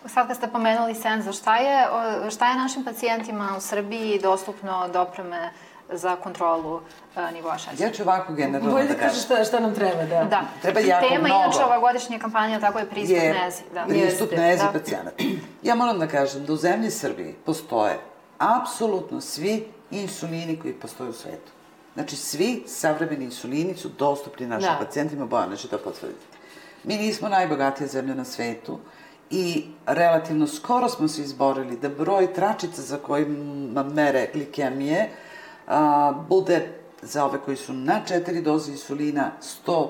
Sad 0.05 0.27
kad 0.27 0.37
ste 0.37 0.47
pomenuli 0.47 0.95
senzor, 0.95 1.33
šta 1.33 1.57
je, 1.57 1.87
šta 2.31 2.49
je 2.49 2.55
našim 2.55 2.83
pacijentima 2.83 3.53
u 3.57 3.61
Srbiji 3.61 4.19
dostupno 4.19 4.89
dopreme 4.89 5.49
za 5.91 6.15
kontrolu 6.15 6.81
e, 7.17 7.31
nivoa 7.31 7.57
šećera? 7.57 7.87
Ja 7.87 7.91
ću 7.91 8.03
ovako 8.03 8.33
generalno 8.33 8.71
Bolje 8.71 8.83
da 8.83 8.93
da 8.93 8.99
kažeš 8.99 9.13
kažem. 9.17 9.35
šta, 9.37 9.43
šta 9.45 9.59
nam 9.59 9.75
treba, 9.75 10.03
da. 10.03 10.23
Da. 10.23 10.41
Treba 10.61 10.79
jako 10.79 11.07
Tema 11.07 11.23
mnogo. 11.23 11.43
inače 11.43 11.63
ova 11.63 11.79
godišnja 11.79 12.19
kampanja, 12.19 12.59
tako 12.59 12.79
je 12.79 12.89
pristup 12.89 13.17
je 13.17 13.33
nezi. 13.35 13.61
Da. 13.73 13.83
pristup 13.83 14.21
Jeste, 14.21 14.37
nezi 14.37 14.63
da. 14.63 14.71
pacijenata. 14.71 15.23
Ja 15.63 15.75
moram 15.75 15.99
da 15.99 16.07
kažem 16.07 16.45
da 16.45 16.53
u 16.53 16.57
zemlji 16.57 16.91
Srbiji 16.91 17.35
postoje 17.45 17.99
apsolutno 18.37 19.21
svi 19.21 19.67
insulini 19.91 20.59
koji 20.59 20.73
postoje 20.73 21.09
u 21.09 21.13
svetu. 21.13 21.51
Znači, 21.93 22.15
svi 22.15 22.63
savremeni 22.67 23.25
insulini 23.25 23.75
su 23.75 23.89
dostupni 23.89 24.47
našim 24.47 24.69
Da. 24.69 24.77
pacijentima, 24.79 25.25
Bojana 25.25 25.55
će 25.55 25.67
to 25.67 25.77
potvrditi. 25.77 26.25
Mi 26.85 26.97
nismo 26.97 27.29
najbogatija 27.29 27.87
zemlja 27.87 28.15
na 28.15 28.25
svetu 28.25 28.79
i 29.29 29.65
relativno 29.85 30.47
skoro 30.47 30.89
smo 30.89 31.07
se 31.07 31.21
izborili 31.21 31.77
da 31.77 31.89
broj 31.89 32.33
tračica 32.33 32.81
za 32.81 32.97
kojima 32.97 33.83
mere 33.83 34.29
glikemije 34.33 35.09
a, 35.67 36.13
bude 36.29 36.67
za 37.01 37.25
ove 37.25 37.39
koji 37.45 37.57
su 37.57 37.73
na 37.73 38.01
četiri 38.07 38.41
doze 38.41 38.71
insulina 38.71 39.31
100 39.65 39.87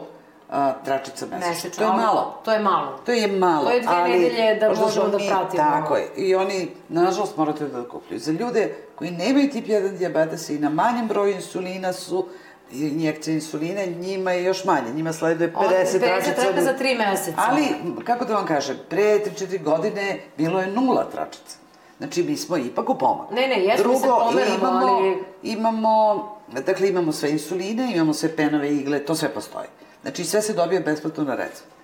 a, 0.49 0.73
tračica 0.85 1.25
mesečno. 1.25 1.49
Mesečno, 1.49 1.85
To 1.85 1.91
je 1.91 1.97
malo. 1.97 2.41
To 2.45 2.51
je 2.51 2.59
malo. 2.59 2.99
To 3.05 3.11
je 3.11 3.27
malo, 3.27 3.65
To 3.65 3.71
je 3.71 3.81
dve 3.81 3.91
ali... 3.95 4.11
nedelje 4.11 4.55
da 4.55 4.69
možemo 4.69 5.07
da 5.07 5.17
pratimo. 5.17 5.63
Tako 5.63 5.95
je. 5.95 6.09
I 6.15 6.35
oni, 6.35 6.71
nažalost, 6.89 7.37
morate 7.37 7.67
da 7.67 7.83
kupljuju. 7.83 8.19
Za 8.19 8.31
ljude 8.31 8.75
koji 8.95 9.11
nemaju 9.11 9.51
tip 9.51 9.65
1 9.67 9.97
diabetesa 9.97 10.53
i 10.53 10.59
na 10.59 10.69
manjem 10.69 11.07
broju 11.07 11.33
insulina 11.33 11.93
su 11.93 12.27
injekcije 12.71 13.33
insulina, 13.33 13.85
njima 13.85 14.31
je 14.31 14.43
još 14.43 14.65
manje. 14.65 14.91
Njima 14.93 15.13
sleduje 15.13 15.53
50 15.53 15.57
On- 15.57 15.69
50 15.69 15.99
tračica. 15.99 16.63
za 16.63 16.73
tri 16.73 16.95
meseca. 16.95 17.37
Ali, 17.39 17.63
kako 18.05 18.25
da 18.25 18.33
vam 18.33 18.45
kažem, 18.45 18.77
pre 18.89 19.19
3-4 19.19 19.57
godine 19.59 20.19
bilo 20.37 20.59
je 20.61 20.67
nula 20.67 21.05
tračica. 21.05 21.57
Znači, 21.97 22.23
mi 22.23 22.37
smo 22.37 22.57
ipak 22.57 22.89
u 22.89 22.97
pomaku. 22.97 23.33
Ne, 23.35 23.47
ne, 23.47 23.63
jesmo 23.63 23.95
se 23.95 24.07
pomeramo, 24.19 24.55
imamo, 24.59 24.85
ali- 24.87 25.17
imamo 25.43 26.23
dakle 26.49 26.89
imamo 26.89 27.11
sve 27.11 27.31
insuline, 27.31 27.91
imamo 27.95 28.13
sve 28.13 28.35
penove 28.35 28.71
igle, 28.71 28.99
to 28.99 29.15
sve 29.15 29.29
postoji. 29.29 29.67
Znači 30.01 30.23
sve 30.23 30.41
se 30.41 30.53
dobije 30.53 30.79
besplatno 30.79 31.23
na 31.23 31.35
recept. 31.35 31.74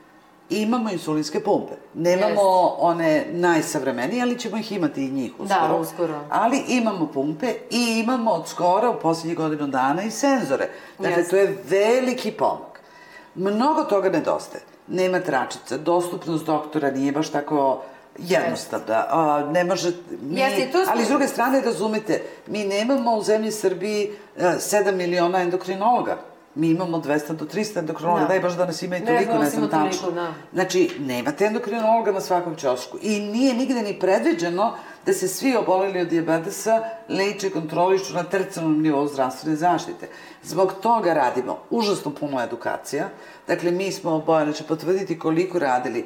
I 0.52 0.62
imamo 0.62 0.90
insulinske 0.92 1.40
pumpe. 1.40 1.74
Nemamo 1.94 2.28
Jest. 2.28 2.76
one 2.80 3.26
najsavremenije, 3.32 4.22
ali 4.22 4.40
ćemo 4.40 4.58
ih 4.58 4.72
imati 4.72 5.06
i 5.06 5.12
njih 5.12 5.32
uskoro. 5.40 5.68
Da, 5.68 5.76
uskoro. 5.76 6.20
Ali 6.30 6.64
imamo 6.68 7.08
pumpe 7.08 7.48
i 7.70 8.00
imamo 8.00 8.32
od 8.32 8.48
skora 8.48 8.90
u 8.90 9.00
poslednjih 9.00 9.38
godinu 9.38 9.68
dana 9.68 10.04
i 10.04 10.12
senzore. 10.12 10.70
Dakle, 11.00 11.18
Jest. 11.18 11.30
to 11.30 11.36
je 11.36 11.58
veliki 11.66 12.32
pomak. 12.32 12.82
Mnogo 13.36 13.84
toga 13.84 14.10
nedostaje. 14.10 14.64
Nema 14.88 15.20
tračica, 15.20 15.78
dostupnost 15.78 16.46
doktora 16.46 16.92
nije 16.92 17.12
baš 17.12 17.30
tako 17.30 17.82
jednostavna. 18.18 19.06
A, 19.10 19.44
ne 19.52 19.64
može... 19.64 19.92
Mi, 20.22 20.40
Jeste, 20.40 20.62
i 20.62 20.72
to 20.72 20.84
smo- 20.84 20.94
Ali 20.96 21.06
s 21.06 21.08
druge 21.08 21.28
strane, 21.28 21.62
razumete, 21.62 22.22
mi 22.48 22.64
nemamo 22.64 23.16
u 23.16 23.24
zemlji 23.24 23.52
Srbiji 23.52 24.12
e, 24.38 24.44
7 24.44 24.92
miliona 24.92 25.42
endokrinologa. 25.42 26.18
Mi 26.56 26.70
imamo 26.70 26.98
200 26.98 27.34
do 27.34 27.46
300 27.46 27.80
endokrinologa, 27.80 28.22
Da. 28.22 28.28
daj 28.28 28.40
baš 28.40 28.54
da 28.54 28.66
nas 28.66 28.82
ima 28.82 28.98
i 28.98 29.00
Ne 29.00 29.06
toliko, 29.06 29.26
da 29.26 29.34
ne 29.34 29.44
nas 29.44 29.54
znam 29.54 29.70
toliko, 29.70 29.90
tačno. 29.90 30.12
da. 30.12 30.34
Znači, 30.54 30.92
nemate 31.00 31.46
endokrinologa 31.46 32.12
na 32.12 32.22
svakom 32.22 32.56
ćošku. 32.56 32.98
I 33.02 33.20
nije 33.22 33.54
nigde 33.54 33.82
ni 33.82 34.00
predviđeno 34.00 34.74
da 35.06 35.14
se 35.14 35.28
svi 35.28 35.56
oboleli 35.56 36.02
od 36.02 36.08
dijabetesa 36.08 36.84
leče 37.10 37.48
i 37.48 37.52
kontrolišu 37.52 38.14
na 38.14 38.24
tercijalnom 38.24 38.82
nivou 38.82 39.08
zdravstvene 39.08 39.56
zaštite. 39.56 40.08
Zbog 40.44 40.74
toga 40.74 41.14
radimo 41.14 41.58
užasno 41.70 42.12
puno 42.12 42.42
edukacija. 42.42 43.10
Dakle, 43.48 43.72
mi 43.72 43.92
smo, 43.92 44.20
Bojana 44.20 44.52
će 44.52 44.64
potvrditi 44.64 45.20
koliko 45.20 45.60
radili, 45.60 46.06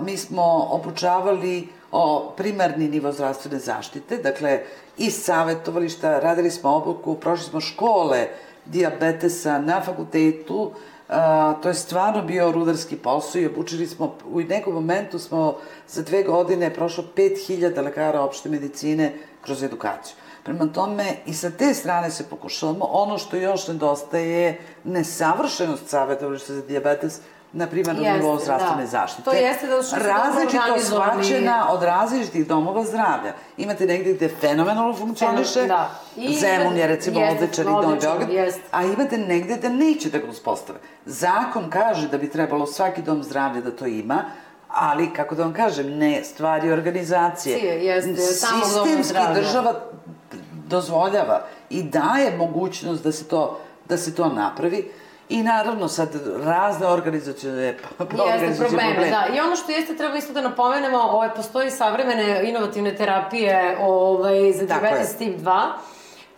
mi 0.00 0.16
smo 0.16 0.68
obučavali 0.70 1.68
o 1.92 2.32
primarni 2.36 2.88
nivo 2.88 3.12
zdravstvene 3.12 3.58
zaštite, 3.58 4.16
dakle, 4.16 4.60
iz 4.98 5.24
savjetovališta, 5.24 6.18
radili 6.20 6.50
smo 6.50 6.70
obuku, 6.70 7.14
prošli 7.14 7.44
smo 7.44 7.60
škole 7.60 8.28
dijabetesa 8.70 9.58
na 9.58 9.80
fakultetu, 9.80 10.72
A, 11.10 11.54
to 11.62 11.68
je 11.68 11.74
stvarno 11.74 12.22
bio 12.22 12.52
rudarski 12.52 12.96
posao 12.96 13.40
i 13.40 13.46
obučili 13.46 13.86
smo, 13.86 14.14
u 14.32 14.40
nekom 14.40 14.74
momentu 14.74 15.18
smo 15.18 15.56
za 15.88 16.02
dve 16.02 16.22
godine 16.22 16.74
prošlo 16.74 17.04
5000 17.16 17.84
lekara 17.84 18.20
opšte 18.20 18.48
medicine 18.48 19.12
kroz 19.42 19.62
edukaciju. 19.62 20.16
Prema 20.42 20.66
tome, 20.66 21.04
i 21.26 21.34
sa 21.34 21.50
te 21.50 21.74
strane 21.74 22.10
se 22.10 22.24
pokušavamo. 22.30 22.84
Ono 22.84 23.18
što 23.18 23.36
još 23.36 23.68
nedostaje 23.68 24.28
je 24.28 24.60
nesavršenost 24.84 25.88
savjetovališta 25.88 26.54
za 26.54 26.62
diabetes 26.62 27.20
na 27.52 27.66
primarnom 27.66 28.04
Jeste, 28.04 28.18
nivou 28.18 28.38
zdravstvene 28.38 28.82
da. 28.82 28.86
zaštite. 28.86 29.22
To 29.22 29.32
jeste 29.32 29.66
da 29.66 29.82
su 29.82 29.96
Različito 29.96 30.78
shvaćena 30.78 31.72
od 31.72 31.82
različitih 31.82 32.46
domova 32.46 32.84
zdravlja. 32.84 33.34
Imate 33.56 33.86
negde 33.86 34.12
gde 34.12 34.28
fenomenalno 34.28 34.94
funkcioniše, 34.94 35.66
da. 35.66 35.90
I 36.16 36.38
Zemun 36.38 36.76
je 36.76 36.86
recimo 36.86 37.20
odličan 37.20 37.66
i 37.66 37.70
Novi 37.70 37.86
odličan, 37.86 38.10
Beograd, 38.10 38.30
jeste. 38.30 38.62
a 38.70 38.84
imate 38.84 39.18
negde 39.18 39.56
da 39.56 39.68
neće 39.68 40.10
da 40.10 40.18
ga 40.18 40.30
uspostave. 40.30 40.78
Zakon 41.06 41.70
kaže 41.70 42.08
da 42.08 42.18
bi 42.18 42.30
trebalo 42.30 42.66
svaki 42.66 43.02
dom 43.02 43.22
zdravlja 43.22 43.60
da 43.60 43.70
to 43.70 43.86
ima, 43.86 44.24
ali, 44.68 45.12
kako 45.12 45.34
da 45.34 45.42
vam 45.42 45.52
kažem, 45.52 45.98
ne, 45.98 46.24
stvari 46.24 46.72
organizacije. 46.72 47.58
Sije, 47.58 47.84
jeste, 47.84 48.16
Sistemski 48.16 49.18
država 49.34 49.74
dozvoljava 50.66 51.42
i 51.70 51.82
daje 51.82 52.36
mogućnost 52.36 53.04
da 53.04 53.12
se 53.12 53.24
to, 53.24 53.60
da 53.88 53.96
se 53.96 54.14
to 54.14 54.28
napravi. 54.28 54.90
I 55.30 55.42
naravno 55.42 55.88
sad 55.88 56.08
razne 56.44 56.86
organizacijone, 56.86 57.62
Jeste, 57.66 57.84
organizacijone 58.02 58.68
probleme, 58.68 59.10
da. 59.10 59.34
I 59.36 59.40
ono 59.40 59.56
što 59.56 59.72
jeste 59.72 59.96
treba 59.96 60.16
isto 60.16 60.32
da 60.32 60.40
napomenemo, 60.40 60.98
ovaj, 60.98 61.34
postoji 61.34 61.70
savremene 61.70 62.40
inovativne 62.48 62.96
terapije 62.96 63.76
ovaj, 63.80 64.52
za 64.52 64.66
diabetes 64.66 65.16
tip 65.16 65.38
2, 65.38 65.68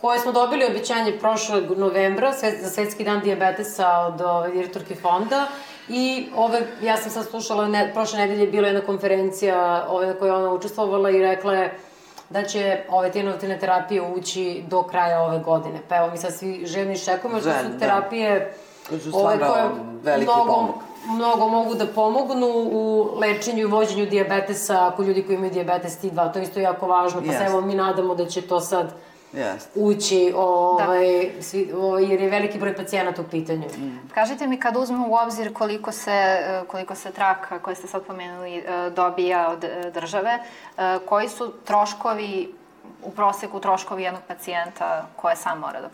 koje 0.01 0.19
smo 0.19 0.31
dobili 0.31 0.65
obećanje 0.65 1.19
prošlog 1.19 1.77
novembra 1.77 2.33
sve, 2.33 2.51
za 2.61 2.69
svetski 2.69 3.03
dan 3.03 3.19
diabetesa 3.19 3.89
od 3.89 4.21
ove, 4.21 4.51
direktorke 4.51 4.95
fonda. 4.95 5.47
I 5.89 6.27
ove, 6.35 6.61
ja 6.81 6.97
sam 6.97 7.11
sad 7.11 7.25
slušala, 7.25 7.67
ne, 7.67 7.91
prošle 7.93 8.19
nedelje 8.19 8.41
je 8.41 8.47
bila 8.47 8.67
jedna 8.67 8.81
konferencija 8.81 9.85
ove, 9.89 10.07
na 10.07 10.13
kojoj 10.13 10.31
je 10.31 10.37
ona 10.37 10.53
učestvovala 10.53 11.09
i 11.09 11.21
rekla 11.21 11.53
je 11.53 11.77
da 12.29 12.43
će 12.43 12.79
ove 12.89 13.11
te 13.11 13.19
inovativne 13.19 13.59
terapije 13.59 14.01
ući 14.01 14.63
do 14.67 14.83
kraja 14.83 15.21
ove 15.21 15.39
godine. 15.39 15.79
Pa 15.89 15.97
evo, 15.97 16.11
mi 16.11 16.17
sad 16.17 16.33
svi 16.33 16.65
željni 16.65 16.93
iščekujemo, 16.93 17.39
što 17.39 17.49
su 17.49 17.77
da. 17.79 17.79
Terapije 18.89 18.99
To 19.03 19.11
su 19.11 19.17
ove, 19.19 19.35
stvarno 19.35 19.53
koje 19.53 19.85
veliki 20.03 20.31
mnogo, 20.31 20.51
pomak. 20.53 20.75
mnogo 21.09 21.47
mogu 21.47 21.75
da 21.75 21.87
pomognu 21.87 22.47
u 22.71 23.09
lečenju 23.19 23.59
i 23.59 23.65
vođenju 23.65 24.05
dijabetesa 24.05 24.87
ako 24.87 25.03
ljudi 25.03 25.23
koji 25.23 25.35
imaju 25.35 25.51
dijabetes 25.51 25.97
tip 25.97 26.13
2, 26.13 26.33
to 26.33 26.39
je 26.39 26.43
isto 26.43 26.59
jako 26.59 26.87
važno, 26.87 27.19
pa 27.19 27.25
se 27.27 27.31
Jeste. 27.33 27.45
evo 27.45 27.61
mi 27.61 27.75
nadamo 27.75 28.15
da 28.15 28.25
će 28.25 28.41
to 28.41 28.59
sad 28.59 28.93
Jeste. 29.33 29.69
ući, 29.79 30.33
ovaj, 30.35 31.31
svi, 31.41 31.71
ovaj, 31.77 32.03
jer 32.03 32.21
je 32.21 32.29
veliki 32.29 32.59
broj 32.59 32.75
pacijenata 32.75 33.21
u 33.21 33.25
pitanju. 33.31 33.63
Kažite 34.13 34.47
mi 34.47 34.59
kad 34.59 34.75
uzmemo 34.77 35.07
u 35.07 35.15
obzir 35.15 35.53
koliko 35.53 35.91
se, 35.91 36.37
koliko 36.67 36.95
se 36.95 37.11
traka 37.11 37.59
koje 37.59 37.75
ste 37.75 37.87
sad 37.87 38.03
pomenuli 38.03 38.57
e, 38.57 38.89
dobija 38.95 39.49
od 39.49 39.63
e, 39.63 39.91
države, 39.93 40.29
e, 40.77 40.99
koji 41.05 41.29
su 41.29 41.53
troškovi 41.65 42.53
u 43.03 43.11
proseku 43.11 43.59
troškovi 43.59 44.03
jednog 44.03 44.23
pacijenta 44.27 45.05
koje 45.15 45.35
sam 45.35 45.59
mora 45.59 45.81
da? 45.81 45.87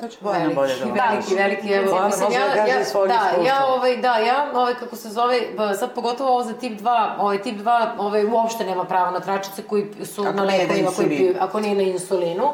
To 0.00 0.08
će 0.08 0.18
Bojana 0.20 0.54
bolje 0.54 0.74
da 0.76 0.84
vam 0.84 0.94
veliki, 0.94 1.34
veliki, 1.34 1.72
evo, 1.72 1.90
Bojana 1.90 2.06
mislim, 2.06 2.24
može 2.24 2.38
ja, 2.38 2.48
da 2.48 2.54
ja, 2.54 2.78
da, 3.06 3.48
ja, 3.48 3.66
ovaj, 3.66 3.96
da, 3.96 4.16
ja, 4.16 4.50
ovaj, 4.54 4.74
kako 4.74 4.96
se 4.96 5.08
zove, 5.08 5.40
sad 5.78 5.94
pogotovo 5.94 6.30
ovo 6.30 6.42
za 6.42 6.52
tip 6.52 6.80
2, 6.80 7.10
ovaj, 7.18 7.42
tip 7.42 7.58
2, 7.58 7.88
ovaj, 7.98 8.24
uopšte 8.24 8.64
nema 8.64 8.84
pravo 8.84 9.10
na 9.10 9.20
tračice 9.20 9.62
koji 9.62 9.86
su 10.04 10.22
Ako 10.22 10.32
na 10.32 10.42
lekovima, 10.42 10.90
koji 10.96 11.08
piju, 11.08 11.34
ako 11.40 11.60
nije 11.60 11.74
na 11.74 11.82
insulinu. 11.82 12.52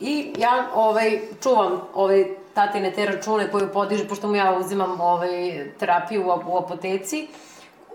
I 0.00 0.34
ja, 0.38 0.66
ovaj, 0.74 1.20
čuvam, 1.42 1.80
ovaj, 1.94 2.26
tatine 2.54 2.92
te 2.92 3.06
račune 3.06 3.50
koje 3.50 3.72
podiže, 3.72 4.08
pošto 4.08 4.28
mu 4.28 4.36
ja 4.36 4.56
uzimam 4.60 5.00
ovaj, 5.00 5.66
terapiju 5.78 6.22
u, 6.26 6.52
u 6.52 6.58
apoteci, 6.58 7.28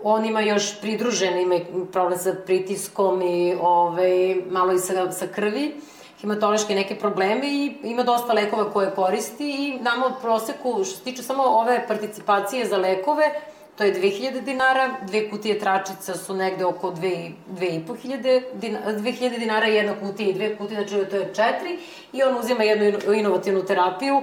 on 0.04 0.24
ima 0.24 0.40
još 0.40 0.80
pridružen, 0.80 1.38
ima 1.40 1.58
problem 1.92 2.18
sa 2.18 2.34
pritiskom 2.46 3.22
i 3.22 3.56
ovaj, 3.60 4.36
malo 4.50 4.72
i 4.72 4.78
sa, 4.78 5.12
sa 5.12 5.26
krvi, 5.26 5.74
hematološke 6.20 6.74
neke 6.74 6.94
probleme 6.98 7.46
i 7.46 7.72
ima 7.82 8.02
dosta 8.02 8.32
lekova 8.32 8.72
koje 8.72 8.90
koristi 8.90 9.50
i 9.50 9.78
nama 9.82 10.06
u 10.06 10.20
proseku, 10.22 10.84
što 10.84 10.96
se 10.96 11.04
tiče 11.04 11.22
samo 11.22 11.42
ove 11.42 11.84
participacije 11.88 12.66
za 12.66 12.76
lekove, 12.76 13.30
to 13.76 13.84
je 13.84 13.94
2000 13.94 14.40
dinara, 14.40 14.90
dve 15.02 15.30
kutije 15.30 15.58
tračica 15.58 16.14
su 16.14 16.34
negde 16.34 16.64
oko 16.64 16.90
2500 16.90 18.42
dinara, 18.54 18.92
2000 18.92 19.38
dinara 19.38 19.66
jedna 19.66 19.94
kutija 20.00 20.28
i 20.28 20.32
dve 20.32 20.56
kutije, 20.56 20.86
znači 20.86 21.10
to 21.10 21.16
je 21.16 21.34
četiri 21.34 21.78
i 22.12 22.22
on 22.22 22.38
uzima 22.38 22.64
jednu 22.64 22.84
ino- 22.84 23.12
inovativnu 23.14 23.64
terapiju 23.64 24.22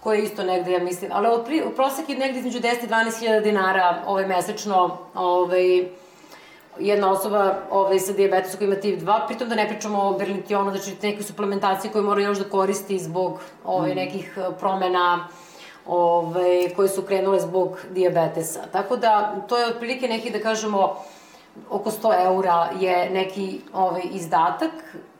koja 0.00 0.18
je 0.18 0.24
isto 0.24 0.44
negde, 0.44 0.72
ja 0.72 0.78
mislim, 0.78 1.10
ali 1.14 1.28
od 1.28 1.44
pri, 1.44 1.62
u 1.62 1.70
prosek 1.70 2.08
je 2.08 2.18
negde 2.18 2.38
između 2.38 2.60
10 2.60 2.84
i 2.84 2.88
12 2.88 3.20
hiljada 3.20 3.40
dinara 3.40 4.02
ovaj, 4.06 4.26
mesečno 4.26 4.98
ovaj, 5.14 5.88
jedna 6.78 7.10
osoba 7.10 7.54
ovaj, 7.70 7.98
sa 7.98 8.12
diabetesom 8.12 8.58
koja 8.58 8.66
ima 8.66 8.76
tip 8.76 9.00
2, 9.00 9.26
pritom 9.26 9.48
da 9.48 9.54
ne 9.54 9.68
pričamo 9.68 10.02
o 10.02 10.18
berlitionu, 10.18 10.70
znači 10.70 10.96
neke 11.02 11.22
suplementacije 11.22 11.92
koje 11.92 12.02
mora 12.02 12.22
još 12.22 12.38
da 12.38 12.44
koristi 12.44 12.98
zbog 12.98 13.40
ovaj, 13.64 13.94
nekih 13.94 14.38
eh, 14.38 14.50
promena 14.60 15.28
ovaj, 15.86 16.68
koje 16.76 16.88
su 16.88 17.02
krenule 17.02 17.40
zbog 17.40 17.78
diabetesa. 17.90 18.60
Tako 18.72 18.96
da, 18.96 19.34
to 19.48 19.58
je 19.58 19.66
otprilike 19.66 20.08
neki, 20.08 20.30
da 20.30 20.40
kažemo, 20.40 20.96
oko 21.70 21.90
100 21.90 22.24
eura 22.24 22.68
je 22.80 23.10
neki 23.10 23.60
ovaj, 23.72 24.02
izdatak, 24.12 24.72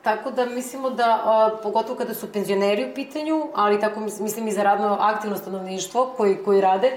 tako 0.03 0.31
da 0.31 0.45
mislimo 0.45 0.89
da, 0.89 1.21
a, 1.23 1.57
pogotovo 1.63 1.95
kada 1.95 2.13
su 2.13 2.31
penzioneri 2.31 2.85
u 2.91 2.95
pitanju, 2.95 3.47
ali 3.55 3.79
tako 3.79 3.99
mis- 3.99 4.19
mislim 4.19 4.47
i 4.47 4.51
za 4.51 4.63
radno 4.63 4.97
aktivno 4.99 5.37
stanovništvo 5.37 6.13
koji, 6.17 6.37
koji 6.45 6.61
rade, 6.61 6.91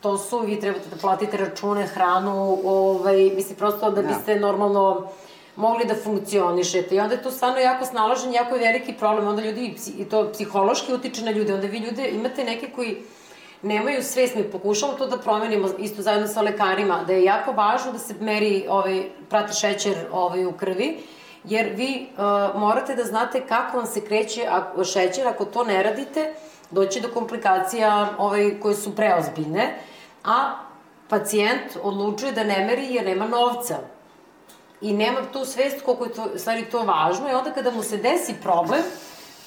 to 0.00 0.18
su, 0.18 0.38
vi 0.38 0.60
trebate 0.60 0.88
da 0.90 0.96
platite 0.96 1.36
račune, 1.36 1.86
hranu, 1.86 2.58
ovaj, 2.64 3.30
mislim 3.34 3.58
prosto 3.58 3.90
da 3.90 4.02
biste 4.02 4.36
normalno 4.36 5.08
mogli 5.56 5.84
da 5.84 5.94
funkcionišete. 5.94 6.94
I 6.94 7.00
onda 7.00 7.14
je 7.14 7.22
to 7.22 7.30
stvarno 7.30 7.58
jako 7.58 7.84
snalaženje, 7.84 8.34
jako 8.34 8.54
je 8.54 8.72
veliki 8.72 8.92
problem. 8.92 9.28
Onda 9.28 9.42
ljudi, 9.42 9.74
i 9.98 10.04
to 10.04 10.32
psihološki 10.32 10.94
utiče 10.94 11.24
na 11.24 11.30
ljude. 11.30 11.54
Onda 11.54 11.66
vi 11.66 11.78
ljude, 11.78 12.08
imate 12.08 12.44
neke 12.44 12.70
koji 12.70 12.96
nemaju 13.62 14.02
svest, 14.02 14.34
mi 14.34 14.42
pokušamo 14.42 14.92
to 14.92 15.06
da 15.06 15.18
promenimo 15.18 15.68
isto 15.78 16.02
zajedno 16.02 16.28
sa 16.28 16.42
lekarima, 16.42 17.04
da 17.06 17.12
je 17.12 17.24
jako 17.24 17.52
važno 17.52 17.92
da 17.92 17.98
se 17.98 18.14
meri, 18.20 18.66
ovaj, 18.68 19.04
prati 19.28 19.54
šećer 19.60 19.96
ovaj, 20.12 20.46
u 20.46 20.52
krvi, 20.52 20.98
jer 21.44 21.72
vi 21.74 22.08
uh, 22.12 22.60
morate 22.60 22.94
da 22.94 23.04
znate 23.04 23.46
kako 23.46 23.76
vam 23.76 23.86
se 23.86 24.00
kreće 24.00 24.48
šećer, 24.92 25.28
ako 25.28 25.44
to 25.44 25.64
ne 25.64 25.82
radite, 25.82 26.34
doći 26.70 27.00
do 27.00 27.08
komplikacija 27.08 28.08
ovaj, 28.18 28.60
koje 28.60 28.74
su 28.74 28.96
preozbiljne, 28.96 29.78
a 30.24 30.56
pacijent 31.08 31.76
odlučuje 31.82 32.32
da 32.32 32.44
ne 32.44 32.64
meri 32.66 32.94
jer 32.94 33.04
nema 33.04 33.28
novca 33.28 33.78
i 34.80 34.92
nema 34.92 35.20
tu 35.32 35.44
svest 35.44 35.84
koliko 35.84 36.04
je 36.04 36.12
to, 36.12 36.28
stvari 36.36 36.64
to 36.64 36.82
važno 36.82 37.30
i 37.30 37.34
onda 37.34 37.52
kada 37.52 37.70
mu 37.70 37.82
se 37.82 37.96
desi 37.96 38.34
problem, 38.42 38.82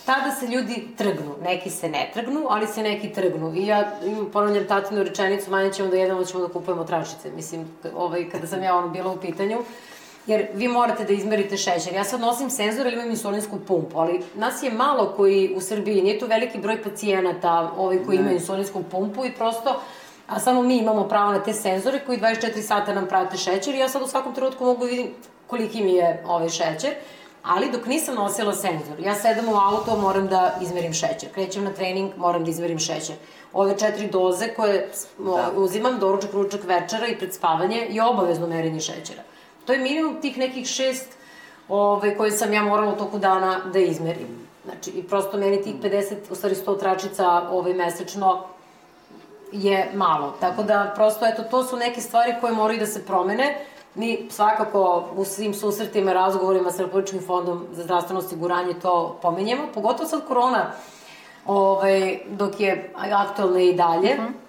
tada 0.05 0.31
se 0.31 0.47
ljudi 0.47 0.87
trgnu. 0.97 1.35
Neki 1.43 1.69
se 1.69 1.89
ne 1.89 2.11
trgnu, 2.13 2.45
ali 2.49 2.67
se 2.67 2.83
neki 2.83 3.13
trgnu. 3.13 3.53
I 3.55 3.65
ja 3.67 3.91
imam, 4.05 4.31
ponavljam 4.31 4.67
tatinu 4.67 5.03
rečenicu, 5.03 5.51
manje 5.51 5.73
ćemo 5.73 5.89
da 5.89 5.97
jedemo, 5.97 6.25
ćemo 6.25 6.47
da 6.47 6.53
kupujemo 6.53 6.83
tračice. 6.83 7.31
Mislim, 7.35 7.67
ovaj, 7.95 8.29
kada 8.29 8.47
sam 8.47 8.63
ja 8.63 8.75
ono 8.75 8.87
bila 8.87 9.11
u 9.11 9.17
pitanju, 9.17 9.57
jer 10.27 10.47
vi 10.53 10.67
morate 10.67 11.03
da 11.03 11.13
izmerite 11.13 11.57
šećer. 11.57 11.93
Ja 11.93 12.03
sad 12.03 12.19
nosim 12.19 12.49
senzor 12.49 12.85
ili 12.85 12.95
imam 12.95 13.09
insulinsku 13.09 13.59
pumpu, 13.67 13.99
ali 13.99 14.23
nas 14.35 14.63
je 14.63 14.71
malo 14.71 15.13
koji 15.17 15.53
u 15.55 15.61
Srbiji, 15.61 16.01
nije 16.01 16.19
to 16.19 16.27
veliki 16.27 16.57
broj 16.59 16.83
pacijenata 16.83 17.71
ovaj, 17.77 17.99
koji 18.05 18.17
Ne. 18.17 18.21
imaju 18.21 18.37
insulinsku 18.37 18.83
pumpu 18.91 19.25
i 19.25 19.31
prosto 19.33 19.79
a 20.27 20.39
samo 20.39 20.61
mi 20.61 20.77
imamo 20.77 21.07
pravo 21.07 21.31
na 21.31 21.43
te 21.43 21.53
senzore 21.53 21.99
koji 22.05 22.19
24 22.19 22.61
sata 22.61 22.93
nam 22.93 23.07
prate 23.07 23.37
šećer 23.37 23.75
i 23.75 23.79
ja 23.79 23.89
sad 23.89 24.01
u 24.01 24.07
svakom 24.07 24.33
trenutku 24.35 24.65
mogu 24.65 24.79
da 24.79 24.91
vidim 24.91 25.07
koliki 25.47 25.83
mi 25.83 25.93
je 25.93 26.23
ovaj 26.27 26.49
šećer. 26.49 26.93
Ali 27.43 27.71
dok 27.71 27.85
nisam 27.85 28.15
nosila 28.15 28.53
senzor, 28.53 28.99
ja 28.99 29.15
sedam 29.15 29.49
u 29.49 29.55
auto, 29.55 29.97
moram 29.97 30.27
da 30.27 30.59
izmerim 30.61 30.93
šećer. 30.93 31.29
Krećem 31.33 31.63
na 31.63 31.73
trening, 31.73 32.11
moram 32.17 32.43
da 32.43 32.49
izmerim 32.49 32.79
šećer. 32.79 33.15
Ove 33.53 33.77
četiri 33.77 34.07
doze 34.07 34.47
koje 34.55 34.89
da. 35.17 35.51
uzimam, 35.55 35.99
doručak, 35.99 36.33
ručak, 36.33 36.61
večera 36.63 37.07
i 37.07 37.17
pred 37.17 37.33
spavanje 37.33 37.87
je 37.89 38.03
obavezno 38.03 38.47
merenje 38.47 38.79
šećera. 38.79 39.21
To 39.67 39.73
je 39.73 39.79
minimum 39.79 40.21
tih 40.21 40.37
nekih 40.37 40.67
šest 40.67 41.17
ove, 41.69 42.17
koje 42.17 42.31
sam 42.31 42.53
ja 42.53 42.63
morala 42.63 42.93
u 42.93 42.97
toku 42.97 43.19
dana 43.19 43.59
da 43.73 43.79
izmerim. 43.79 44.47
Znači, 44.65 44.89
i 44.89 45.03
prosto 45.03 45.37
meni 45.37 45.61
tih 45.61 45.75
50, 45.75 46.15
u 46.29 46.35
stvari 46.35 46.55
100 46.55 46.79
tračica 46.79 47.27
ovaj, 47.51 47.73
mesečno 47.73 48.43
je 49.51 49.91
malo. 49.93 50.33
Tako 50.39 50.63
da, 50.63 50.91
prosto, 50.95 51.25
eto, 51.25 51.43
to 51.43 51.63
su 51.63 51.77
neke 51.77 52.01
stvari 52.01 52.35
koje 52.41 52.53
moraju 52.53 52.79
da 52.79 52.85
se 52.85 53.05
promene. 53.05 53.65
Mi 53.95 54.27
svakako 54.31 55.03
u 55.15 55.25
svim 55.25 55.53
susretima, 55.53 56.13
razgovorima 56.13 56.71
sa 56.71 56.83
Republičkim 56.83 57.21
fondom 57.25 57.65
za 57.71 57.83
zdravstveno 57.83 58.19
osiguranje 58.19 58.73
to 58.81 59.19
pomenjemo, 59.21 59.63
pogotovo 59.73 60.09
sad 60.09 60.27
korona, 60.27 60.71
ovaj, 61.45 62.19
dok 62.27 62.59
je 62.59 62.93
aktualna 63.11 63.61
i 63.61 63.73
dalje. 63.73 64.13
Uh 64.13 64.19
-huh. 64.19 64.46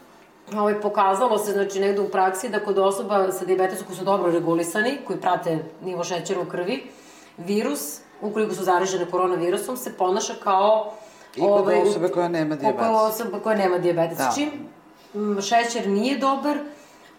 Ovaj, 0.56 0.80
pokazalo 0.80 1.38
se, 1.38 1.52
znači, 1.52 1.80
negde 1.80 2.00
u 2.00 2.08
praksi 2.08 2.48
da 2.48 2.64
kod 2.64 2.78
osoba 2.78 3.32
sa 3.32 3.44
diabetesom 3.44 3.86
koji 3.86 3.98
su 3.98 4.04
dobro 4.04 4.32
regulisani, 4.32 4.98
koji 5.06 5.20
prate 5.20 5.58
nivo 5.84 6.04
šećera 6.04 6.40
u 6.40 6.44
krvi, 6.44 6.90
virus, 7.38 7.98
ukoliko 8.20 8.54
su 8.54 8.64
zaražene 8.64 9.10
koronavirusom, 9.10 9.76
se 9.76 9.96
ponaša 9.96 10.34
kao 10.44 10.92
I 11.36 11.40
kod 11.40 11.50
ovaj, 11.50 11.80
osobe 11.80 12.08
koja 12.08 12.28
nema 12.28 12.56
diabetes. 12.56 12.86
Kod 12.86 12.96
osobe 13.12 13.40
koja 13.42 13.56
nema 13.56 13.78
diabetes. 13.78 14.18
Da. 14.18 14.32
Čim 14.34 14.50
šećer 15.42 15.88
nije 15.88 16.18
dobar, 16.18 16.58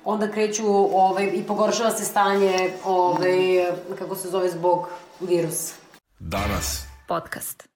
onda 0.05 0.31
kreću 0.31 0.67
ovaj, 0.97 1.31
i 1.33 1.43
pogoršava 1.47 1.91
se 1.91 2.05
stanje, 2.05 2.73
ovaj, 2.85 3.65
kako 3.99 4.15
se 4.15 4.29
zove, 4.29 4.49
zbog 4.49 4.87
virusa. 5.19 5.73
Danas. 6.19 6.85
Podcast. 7.07 7.69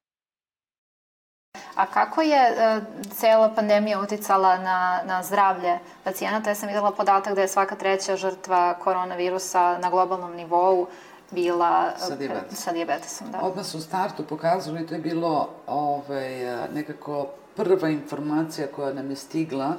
A 1.76 1.86
kako 1.86 2.22
je 2.22 2.38
e, 2.38 2.82
cela 3.12 3.50
pandemija 3.50 4.00
uticala 4.00 4.58
na, 4.58 5.02
na 5.06 5.24
zdravlje 5.24 5.80
pacijenata? 6.04 6.50
Ja 6.50 6.56
sam 6.56 6.68
videla 6.68 6.92
podatak 6.92 7.36
da 7.36 7.42
je 7.42 7.48
svaka 7.48 7.76
treća 7.76 8.16
žrtva 8.16 8.74
koronavirusa 8.74 9.78
na 9.78 9.90
globalnom 9.90 10.36
nivou 10.36 10.88
bila 11.32 11.92
Sa 11.98 12.16
dijabetesom. 12.16 12.56
sa 12.56 12.72
dijabetesom. 12.72 13.32
Da. 13.32 13.40
Odmah 13.40 13.66
su 13.66 13.78
u 13.78 13.82
startu 13.82 14.24
pokazali, 14.24 14.88
to 14.88 14.94
je 14.94 15.00
bilo 15.00 15.50
ovaj, 15.68 16.30
nekako 16.74 17.28
prva 17.56 17.90
informacija 17.90 18.68
koja 18.68 18.94
nam 18.94 19.10
je 19.10 19.16
stigla, 19.16 19.74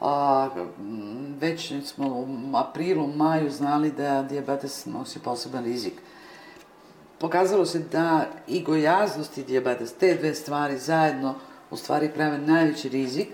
a, 0.00 0.48
već 1.38 1.72
smo 1.84 2.06
u 2.08 2.26
aprilu, 2.56 3.06
maju 3.06 3.50
znali 3.50 3.90
da 3.90 4.22
dijabetes 4.22 4.86
nosi 4.86 5.18
poseban 5.18 5.64
rizik. 5.64 5.92
Pokazalo 7.18 7.66
se 7.66 7.78
da 7.78 8.26
i 8.48 8.62
gojaznost 8.62 9.38
i 9.38 9.44
dijabetes, 9.44 9.92
te 9.92 10.14
dve 10.14 10.34
stvari 10.34 10.78
zajedno 10.78 11.34
u 11.70 11.76
stvari 11.76 12.10
prave 12.14 12.38
najveći 12.38 12.88
rizik 12.88 13.28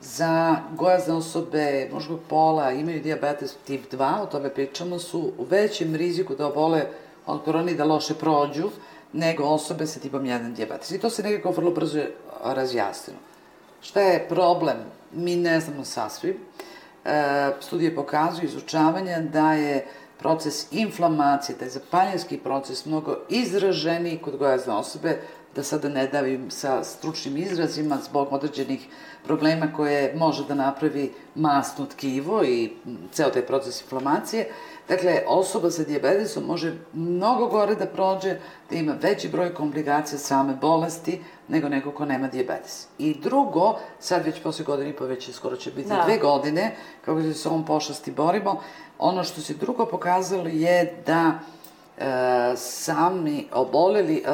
za 0.00 0.56
gojazne 0.74 1.14
osobe 1.14 1.88
muškog 1.92 2.20
pola 2.28 2.72
imaju 2.72 3.02
dijabetes 3.02 3.54
tip 3.66 3.92
2, 3.92 4.22
o 4.22 4.26
tome 4.26 4.54
pričamo, 4.54 4.98
su 4.98 5.32
u 5.38 5.44
većem 5.44 5.94
riziku 5.94 6.34
da 6.34 6.46
obole 6.46 6.86
od 7.26 7.44
korona 7.44 7.70
i 7.70 7.74
da 7.74 7.84
loše 7.84 8.14
prođu 8.14 8.70
nego 9.12 9.44
osobe 9.44 9.86
sa 9.86 10.00
tipom 10.00 10.22
1 10.22 10.54
dijabetes. 10.54 10.90
I 10.90 10.98
to 10.98 11.10
se 11.10 11.22
nekako 11.22 11.50
vrlo 11.50 11.70
brzo 11.70 12.00
razjasnilo. 12.44 13.18
Šta 13.80 14.00
je 14.00 14.28
problem? 14.28 14.76
Mi 15.12 15.36
ne 15.36 15.60
znamo 15.60 15.84
sasvim. 15.84 16.36
E, 17.04 17.50
studije 17.60 17.94
pokazuju 17.94 18.44
izučavanja 18.44 19.20
da 19.20 19.52
je 19.52 19.86
proces 20.18 20.66
inflamacije, 20.70 21.58
taj 21.58 21.68
zapaljenski 21.68 22.38
proces 22.38 22.86
mnogo 22.86 23.16
izraženiji 23.28 24.18
kod 24.18 24.36
gojazne 24.36 24.74
osobe, 24.74 25.20
da 25.56 25.62
sada 25.62 25.88
ne 25.88 26.06
davim 26.06 26.50
sa 26.50 26.84
stručnim 26.84 27.36
izrazima 27.36 27.98
zbog 28.04 28.32
određenih 28.32 28.88
problema 29.24 29.72
koje 29.72 30.14
može 30.16 30.44
da 30.48 30.54
napravi 30.54 31.12
masno 31.34 31.86
tkivo 31.86 32.44
i 32.44 32.70
ceo 33.12 33.30
taj 33.30 33.46
proces 33.46 33.82
inflamacije. 33.82 34.48
Dakle, 34.88 35.22
osoba 35.26 35.70
sa 35.70 35.84
diabetesom 35.84 36.44
može 36.44 36.74
mnogo 36.92 37.46
gore 37.46 37.74
da 37.74 37.86
prođe, 37.86 38.36
da 38.70 38.76
ima 38.76 38.94
veći 39.02 39.28
broj 39.28 39.54
komplikacija 39.54 40.18
same 40.18 40.54
bolesti 40.60 41.20
nego 41.48 41.68
neko 41.68 41.90
ko 41.90 42.04
nema 42.04 42.28
diabetes. 42.28 42.86
I 42.98 43.14
drugo, 43.20 43.78
sad 44.00 44.24
već 44.24 44.42
posle 44.42 44.64
godine 44.64 44.90
i 44.90 44.96
po 44.96 45.04
već 45.04 45.30
skoro 45.30 45.56
će 45.56 45.70
biti 45.70 45.88
Da. 45.88 46.02
dve 46.04 46.18
godine, 46.18 46.76
kako 47.04 47.22
se 47.22 47.34
s 47.34 47.46
ovom 47.46 47.64
pošasti 47.64 48.10
borimo, 48.10 48.60
ono 48.98 49.24
što 49.24 49.40
se 49.40 49.54
drugo 49.54 49.86
pokazalo 49.86 50.48
je 50.48 51.02
da 51.06 51.38
sami 52.56 53.48
oboleli, 53.52 54.22
e, 54.26 54.30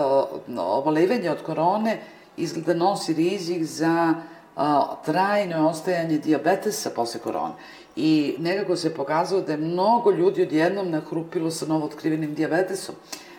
obolevanje 0.56 1.30
od 1.30 1.42
korone 1.42 1.98
izgleda 2.36 2.74
nosi 2.74 3.14
rizik 3.14 3.64
za 3.64 4.14
a, 4.56 4.96
trajno 5.04 5.68
ostajanje 5.68 6.18
diabetesa 6.18 6.90
posle 6.90 7.20
korone. 7.20 7.54
I 7.96 8.34
nekako 8.38 8.76
se 8.76 8.94
pokazalo 8.94 9.42
da 9.42 9.52
je 9.52 9.58
mnogo 9.58 10.10
ljudi 10.10 10.42
odjednom 10.42 10.90
nahrupilo 10.90 11.50
sa 11.50 11.66
novootkrivenim 11.66 12.34
diabetesom, 12.34 12.94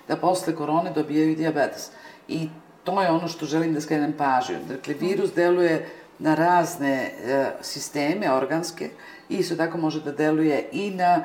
da 0.08 0.16
posle 0.16 0.56
korone 0.56 0.92
dobijaju 0.92 1.36
diabetes. 1.36 1.90
I 2.28 2.50
to 2.84 3.02
je 3.02 3.12
ono 3.12 3.28
što 3.28 3.46
želim 3.46 3.74
da 3.74 3.82
skrenem 3.82 4.14
pažnju. 4.18 4.56
Dakle, 4.70 4.94
virus 4.94 5.34
deluje 5.34 5.90
na 6.20 6.36
razne 6.36 6.94
e, 6.94 7.52
sisteme 7.62 8.34
organske 8.34 8.90
i 9.30 9.36
isto 9.36 9.56
tako 9.56 9.78
može 9.78 10.02
da 10.02 10.12
deluje 10.12 10.70
i 10.72 10.92
na 10.92 11.24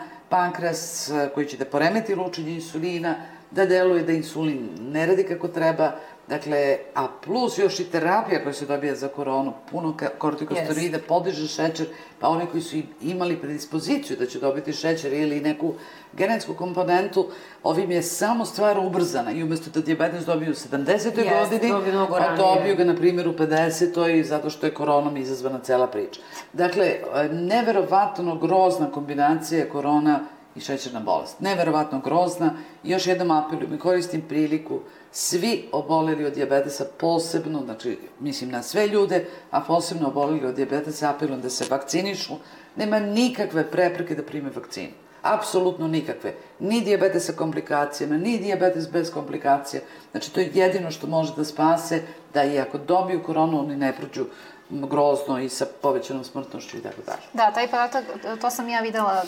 e, 1.11 1.29
koji 1.35 1.47
će 1.47 1.57
da 1.57 1.65
poremeti 1.65 2.15
lučenje 2.15 2.53
insulina, 2.55 3.15
da 3.51 3.67
deluje 3.67 4.03
da 4.03 4.13
insulin 4.13 4.69
ne 4.81 5.07
radi 5.07 5.25
kako 5.25 5.49
treba, 5.49 5.93
dakle, 6.29 6.79
a 6.95 7.07
plus 7.25 7.59
još 7.59 7.81
i 7.81 7.85
terapija 7.85 8.43
koja 8.43 8.53
se 8.53 8.67
dobija 8.67 8.95
za 8.95 9.09
koronu, 9.09 9.53
puno 9.71 9.97
kortikosteroida, 10.19 10.99
podiže 11.09 11.49
šećer, 11.49 11.87
pa 12.19 12.29
oni 12.29 12.47
koji 12.47 12.63
su 12.63 12.77
imali 13.01 13.37
predispoziciju 13.37 14.17
da 14.17 14.27
će 14.27 14.41
dobiti 14.41 14.73
šećer 14.73 15.13
ili 15.13 15.41
neku 15.41 15.75
genetsku 16.13 16.55
komponentu, 16.55 17.27
ovim 17.63 17.91
je 17.91 18.03
samo 18.03 18.45
stvar 18.45 18.79
ubrzana 18.79 19.33
i 19.33 19.43
umesto 19.43 19.71
da 19.71 19.81
diabetes 19.81 20.25
dobiju 20.25 20.51
u 20.51 20.55
70. 20.55 20.89
Jeste, 20.91 21.11
godini, 21.11 21.73
dobiju 21.73 21.93
mnogo 21.93 22.13
pa 22.13 22.19
ranije. 22.19 22.37
dobiju 22.37 22.77
ga, 22.77 22.85
na 22.85 22.97
primjer, 22.97 23.29
u 23.29 23.33
50. 23.33 24.23
zato 24.23 24.51
što 24.51 24.67
je 24.67 24.75
koronom 24.75 25.17
izazvana 25.17 25.59
cela 25.59 25.87
priča. 25.87 26.21
Dakle, 26.53 26.87
e, 26.87 27.29
neverovatno 27.33 28.37
grozna 28.37 28.91
kombinacija 28.91 29.69
korona 29.69 30.21
i 30.57 30.61
šećerna 30.61 31.01
bolest. 31.01 31.41
Neverovatno 31.41 32.01
grozna. 32.05 32.55
I 32.85 32.91
još 32.91 33.07
jednom 33.07 33.31
apelujem 33.31 33.75
i 33.75 33.79
koristim 33.79 34.23
priliku 34.29 34.81
svi 35.13 35.69
oboleli 35.73 36.25
od 36.25 36.33
dijabetesa 36.33 36.85
posebno, 36.99 37.63
znači 37.65 37.99
mislim 38.21 38.51
na 38.51 38.63
sve 38.63 38.87
ljude, 38.87 39.27
a 39.51 39.61
posebno 39.61 40.09
oboleli 40.09 40.47
od 40.47 40.55
dijabetesa 40.55 41.11
apelujem 41.11 41.41
da 41.41 41.51
se 41.51 41.65
vakcinišu. 41.71 42.35
Nema 42.77 43.01
nikakve 43.01 43.71
prepreke 43.71 44.15
da 44.15 44.23
prime 44.23 44.51
vakcinu. 44.51 44.93
Apsolutno 45.23 45.89
nikakve. 45.89 46.35
Ni 46.59 46.81
dijabetes 46.81 47.27
sa 47.27 47.33
komplikacijama, 47.33 48.17
ni 48.17 48.39
dijabetes 48.39 48.91
bez 48.91 49.13
komplikacija. 49.13 49.83
Znači, 50.11 50.33
to 50.33 50.41
je 50.41 50.51
jedino 50.55 50.91
što 50.91 51.07
može 51.07 51.35
da 51.37 51.45
spase 51.45 52.03
da 52.35 52.45
i 52.45 52.59
ako 52.59 52.79
dobiju 52.79 53.23
koronu, 53.23 53.61
oni 53.61 53.77
ne 53.77 53.97
prođu 53.97 54.25
grozno 54.71 55.39
i 55.41 55.49
sa 55.49 55.67
povećanom 55.83 56.25
smrtnošću 56.25 56.77
i 56.77 56.81
tako 56.83 57.03
dalje. 57.07 57.19
Da, 57.33 57.51
taj 57.51 57.69
podatak, 57.69 58.05
to 58.41 58.51
sam 58.51 58.69
ja 58.69 58.81
videla, 58.81 59.23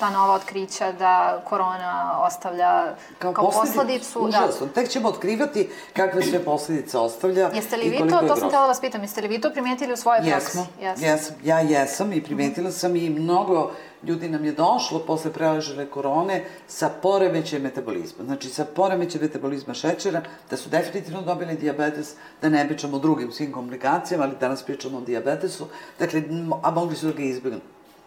ta 0.00 0.10
nova 0.10 0.34
otkrića 0.34 0.92
da 0.92 1.42
korona 1.48 2.20
ostavlja 2.22 2.84
kao, 3.18 3.32
kao 3.32 3.50
posledicu. 3.50 4.20
Da. 4.20 4.26
Užasno. 4.26 4.66
Tek 4.66 4.88
ćemo 4.88 5.08
otkrivati 5.08 5.70
kakve 5.92 6.22
sve 6.22 6.44
posledice 6.44 6.98
ostavlja 6.98 7.50
Jeste 7.54 7.76
li 7.76 7.88
vi 7.88 7.98
to, 7.98 8.04
to 8.04 8.10
sam 8.10 8.26
grozno. 8.26 8.48
htela 8.48 8.66
vas 8.66 8.80
pitam, 8.80 9.02
jeste 9.02 9.20
li 9.20 9.28
vi 9.28 9.40
to 9.40 9.50
primetili 9.50 9.92
u 9.92 9.96
svojoj 9.96 10.18
praksi? 10.18 10.58
Jesmo, 10.58 10.66
Jeste. 10.80 11.06
jesam, 11.06 11.36
ja 11.44 11.60
jesam 11.60 12.12
i 12.12 12.24
primetila 12.24 12.70
sam 12.70 12.96
i 12.96 13.10
mnogo 13.10 13.70
ljudi 14.02 14.28
nam 14.28 14.44
je 14.44 14.52
došlo 14.52 14.98
posle 14.98 15.32
preležele 15.32 15.86
korone 15.86 16.44
sa 16.66 16.90
poremećajem 17.02 17.62
metabolizma. 17.62 18.24
Znači 18.24 18.48
sa 18.48 18.64
poremećajem 18.64 19.26
metabolizma 19.26 19.74
šećera, 19.74 20.22
da 20.50 20.56
su 20.56 20.68
definitivno 20.68 21.22
dobili 21.22 21.56
diabetes, 21.56 22.14
da 22.42 22.48
ne 22.48 22.68
pričamo 22.68 22.96
o 22.96 23.00
drugim 23.00 23.32
svim 23.32 23.52
komplikacijama, 23.52 24.24
ali 24.24 24.36
danas 24.40 24.62
pričamo 24.62 24.98
o 24.98 25.00
diabetesu. 25.00 25.66
Dakle, 25.98 26.22
a 26.62 26.70
mogli 26.70 26.96
su 26.96 27.06
da 27.06 27.12
ga 27.12 27.22
izbjegnu. 27.22 27.60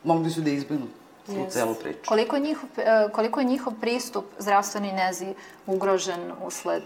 Mogli 0.04 0.30
su 0.30 0.42
da 0.42 0.50
izbjegnu 0.50 0.88
tu 1.26 1.32
Jeste. 1.32 1.60
celu 1.60 1.76
priču. 1.76 2.08
Koliko 2.08 2.36
je, 2.36 2.42
njihov, 2.42 2.70
e, 2.78 3.10
koliko 3.12 3.40
je 3.40 3.46
njihov 3.46 3.74
pristup 3.82 4.26
zdravstvenoj 4.40 4.92
nezi 4.92 5.34
ugrožen 5.68 6.32
usled 6.46 6.84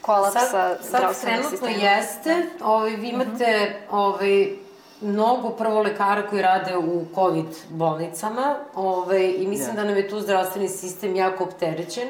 kolapsa 0.00 0.40
sad, 0.40 0.50
sad 0.50 0.88
zdravstvenog 0.88 1.40
trenutno 1.40 1.68
sistema? 1.68 1.90
jeste, 1.90 2.46
ovaj, 2.62 2.96
vi 2.96 3.08
imate 3.08 3.76
ovaj, 3.90 4.56
mnogo 5.00 5.50
prvo 5.50 5.80
lekara 5.82 6.28
koji 6.28 6.42
rade 6.42 6.76
u 6.76 7.04
COVID 7.14 7.46
bolnicama 7.70 8.56
ovaj, 8.74 9.34
i 9.38 9.46
mislim 9.46 9.76
Ja. 9.76 9.82
da 9.82 9.84
nam 9.84 9.96
je 9.96 10.08
tu 10.08 10.20
zdravstveni 10.20 10.68
sistem 10.68 11.16
jako 11.16 11.44
opterećen. 11.44 12.08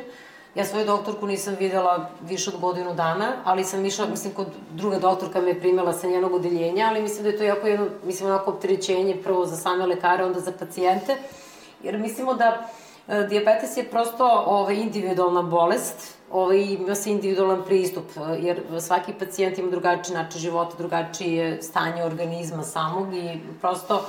Ja 0.55 0.65
svoju 0.65 0.87
doktorku 0.87 1.27
nisam 1.27 1.57
videla 1.59 2.11
više 2.23 2.51
od 2.51 2.61
godinu 2.61 2.95
dana, 2.95 3.33
ali 3.45 3.65
sam 3.65 3.85
išla, 3.85 4.07
mislim, 4.07 4.35
kod 4.35 4.47
druga 4.71 4.99
doktorka 4.99 5.41
me 5.41 5.61
primila 5.61 5.93
sa 5.93 6.07
njenog 6.07 6.35
odeljenja, 6.35 6.87
ali 6.91 7.03
mislim 7.03 7.23
da 7.23 7.29
je 7.29 7.37
to 7.37 7.45
jako 7.45 7.67
jedno, 7.67 7.87
mislim, 8.05 8.31
onako 8.31 8.51
opterećenje 8.51 9.17
prvo 9.25 9.47
za 9.47 9.57
same 9.57 9.87
lekare, 9.87 10.25
onda 10.25 10.41
za 10.41 10.53
pacijente, 10.59 11.17
jer 11.83 11.99
mislimo 11.99 12.35
da 12.35 12.69
e, 13.09 13.27
diabetes 13.27 13.77
je 13.77 13.85
prosto 13.85 14.43
ovaj, 14.47 14.75
individualna 14.75 15.43
bolest, 15.43 16.18
ovaj, 16.31 16.61
ima 16.61 16.95
se 16.95 17.11
individualan 17.11 17.63
pristup, 17.67 18.05
jer 18.39 18.61
svaki 18.81 19.13
pacijent 19.13 19.59
ima 19.59 19.71
drugačiji 19.71 20.15
način 20.15 20.41
života, 20.41 20.75
drugačije 20.79 21.63
stanje 21.63 22.05
organizma 22.05 22.63
samog 22.63 23.15
i 23.15 23.41
prosto 23.61 24.05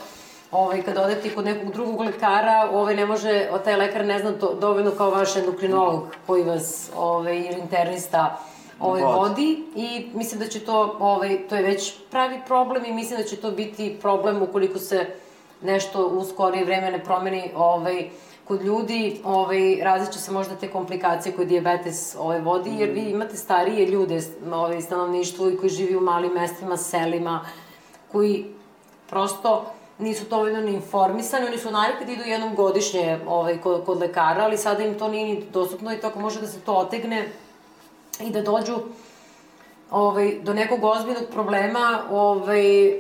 ovaj, 0.52 0.82
kada 0.82 1.02
odete 1.02 1.36
kod 1.36 1.46
nekog 1.46 1.74
drugog 1.74 2.00
lekara, 2.02 2.70
ovaj, 2.74 2.96
ne 2.96 3.06
može, 3.06 3.50
taj 3.64 3.76
lekar 3.76 4.06
ne 4.06 4.20
zna 4.20 4.32
to 4.32 4.54
dovoljno 4.54 4.92
kao 4.92 5.10
vaš 5.10 5.36
endokrinolog 5.36 6.04
koji 6.28 6.44
vas, 6.44 6.90
ovaj, 6.96 7.38
ili 7.38 7.60
internista, 7.62 8.40
ovaj, 8.80 9.02
Vodi. 9.02 9.18
vodi 9.18 9.64
i 9.76 10.10
mislim 10.14 10.40
da 10.40 10.48
će 10.48 10.60
to, 10.60 10.96
ovaj, 11.00 11.48
to 11.50 11.56
je 11.56 11.64
već 11.64 11.94
pravi 12.12 12.40
problem 12.48 12.86
i 12.86 12.94
mislim 12.94 13.20
da 13.20 13.28
će 13.28 13.36
to 13.36 13.52
biti 13.52 13.98
problem 14.02 14.42
ukoliko 14.42 14.80
se 14.80 15.06
nešto 15.62 16.08
u 16.08 16.26
skorije 16.26 16.66
vreme 16.66 16.92
ne 16.92 17.04
promeni 17.04 17.52
ovaj, 17.56 18.10
kod 18.50 18.62
ljudi, 18.62 19.22
ovaj, 19.24 19.76
različe 19.84 20.20
se 20.20 20.32
možda 20.32 20.56
te 20.56 20.68
komplikacije 20.72 21.36
koje 21.36 21.46
diabetes 21.46 22.16
ovaj, 22.20 22.40
vodi, 22.42 22.72
jer 22.80 22.90
vi 22.90 23.02
imate 23.02 23.38
starije 23.38 23.86
ljude, 23.86 24.22
ovaj, 24.52 24.82
stanovništvo 24.82 25.50
i 25.50 25.58
koji 25.58 25.70
živi 25.70 25.96
u 25.96 26.02
malim 26.02 26.34
mestima, 26.34 26.78
selima, 26.78 27.46
koji 28.12 28.46
prosto 29.10 29.66
nisu 29.98 30.26
dovoljno 30.30 30.62
ni 30.62 30.74
informisani, 30.74 31.48
oni 31.48 31.58
su 31.58 31.72
navikli 31.72 32.06
da 32.06 32.12
idu 32.12 32.24
jednom 32.24 32.56
godišnje 32.56 33.20
ovaj, 33.28 33.62
kod, 33.62 33.86
kod 33.86 34.00
lekara, 34.00 34.44
ali 34.44 34.58
sada 34.58 34.84
im 34.84 35.00
to 35.00 35.08
nije 35.08 35.26
ni 35.26 35.44
dostupno 35.54 35.94
i 35.94 36.00
tako 36.02 36.20
može 36.20 36.42
da 36.42 36.48
se 36.48 36.60
to 36.60 36.74
otegne 36.74 37.30
i 38.20 38.32
da 38.32 38.42
dođu 38.42 38.80
ovaj, 39.92 40.40
do 40.44 40.54
nekog 40.54 40.84
ozbiljnog 40.84 41.24
problema, 41.32 42.02
ovaj, 42.12 42.94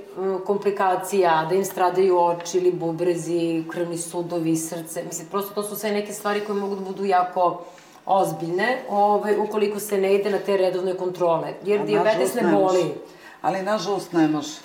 komplikacija, 0.45 1.45
da 1.49 1.55
im 1.55 1.65
stradaju 1.65 2.19
oči 2.19 2.57
ili 2.57 2.71
bubrezi, 2.71 3.63
krvni 3.71 3.97
sudovi, 3.97 4.55
srce. 4.55 5.03
Mislim, 5.03 5.27
prosto 5.27 5.53
to 5.53 5.63
su 5.63 5.75
sve 5.75 5.91
neke 5.91 6.13
stvari 6.13 6.41
koje 6.47 6.59
mogu 6.59 6.75
da 6.75 6.81
budu 6.81 7.05
jako 7.05 7.63
ozbiljne, 8.05 8.81
ovaj, 8.89 9.37
ukoliko 9.37 9.79
se 9.79 9.97
ne 9.97 10.15
ide 10.15 10.29
na 10.29 10.37
te 10.37 10.57
redovne 10.57 10.97
kontrole. 10.97 11.53
Jer 11.65 11.85
diabetes 11.85 12.33
ne 12.33 12.43
boli. 12.43 12.93
Ali, 13.41 13.61
nažalost, 13.61 14.13
ne 14.13 14.27
može. 14.27 14.57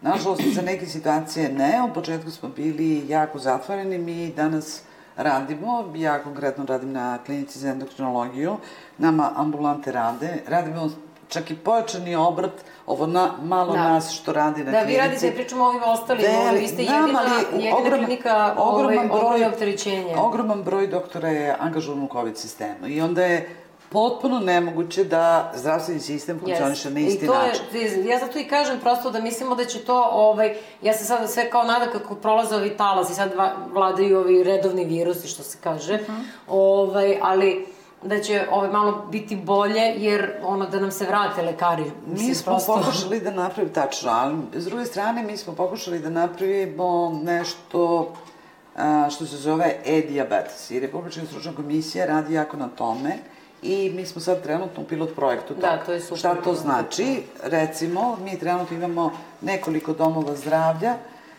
Nažalost, 0.00 0.42
za 0.54 0.62
neke 0.62 0.86
situacije 0.86 1.48
ne. 1.48 1.82
U 1.90 1.94
početku 1.94 2.30
smo 2.30 2.48
bili 2.48 3.08
jako 3.08 3.38
zatvoreni. 3.38 3.98
Mi 3.98 4.32
danas 4.36 4.82
radimo, 5.16 5.92
ja 5.94 6.22
konkretno 6.22 6.64
radim 6.66 6.92
na 6.92 7.18
klinici 7.26 7.58
za 7.58 7.68
endokrinologiju, 7.68 8.56
nama 8.98 9.32
ambulante 9.36 9.92
rade, 9.92 10.42
radimo 10.48 10.90
čak 11.30 11.50
i 11.50 11.56
pojačani 11.56 12.16
obrat, 12.16 12.52
ovo 12.86 13.06
na, 13.06 13.30
malo 13.42 13.72
Da. 13.72 13.82
nas 13.84 14.10
što 14.12 14.32
radi 14.32 14.64
na 14.64 14.70
Da, 14.70 14.78
klinici. 14.78 14.92
vi 14.92 14.98
radite, 14.98 15.34
pričamo 15.34 15.64
o 15.64 15.68
ovim 15.68 15.82
ostalim, 15.84 16.24
ovaj, 16.36 16.54
vi 16.56 16.68
ste 16.68 16.82
Nama, 16.82 16.96
jedina, 16.98 17.20
ali 17.20 17.64
jedina 17.64 17.76
ogroman- 17.76 17.98
klinika 17.98 18.54
ovaj, 18.58 18.74
ogroman 18.74 19.08
broj- 19.08 19.16
ogromne 19.16 19.48
opterećenje. 19.48 20.16
Ogroman 20.18 20.62
broj 20.62 20.86
doktora 20.88 21.28
je 21.28 21.56
angažovan 21.60 22.02
u 22.02 22.08
COVID 22.08 22.38
sistemu 22.38 22.86
i 22.86 23.00
onda 23.00 23.24
je 23.24 23.56
potpuno 23.90 24.38
nemoguće 24.40 25.04
da 25.04 25.52
zdravstveni 25.54 26.00
sistem 26.00 26.38
funkcioniše 26.38 26.90
na 26.90 27.00
isti 27.00 27.24
I 27.24 27.28
to 27.28 27.34
način. 27.36 27.62
Je, 27.72 28.04
ja 28.04 28.18
zato 28.18 28.38
i 28.38 28.44
kažem 28.44 28.80
prosto 28.80 29.10
da 29.10 29.20
mislimo 29.20 29.54
da 29.54 29.64
će 29.64 29.78
to, 29.80 30.02
ovaj, 30.04 30.52
ja 30.82 30.92
se 30.92 31.04
sad 31.04 31.30
sve 31.30 31.50
kao 31.50 31.62
nada 31.64 31.86
kako 31.88 32.14
prolaze 32.14 32.56
ovi 32.56 32.70
talas 32.70 33.10
i 33.10 33.14
sad 33.14 33.32
vladaju 33.68 34.18
ovi 34.18 34.42
redovni 34.42 34.84
virusi, 34.86 35.28
što 35.28 35.42
se 35.42 35.58
kaže, 35.60 35.96
Mhm. 35.98 36.12
ovaj, 36.48 37.18
ali 37.22 37.66
da 38.02 38.20
će 38.20 38.46
ovaj, 38.50 38.70
malo 38.70 39.06
biti 39.10 39.36
bolje, 39.36 39.94
jer 39.96 40.32
ono 40.42 40.66
da 40.66 40.80
nam 40.80 40.90
se 40.90 41.06
vrate 41.06 41.42
lekari. 41.42 41.84
Mi 41.84 42.12
mislim, 42.12 42.34
smo 42.34 42.58
pokušali 42.66 43.20
da 43.20 43.30
napravimo 43.30 43.74
tačno, 43.74 44.10
ali 44.10 44.36
s 44.52 44.64
druge 44.64 44.84
strane 44.84 45.22
mi 45.22 45.36
smo 45.36 45.54
pokušali 45.54 45.98
da 45.98 46.10
napravimo 46.10 47.20
nešto 47.24 48.12
a, 48.76 49.08
što 49.10 49.26
se 49.26 49.36
zove 49.36 49.76
e-diabetes 49.84 50.70
i 50.70 50.80
Republička 50.80 51.20
stručna 51.26 51.52
komisija 51.56 52.06
radi 52.06 52.34
jako 52.34 52.56
na 52.56 52.68
tome 52.68 53.18
i 53.62 53.92
mi 53.94 54.06
smo 54.06 54.20
sad 54.20 54.42
trenutno 54.42 54.82
u 54.82 54.86
pilot 54.86 55.14
projektu 55.16 55.54
toga. 55.54 55.66
Da, 55.66 55.84
to 55.84 55.92
je 55.92 56.00
super. 56.00 56.18
Šta 56.18 56.34
to 56.34 56.54
znači? 56.54 57.22
Recimo, 57.42 58.16
mi 58.24 58.38
trenutno 58.38 58.76
imamo 58.76 59.12
nekoliko 59.40 59.92
domova 59.92 60.36
zdravlja 60.36 60.94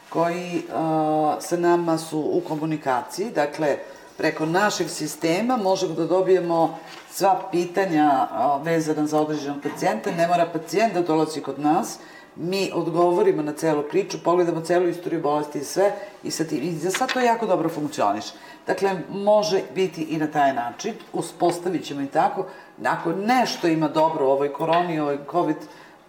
koji 0.09 0.63
a, 0.73 1.35
sa 1.39 1.57
nama 1.57 1.97
su 1.97 2.19
u 2.19 2.41
komunikaciji, 2.47 3.31
dakle, 3.31 3.77
preko 4.21 4.45
našeg 4.45 4.89
sistema 4.89 5.57
možemo 5.57 5.93
da 5.93 6.05
dobijemo 6.05 6.79
sva 7.09 7.41
pitanja 7.51 8.27
vezana 8.63 9.07
za 9.07 9.19
određenog 9.19 9.57
pacijenta, 9.63 10.11
ne 10.11 10.27
mora 10.27 10.45
pacijent 10.53 10.93
da 10.93 11.01
dolazi 11.01 11.41
kod 11.41 11.59
nas, 11.59 11.99
mi 12.35 12.71
odgovorimo 12.73 13.41
na 13.41 13.53
celu 13.53 13.83
priču, 13.89 14.17
pogledamo 14.23 14.61
celu 14.61 14.87
istoriju 14.87 15.21
bolesti 15.21 15.59
i 15.59 15.63
sve 15.63 15.91
i, 16.23 16.31
sa 16.31 16.43
tim, 16.43 16.59
i 16.63 16.71
za 16.71 16.91
sad 16.91 17.13
to 17.13 17.19
jako 17.19 17.45
dobro 17.45 17.69
funkcioniš. 17.69 18.25
Dakle, 18.67 18.95
može 19.09 19.61
biti 19.75 20.01
i 20.01 20.17
na 20.17 20.27
taj 20.27 20.53
način, 20.53 20.93
uspostavit 21.13 21.85
ćemo 21.85 22.01
i 22.01 22.07
tako, 22.07 22.45
ako 22.85 23.11
nešto 23.11 23.67
ima 23.67 23.87
dobro 23.87 24.27
u 24.27 24.31
ovoj 24.31 24.53
koroni, 24.53 24.99
u 24.99 25.03
ovoj 25.03 25.17
COVID 25.31 25.57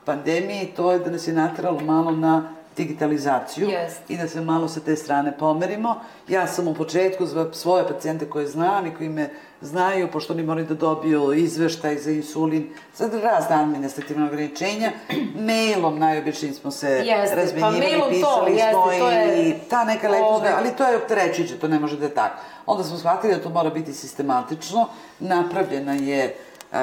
pandemiji, 0.04 0.72
to 0.76 0.92
je 0.92 0.98
da 0.98 1.10
nas 1.10 1.28
je 1.28 1.34
natralo 1.34 1.80
malo 1.80 2.10
na 2.10 2.61
digitalizaciju 2.76 3.68
Jest. 3.68 4.00
i 4.08 4.16
da 4.16 4.28
se 4.28 4.40
malo 4.40 4.68
sa 4.68 4.80
te 4.80 4.96
strane 4.96 5.32
pomerimo. 5.32 5.96
Ja 6.28 6.46
sam 6.46 6.68
u 6.68 6.74
početku 6.74 7.26
za 7.26 7.52
svoje 7.52 7.88
pacijente 7.88 8.30
koje 8.30 8.46
znam 8.46 8.86
i 8.86 8.94
koji 8.94 9.08
me 9.08 9.30
znaju, 9.60 10.08
pošto 10.10 10.32
oni 10.32 10.42
moraju 10.42 10.66
da 10.66 10.74
dobiju 10.76 11.32
izveštaj 11.34 11.98
za 11.98 12.10
insulin, 12.10 12.68
sad 12.94 13.14
razne 13.14 13.56
administrativne 13.56 14.26
ograničenja, 14.26 14.90
mailom 15.36 15.98
najobičnijim 15.98 16.54
smo 16.54 16.70
se 16.70 16.88
Jeste, 16.88 17.28
pa 17.30 17.40
razmenjivali, 17.40 18.00
to, 18.00 18.08
pisali 18.10 18.52
jeste, 18.52 18.70
smo 18.72 18.82
to 18.98 19.10
je- 19.10 19.48
i 19.48 19.54
ta 19.70 19.84
neka 19.84 20.06
elektronska, 20.06 20.36
Ove- 20.38 20.54
ali 20.58 20.70
to 20.70 20.84
je 20.84 20.96
opterećujuće, 20.96 21.58
to 21.58 21.68
ne 21.68 21.78
može 21.78 21.96
da 21.96 22.04
je 22.04 22.14
tako. 22.14 22.36
Onda 22.66 22.84
smo 22.84 22.96
shvatili 22.98 23.34
da 23.34 23.42
to 23.42 23.48
mora 23.50 23.70
biti 23.70 23.92
sistematično, 23.92 24.86
napravljena 25.18 25.94
je 25.94 26.36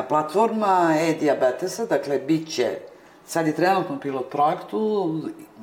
platforma 0.10 0.94
e-diabetesa, 1.00 1.86
dakle, 1.86 2.20
bit 2.20 2.50
će 2.50 2.78
Sad 3.30 3.48
je 3.48 3.56
trenutno 3.56 4.00
pilot 4.00 4.30
projektu, 4.32 5.10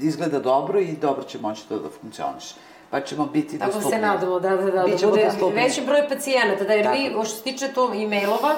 izgleda 0.00 0.38
dobro 0.38 0.80
i 0.80 0.92
dobro 0.92 1.22
će 1.24 1.38
moći 1.38 1.68
to 1.68 1.78
da 1.78 1.88
funkcioniše. 2.00 2.54
Pa 2.90 3.00
ćemo 3.00 3.26
biti 3.26 3.58
Tako 3.58 3.72
dostupni. 3.72 3.90
se 3.90 3.98
nadamo, 3.98 4.40
da, 4.40 4.48
da, 4.48 4.56
da, 4.56 4.70
da 4.70 4.82
bude 4.82 5.24
dostupni. 5.24 5.62
veći 5.62 5.82
broj 5.86 6.08
pacijenata, 6.08 6.64
da 6.64 6.72
jer 6.72 6.84
Tako. 6.84 6.96
vi, 6.96 7.10
što 7.24 7.36
se 7.36 7.42
tiče 7.42 7.68
to 7.68 7.92
e-mailova, 7.94 8.54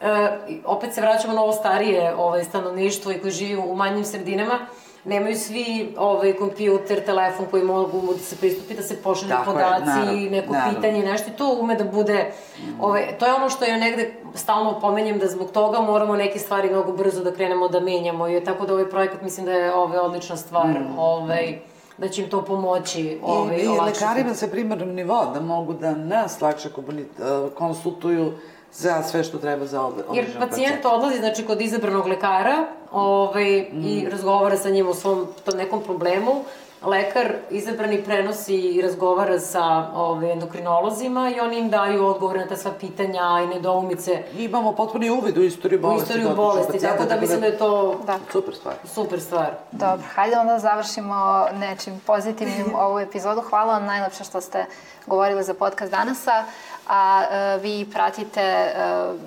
e, 0.00 0.38
opet 0.64 0.94
se 0.94 1.00
vraćamo 1.00 1.34
na 1.34 1.42
ovo 1.42 1.52
starije 1.52 2.14
ovaj, 2.14 2.44
stanovništvo 2.44 3.12
i 3.12 3.18
koji 3.20 3.32
živi 3.32 3.56
u 3.56 3.74
manjim 3.74 4.04
sredinama, 4.04 4.58
nemaju 5.04 5.36
svi 5.36 5.94
ovaj, 5.98 6.32
kompjuter, 6.32 7.04
telefon 7.04 7.46
koji 7.50 7.64
mogu 7.64 8.12
da 8.12 8.18
se 8.18 8.36
pristupi, 8.36 8.74
da 8.74 8.82
se 8.82 9.02
pošalju 9.02 9.30
je, 9.30 9.44
podaci, 9.44 9.86
naravno, 9.86 10.30
neko 10.30 10.52
naravno. 10.52 10.74
pitanje, 10.74 11.02
nešto 11.04 11.30
i 11.30 11.36
to 11.36 11.56
ume 11.60 11.74
da 11.74 11.84
bude, 11.84 12.32
ovaj, 12.80 13.18
to 13.18 13.26
je 13.26 13.34
ono 13.34 13.50
što 13.50 13.64
ja 13.64 13.76
negde 13.76 14.14
stalno 14.34 14.80
pomenjem 14.80 15.18
da 15.18 15.26
zbog 15.26 15.50
toga 15.50 15.80
moramo 15.80 16.16
neke 16.16 16.38
stvari 16.38 16.70
mnogo 16.70 16.92
brzo 16.92 17.24
da 17.24 17.32
krenemo 17.32 17.68
da 17.68 17.80
menjamo 17.80 18.28
i 18.28 18.44
tako 18.44 18.66
da 18.66 18.72
ovaj 18.72 18.90
projekat 18.90 19.22
mislim 19.22 19.46
da 19.46 19.52
je 19.52 19.74
ovaj, 19.74 19.98
odlična 19.98 20.36
stvar, 20.36 20.76
ovaj, 20.98 21.58
da 21.98 22.08
će 22.08 22.22
im 22.22 22.30
to 22.30 22.44
pomoći 22.44 23.18
ovaj, 23.22 23.56
I, 23.56 23.64
i 23.64 23.68
lekarima 23.68 24.34
sa 24.34 24.46
primarnog 24.46 24.88
nivoa 24.88 25.26
da 25.34 25.40
mogu 25.40 25.72
da 25.72 25.94
nas 25.94 26.40
lakše 26.40 26.68
eh, 26.68 27.12
konsultuju 27.54 28.32
za 28.72 29.02
sve 29.02 29.24
što 29.24 29.38
treba 29.38 29.66
za 29.66 29.86
od, 29.86 29.94
Jer 29.96 30.06
određenog 30.08 30.48
pacijent 30.48 30.84
odlazi 30.84 31.18
znači, 31.18 31.44
kod 31.44 31.60
izabranog 31.60 32.06
lekara 32.06 32.66
ovaj, 32.94 33.50
i 33.74 34.06
razgovara 34.10 34.56
sa 34.56 34.70
njim 34.70 34.88
o 34.88 34.94
svom 34.94 35.26
tom 35.44 35.56
nekom 35.56 35.82
problemu. 35.82 36.44
Lekar 36.84 37.32
izabrani 37.50 38.02
prenosi 38.02 38.54
i 38.56 38.82
razgovara 38.82 39.40
sa 39.40 39.62
ovaj, 39.94 40.32
endokrinolozima 40.32 41.30
i 41.30 41.40
oni 41.40 41.58
im 41.58 41.70
daju 41.70 42.06
odgovore 42.06 42.40
na 42.40 42.46
ta 42.46 42.56
sva 42.56 42.70
pitanja 42.72 43.22
i 43.44 43.54
nedoumice 43.54 44.22
Imamo 44.34 44.72
potpuni 44.72 45.10
uvid 45.10 45.38
u 45.38 45.42
istoriju 45.42 45.78
u 45.78 45.82
bolesti. 45.82 46.02
istoriju 46.02 46.24
dotičnog 46.24 46.46
bolesti, 46.46 46.72
pacijenta, 46.72 46.96
tako 46.96 47.08
da 47.08 47.20
mislim 47.20 47.40
da 47.40 47.46
je 47.46 47.58
to 47.58 48.00
Da. 48.06 48.18
Super 48.32 48.54
stvar. 48.54 48.74
super 48.84 49.20
stvar. 49.20 49.50
Dobro, 49.72 50.06
hajde 50.14 50.36
onda 50.36 50.52
da 50.52 50.58
završimo 50.58 51.16
nečim 51.52 52.00
pozitivnim 52.06 52.66
ovu 52.86 52.98
epizodu. 52.98 53.40
Hvala 53.40 53.72
vam 53.72 53.84
najlepše 53.84 54.24
što 54.24 54.40
ste 54.40 54.64
govorili 55.06 55.42
za 55.44 55.54
podcast 55.54 55.90
danasa, 55.90 56.44
a 56.88 57.22
e, 57.30 57.58
vi 57.58 57.86
pratite 57.92 58.40
e, 58.40 58.72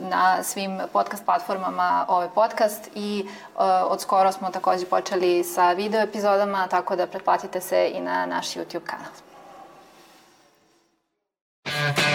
na 0.10 0.44
svim 0.44 0.80
podcast 0.94 1.26
platformama 1.26 2.06
ovaj 2.08 2.28
podcast 2.36 2.90
i 2.96 3.26
e, 3.28 3.64
od 3.64 4.02
skoro 4.02 4.32
smo 4.32 4.50
takođe 4.50 4.86
počeli 4.86 5.44
sa 5.44 5.72
video 5.72 6.02
epizodama, 6.02 6.68
tako 6.68 6.96
da 6.96 7.08
pretplatite 7.08 7.62
se 7.62 7.92
i 7.94 8.02
na 8.02 8.26
naš 8.26 8.48
YouTube 8.48 8.86
kanal. 8.86 9.12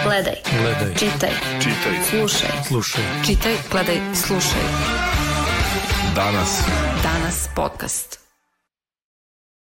Gledaj, 0.03 0.35
Gledaj, 0.61 0.95
čitaj, 0.95 1.31
čitaj, 1.59 2.03
slušaj. 2.09 2.49
slušaj. 2.67 3.03
Čitaj, 3.25 3.55
gledaj, 3.71 4.01
slušaj. 4.15 4.61
Danas. 6.15 6.61
Danas 7.03 7.49
podcast. 7.55 8.22